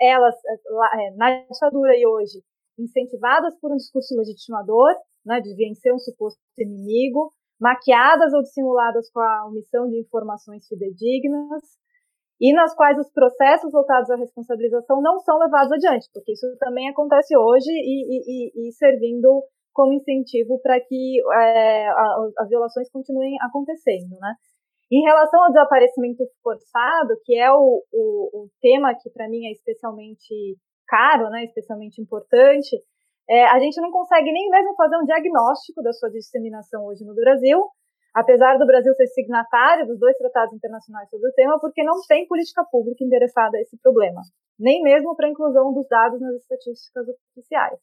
[0.00, 2.42] elas é, na ditadura e hoje
[2.78, 4.92] incentivadas por um discurso legitimador,
[5.24, 7.30] né, de vencer um suposto inimigo,
[7.60, 11.62] maquiadas ou dissimuladas com a omissão de informações fidedignas,
[12.40, 16.88] e nas quais os processos voltados à responsabilização não são levados adiante, porque isso também
[16.88, 21.88] acontece hoje e, e, e servindo como incentivo para que é,
[22.38, 24.34] as violações continuem acontecendo, né?
[24.92, 29.52] Em relação ao desaparecimento forçado, que é o, o, o tema que para mim é
[29.52, 30.56] especialmente
[30.86, 32.76] caro, né, especialmente importante,
[33.28, 37.14] é, a gente não consegue nem mesmo fazer um diagnóstico da sua disseminação hoje no
[37.14, 37.64] Brasil,
[38.14, 42.28] apesar do Brasil ser signatário dos dois tratados internacionais sobre o tema, porque não tem
[42.28, 44.20] política pública endereçada a esse problema,
[44.58, 47.80] nem mesmo para a inclusão dos dados nas estatísticas oficiais.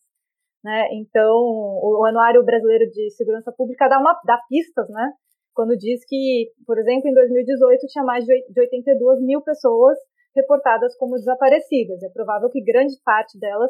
[0.63, 0.89] Né?
[0.93, 5.11] Então, o Anuário Brasileiro de Segurança Pública dá, uma, dá pistas, né?
[5.53, 9.97] Quando diz que, por exemplo, em 2018 tinha mais de 82 mil pessoas
[10.35, 12.01] reportadas como desaparecidas.
[12.03, 13.69] É provável que grande parte delas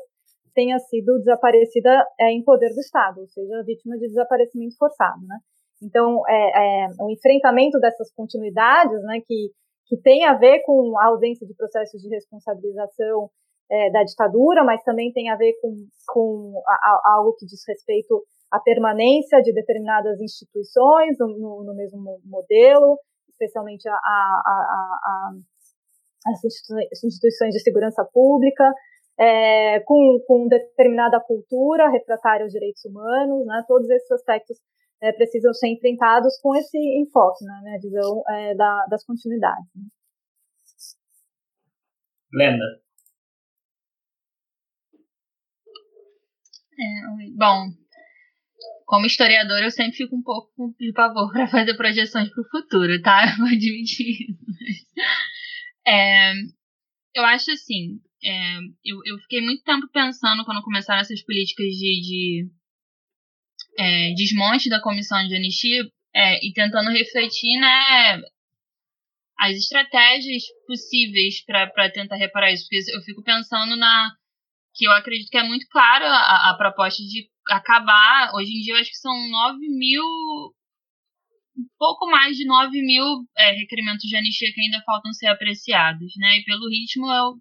[0.53, 5.38] tenha sido desaparecida é, em poder do Estado, ou seja, vítima de desaparecimento forçado, né?
[5.82, 9.49] Então, é, é, o enfrentamento dessas continuidades, né, que,
[9.88, 13.32] que tem a ver com a ausência de processos de responsabilização
[13.70, 17.62] é, da ditadura, mas também tem a ver com, com a, a, algo que diz
[17.68, 22.99] respeito à permanência de determinadas instituições no, no mesmo modelo,
[23.30, 25.32] especialmente a, a,
[26.28, 28.72] as instituições de segurança pública,
[29.19, 34.57] é, com, com determinada cultura refratária aos direitos humanos, né, todos esses aspectos
[35.02, 39.65] é, precisam ser enfrentados com esse enfoque, né, minha visão é, da, das continuidades.
[39.76, 39.84] Né.
[42.34, 42.82] Lenda.
[46.80, 47.68] É, bom,
[48.92, 53.02] como historiadora, eu sempre fico um pouco de pavor para fazer projeções para o futuro,
[53.02, 53.24] tá?
[53.32, 54.38] Eu vou admitir isso.
[55.88, 56.34] É,
[57.16, 62.02] eu acho assim, é, eu, eu fiquei muito tempo pensando quando começaram essas políticas de,
[62.02, 62.52] de
[63.80, 68.22] é, desmonte da comissão de anistia é, e tentando refletir né,
[69.40, 72.68] as estratégias possíveis para tentar reparar isso.
[72.70, 74.12] Porque eu fico pensando na.
[74.73, 78.31] Que eu acredito que é muito clara a, a proposta de acabar.
[78.35, 80.03] Hoje em dia, eu acho que são 9 mil.
[81.57, 83.03] Um pouco mais de 9 mil
[83.38, 86.38] é, requerimentos de anistia que ainda faltam ser apreciados, né?
[86.38, 87.31] E pelo ritmo, eu,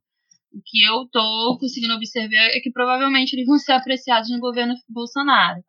[0.52, 4.74] o que eu tô conseguindo observar é que provavelmente eles vão ser apreciados no governo
[4.88, 5.62] Bolsonaro.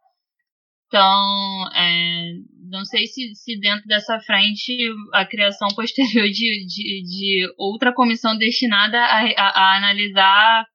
[0.87, 2.33] Então, é,
[2.69, 8.35] não sei se, se dentro dessa frente a criação posterior de, de, de outra comissão
[8.37, 10.65] destinada a, a, a analisar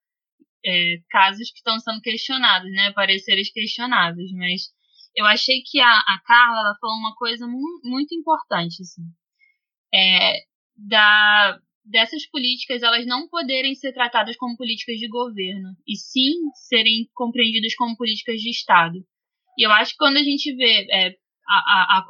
[0.66, 4.62] é, casos que estão sendo questionados, né, pareceres questionáveis, mas
[5.14, 9.02] eu achei que a, a Carla ela falou uma coisa mu muito importante, assim,
[9.94, 10.42] é,
[10.76, 16.34] da, dessas políticas elas não poderem ser tratadas como políticas de governo, e sim
[16.68, 18.98] serem compreendidas como políticas de Estado.
[19.58, 21.16] E eu acho que quando a gente vê é,
[21.48, 22.06] a, a, a,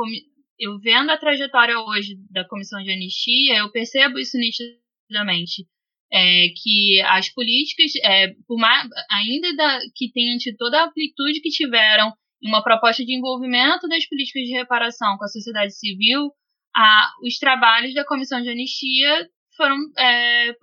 [0.58, 5.66] eu vendo a trajetória hoje da comissão de anistia, eu percebo isso nitidamente.
[6.12, 11.40] É, que as políticas, é, por mais, ainda da, que tenham tido toda a amplitude
[11.40, 12.12] que tiveram
[12.42, 16.30] uma proposta de envolvimento das políticas de reparação com a sociedade civil,
[16.76, 20.54] a, os trabalhos da comissão de anistia foram é,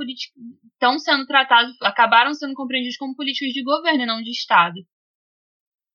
[0.73, 4.79] estão sendo tratados, acabaram sendo compreendidos como políticas de governo e não de Estado.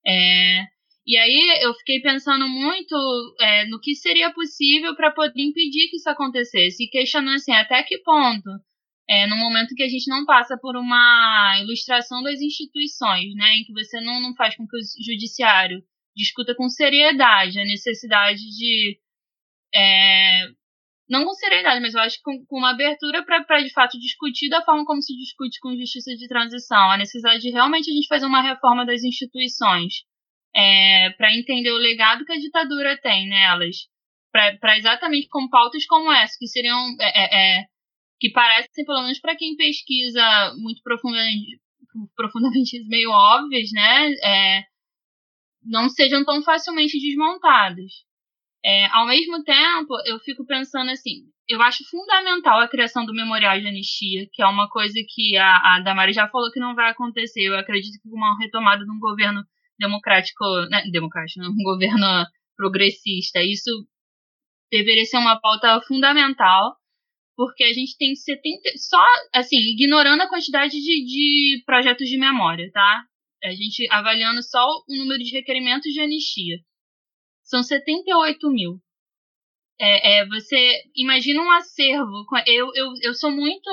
[0.07, 0.65] É,
[1.07, 2.97] e aí eu fiquei pensando muito
[3.41, 7.83] é, no que seria possível para poder impedir que isso acontecesse e questionando assim, até
[7.83, 8.51] que ponto,
[9.09, 13.65] é, no momento que a gente não passa por uma ilustração das instituições, né, em
[13.65, 15.83] que você não, não faz com que o judiciário
[16.15, 18.99] discuta com seriedade a necessidade de
[19.75, 20.49] é,
[21.09, 24.51] não com seriedade, mas eu acho que com, com uma abertura para de fato discutir
[24.51, 28.09] da forma como se discute com justiça de transição, a necessidade de realmente a gente
[28.09, 30.05] fazer uma reforma das instituições
[30.55, 33.89] é, para entender o legado que a ditadura tem nelas,
[34.31, 37.65] para exatamente com pautas como essa, que seriam é, é, é
[38.21, 41.61] que parecem, pelo menos para quem pesquisa muito profundamente,
[42.17, 44.63] profundamente meio óbvias, né, é,
[45.65, 47.93] não sejam tão facilmente desmontadas.
[48.65, 53.59] É, ao mesmo tempo, eu fico pensando assim, eu acho fundamental a criação do memorial
[53.59, 56.91] de anistia, que é uma coisa que a, a Damari já falou que não vai
[56.91, 57.41] acontecer.
[57.41, 59.43] Eu acredito que uma retomada de um governo
[59.79, 62.27] democrático, né, democrático, um governo
[62.57, 63.43] progressista.
[63.43, 63.71] Isso
[64.71, 66.77] deveria ser uma pauta fundamental,
[67.39, 69.01] porque a gente tem 70, só,
[69.33, 73.05] assim, ignorando a quantidade de, de projetos de memória, tá?
[73.45, 76.57] A gente avaliando só o número de requerimentos de anistia.
[77.45, 78.81] São 78 mil.
[79.81, 82.27] É, é, você imagina um acervo.
[82.45, 83.71] Eu, eu, eu sou muito.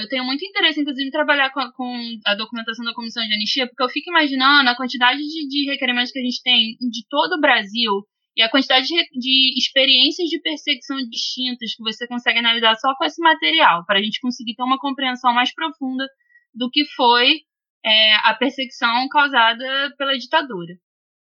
[0.00, 3.68] Eu tenho muito interesse, inclusive, em trabalhar com, com a documentação da comissão de anistia,
[3.68, 7.34] porque eu fico imaginando a quantidade de, de requerimentos que a gente tem de todo
[7.34, 7.92] o Brasil
[8.36, 13.04] e a quantidade de, de experiências de perseguição distintas que você consegue analisar só com
[13.04, 16.04] esse material, para a gente conseguir ter uma compreensão mais profunda
[16.52, 17.40] do que foi
[17.84, 20.74] é, a perseguição causada pela ditadura,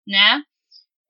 [0.08, 0.42] né?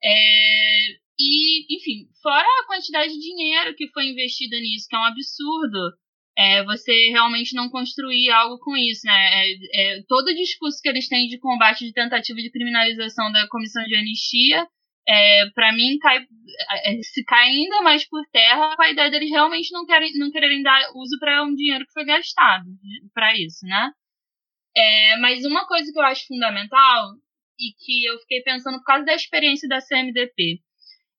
[0.02, 5.04] É, e, enfim, fora a quantidade de dinheiro que foi investida nisso, que é um
[5.04, 5.96] absurdo,
[6.36, 9.14] é, você realmente não construir algo com isso, né?
[9.14, 13.48] É, é, todo o discurso que eles têm de combate de tentativa de criminalização da
[13.48, 14.66] comissão de anistia,
[15.08, 19.72] é, para mim, cai, é, se cai ainda mais por terra a ideia deles realmente
[19.72, 22.66] não, querem, não quererem dar uso para um dinheiro que foi gastado
[23.14, 23.90] para isso, né?
[24.76, 27.12] É, mas uma coisa que eu acho fundamental
[27.58, 30.60] e que eu fiquei pensando por causa da experiência da CMDP.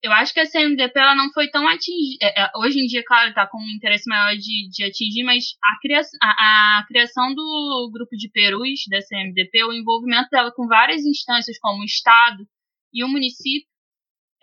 [0.04, 2.18] Eu acho que a CMDP ela não foi tão atingida.
[2.22, 5.44] É, é, hoje em dia, claro, está com um interesse maior de, de atingir, mas
[5.64, 10.68] a, cria, a, a, criação do grupo de perus da CMDP, o envolvimento dela com
[10.68, 12.46] várias instâncias, como o Estado
[12.94, 13.68] e o município,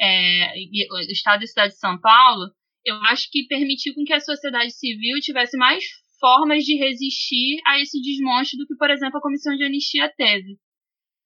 [0.01, 0.53] é,
[0.91, 2.51] o Estado e a cidade de São Paulo,
[2.85, 5.85] eu acho que permitiu com que a sociedade civil tivesse mais
[6.21, 10.57] formas de resistir a esse desmonte do que, por exemplo, a Comissão de Anistia teve.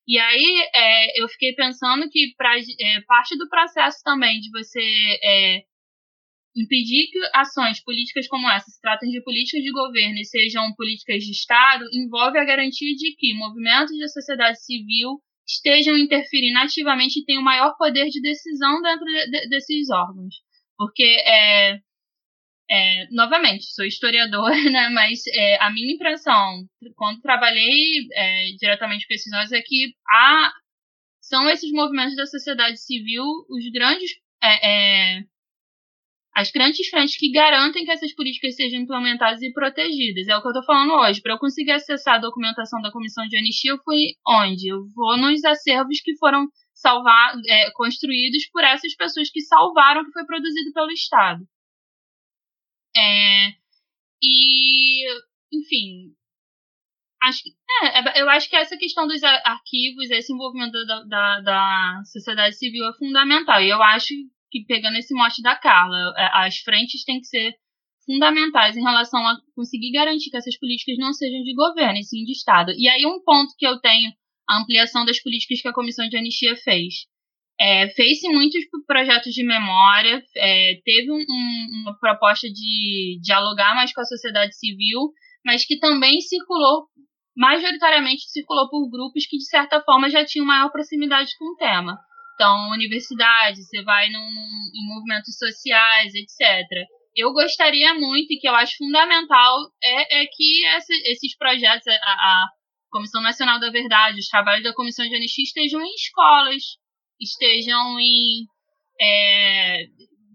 [0.07, 4.81] E aí é, eu fiquei pensando que pra, é, parte do processo também de você
[5.23, 5.63] é,
[6.57, 11.23] impedir que ações políticas como essa se tratem de políticas de governo e sejam políticas
[11.23, 17.25] de Estado envolve a garantia de que movimentos da sociedade civil estejam interferindo ativamente e
[17.25, 20.35] tenham maior poder de decisão dentro de, de, desses órgãos.
[20.77, 21.79] Porque é,
[22.71, 26.65] é, novamente, sou historiadora, né, mas é, a minha impressão,
[26.95, 30.53] quando trabalhei é, diretamente com esses anos, é que há,
[31.21, 34.11] são esses movimentos da sociedade civil os grandes.
[36.39, 40.29] As grandes frentes que garantem que essas políticas sejam implementadas e protegidas.
[40.29, 41.21] É o que eu estou falando hoje.
[41.21, 44.69] Para eu conseguir acessar a documentação da Comissão de Anistia, eu fui onde?
[44.69, 50.05] Eu vou nos acervos que foram salvar, é, construídos por essas pessoas que salvaram o
[50.05, 51.45] que foi produzido pelo Estado.
[52.97, 53.49] É,
[54.23, 55.09] e,
[55.53, 56.15] enfim,
[57.21, 57.51] acho que,
[57.83, 62.57] é, é, eu acho que essa questão dos arquivos, esse envolvimento da, da, da, sociedade
[62.57, 63.61] civil é fundamental.
[63.61, 64.15] E eu acho
[64.51, 67.55] que, pegando esse mote da Carla, é, as frentes têm que ser
[68.05, 72.25] fundamentais em relação a conseguir garantir que essas políticas não sejam de governo, e sim
[72.25, 72.73] de Estado.
[72.73, 74.11] E aí, um ponto que eu tenho,
[74.49, 77.07] a ampliação das políticas que a Comissão de Anistia fez.
[77.61, 83.93] É, Fez-se muitos projetos de memória, é, teve um, um, uma proposta de dialogar mais
[83.93, 85.13] com a sociedade civil,
[85.45, 86.87] mas que também circulou,
[87.37, 91.99] majoritariamente circulou por grupos que, de certa forma, já tinham maior proximidade com o tema.
[92.39, 96.87] Então, universidade, você vai num, em movimentos sociais, etc.
[97.17, 102.13] Eu gostaria muito, e que eu acho fundamental, é, é que essa, esses projetos, a,
[102.13, 102.47] a
[102.93, 106.63] Comissão Nacional da Verdade, os trabalhos da Comissão de Anistia estejam em escolas,
[107.21, 108.47] estejam em
[109.01, 109.87] é,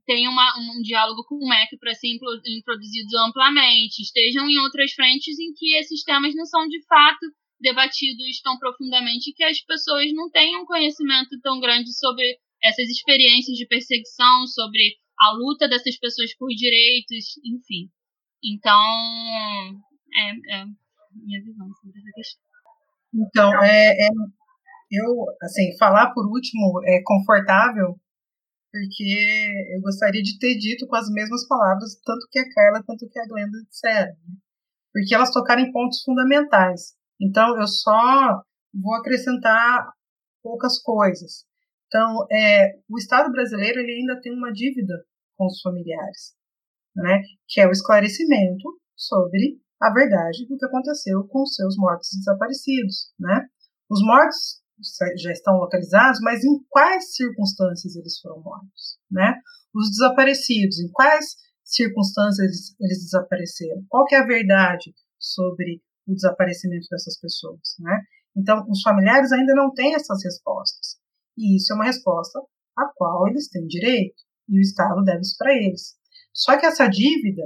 [0.06, 5.40] tenham uma, um diálogo com o MEC para ser introduzidos amplamente, estejam em outras frentes
[5.40, 7.26] em que esses temas não são de fato
[7.64, 13.58] debatidos tão profundamente que as pessoas não tenham um conhecimento tão grande sobre essas experiências
[13.58, 17.90] de perseguição, sobre a luta dessas pessoas por direitos, enfim.
[18.44, 18.80] Então,
[20.14, 20.66] é, é
[21.16, 22.44] minha visão sobre essa questão.
[23.14, 24.10] Então, é, é
[24.92, 27.96] eu, assim, falar por último é confortável,
[28.72, 33.10] porque eu gostaria de ter dito com as mesmas palavras, tanto que a Carla quanto
[33.10, 34.36] que a Glenda disseram, né?
[34.92, 36.94] porque elas tocaram em pontos fundamentais.
[37.24, 38.44] Então, eu só
[38.74, 39.90] vou acrescentar
[40.44, 41.46] poucas coisas.
[41.88, 44.94] Então, é, o Estado brasileiro ele ainda tem uma dívida
[45.38, 46.34] com os familiares,
[46.96, 47.22] né?
[47.48, 53.14] que é o esclarecimento sobre a verdade do que aconteceu com os seus mortos desaparecidos.
[53.20, 53.48] Né?
[53.90, 54.62] Os mortos
[55.22, 59.36] já estão localizados, mas em quais circunstâncias eles foram mortos, né?
[59.74, 63.84] Os desaparecidos, em quais circunstâncias eles, eles desapareceram?
[63.88, 68.02] Qual é a verdade sobre o desaparecimento dessas pessoas, né?
[68.36, 70.98] Então, os familiares ainda não têm essas respostas.
[71.38, 72.40] E isso é uma resposta
[72.78, 74.16] a qual eles têm direito,
[74.50, 75.96] e o Estado deve isso para eles.
[76.34, 77.44] Só que essa dívida,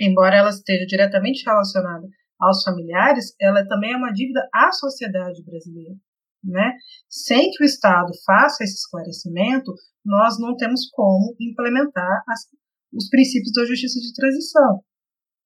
[0.00, 2.06] embora ela esteja diretamente relacionada
[2.38, 5.94] aos familiares, ela também é uma dívida à sociedade brasileira.
[6.42, 6.72] Né?
[7.06, 9.74] Sem que o Estado faça esse esclarecimento,
[10.04, 12.46] nós não temos como implementar as,
[12.94, 14.82] os princípios da justiça de transição,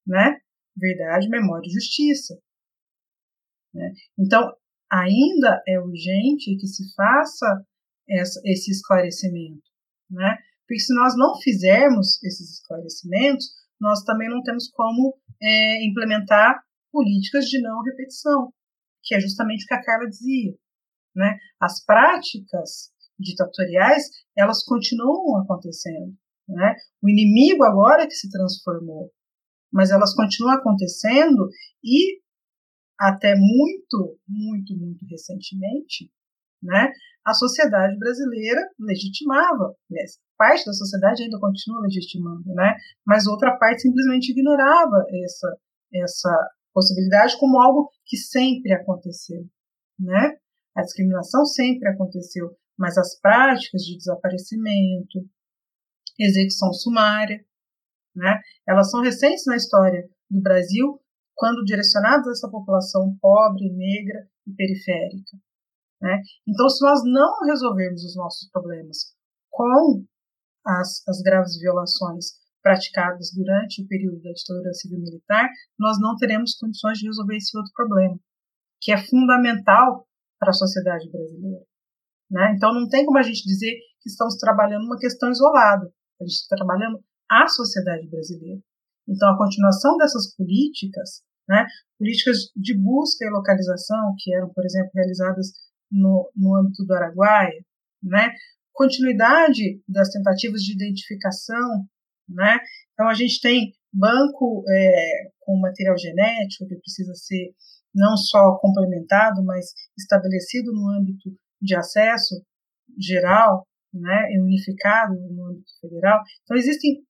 [0.06, 0.38] né?
[0.76, 2.34] Verdade, memória e justiça.
[3.72, 3.92] Né?
[4.18, 4.52] Então,
[4.90, 7.64] ainda é urgente que se faça
[8.08, 9.62] essa, esse esclarecimento,
[10.10, 10.36] né?
[10.66, 13.46] Porque se nós não fizermos esses esclarecimentos,
[13.80, 18.52] nós também não temos como é, implementar políticas de não repetição,
[19.02, 20.54] que é justamente o que a Carla dizia.
[21.14, 21.36] Né?
[21.60, 24.04] As práticas ditatoriais,
[24.36, 26.14] elas continuam acontecendo.
[26.48, 26.76] Né?
[27.02, 29.12] O inimigo agora é que se transformou,
[29.74, 31.48] mas elas continuam acontecendo
[31.82, 32.22] e
[32.98, 36.08] até muito, muito, muito recentemente,
[36.62, 36.92] né,
[37.26, 39.74] a sociedade brasileira legitimava,
[40.38, 45.58] parte da sociedade ainda continua legitimando, né, mas outra parte simplesmente ignorava essa,
[45.92, 49.44] essa possibilidade como algo que sempre aconteceu,
[49.98, 50.36] né?
[50.76, 55.20] A discriminação sempre aconteceu, mas as práticas de desaparecimento,
[56.18, 57.44] execução sumária,
[58.14, 58.40] né?
[58.68, 61.00] Elas são recentes na história do Brasil,
[61.34, 65.36] quando direcionadas a essa população pobre, negra e periférica.
[66.00, 66.20] Né?
[66.46, 69.14] Então, se nós não resolvermos os nossos problemas
[69.50, 70.04] com
[70.66, 72.26] as, as graves violações
[72.62, 77.72] praticadas durante o período da ditadura civil-militar, nós não teremos condições de resolver esse outro
[77.74, 78.18] problema,
[78.80, 80.06] que é fundamental
[80.38, 81.64] para a sociedade brasileira.
[82.30, 82.54] Né?
[82.56, 85.92] Então, não tem como a gente dizer que estamos trabalhando uma questão isolada.
[86.20, 88.60] A gente está trabalhando a sociedade brasileira.
[89.08, 91.66] Então, a continuação dessas políticas, né,
[91.98, 95.48] políticas de busca e localização, que eram, por exemplo, realizadas
[95.90, 97.64] no, no âmbito do Araguaia,
[98.02, 98.32] né,
[98.72, 101.86] continuidade das tentativas de identificação,
[102.28, 102.58] né,
[102.92, 107.54] então a gente tem banco é, com material genético que precisa ser
[107.94, 111.30] não só complementado, mas estabelecido no âmbito
[111.62, 112.42] de acesso
[112.98, 116.20] geral, né, unificado no âmbito federal.
[116.42, 117.04] Então existem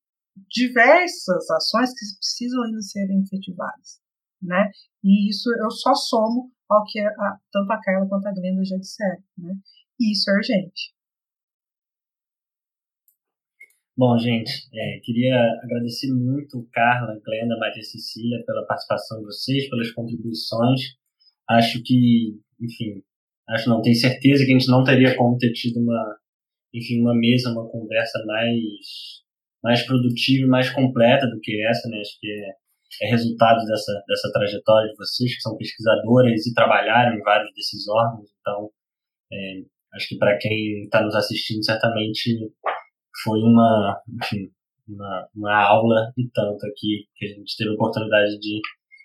[0.49, 4.01] diversas ações que precisam ainda serem efetivadas,
[4.43, 4.71] né?
[5.03, 8.77] E isso eu só somo ao que a, tanto a Carla quanto a Glenda já
[8.77, 9.55] disseram, né?
[10.01, 10.95] E isso é urgente.
[13.97, 19.93] Bom, gente, é, queria agradecer muito Carla, Glenda, Maria Cecília pela participação de vocês, pelas
[19.93, 20.81] contribuições.
[21.49, 23.05] Acho que, enfim,
[23.49, 26.19] acho não, tenho certeza que a gente não teria como ter tido uma,
[26.73, 29.24] enfim, uma mesa, uma conversa mais
[29.65, 31.99] mais produtiva e mais completa do que essa, né?
[31.99, 37.17] Acho que é, é resultado dessa, dessa trajetória de vocês, que são pesquisadoras e trabalharam
[37.17, 38.29] em vários desses órgãos.
[38.41, 38.71] Então,
[39.33, 39.63] é,
[39.95, 42.53] acho que para quem está nos assistindo, certamente
[43.23, 44.51] foi uma, enfim,
[44.87, 48.61] uma, uma aula e tanto aqui que a gente teve a oportunidade de,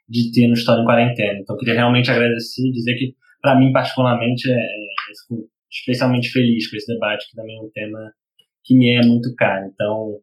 [0.10, 1.40] de ter no História em Quarentena.
[1.40, 6.30] Então, queria realmente agradecer e dizer que, para mim, particularmente, é, é, eu fico especialmente
[6.30, 8.12] feliz com esse debate, que também é um tema
[8.66, 9.70] que me é muito caro.
[9.74, 10.20] Então,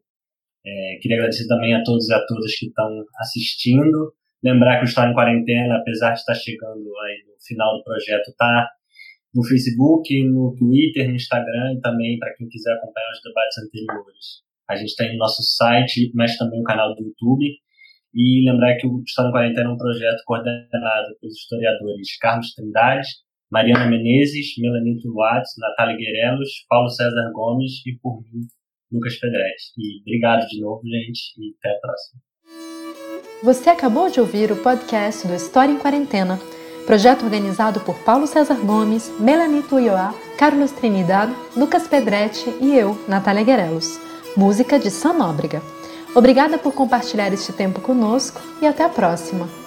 [0.67, 4.13] é, queria agradecer também a todos e a todas que estão assistindo.
[4.43, 8.27] Lembrar que o História em Quarentena, apesar de estar chegando aí no final do projeto,
[8.27, 8.69] está
[9.33, 14.25] no Facebook, no Twitter, no Instagram e também para quem quiser acompanhar os debates anteriores.
[14.69, 17.45] A gente tem o nosso site, mas também o canal do YouTube.
[18.13, 23.07] E lembrar que o História em Quarentena é um projeto coordenado pelos historiadores Carlos Trindade,
[23.49, 28.41] Mariana Menezes, Melanito Watts, Natália Guerelos, Paulo César Gomes e por mim,
[28.91, 29.73] Lucas Pedretti.
[29.77, 32.21] E obrigado de novo, gente, e até a próxima.
[33.43, 36.39] Você acabou de ouvir o podcast do História em Quarentena,
[36.85, 43.43] projeto organizado por Paulo César Gomes, Melanie Tuioá, Carlos Trinidad, Lucas Pedretti e eu, Natália
[43.43, 43.99] Guerelos.
[44.35, 45.61] Música de Sam Nóbrega.
[46.15, 49.66] Obrigada por compartilhar este tempo conosco e até a próxima!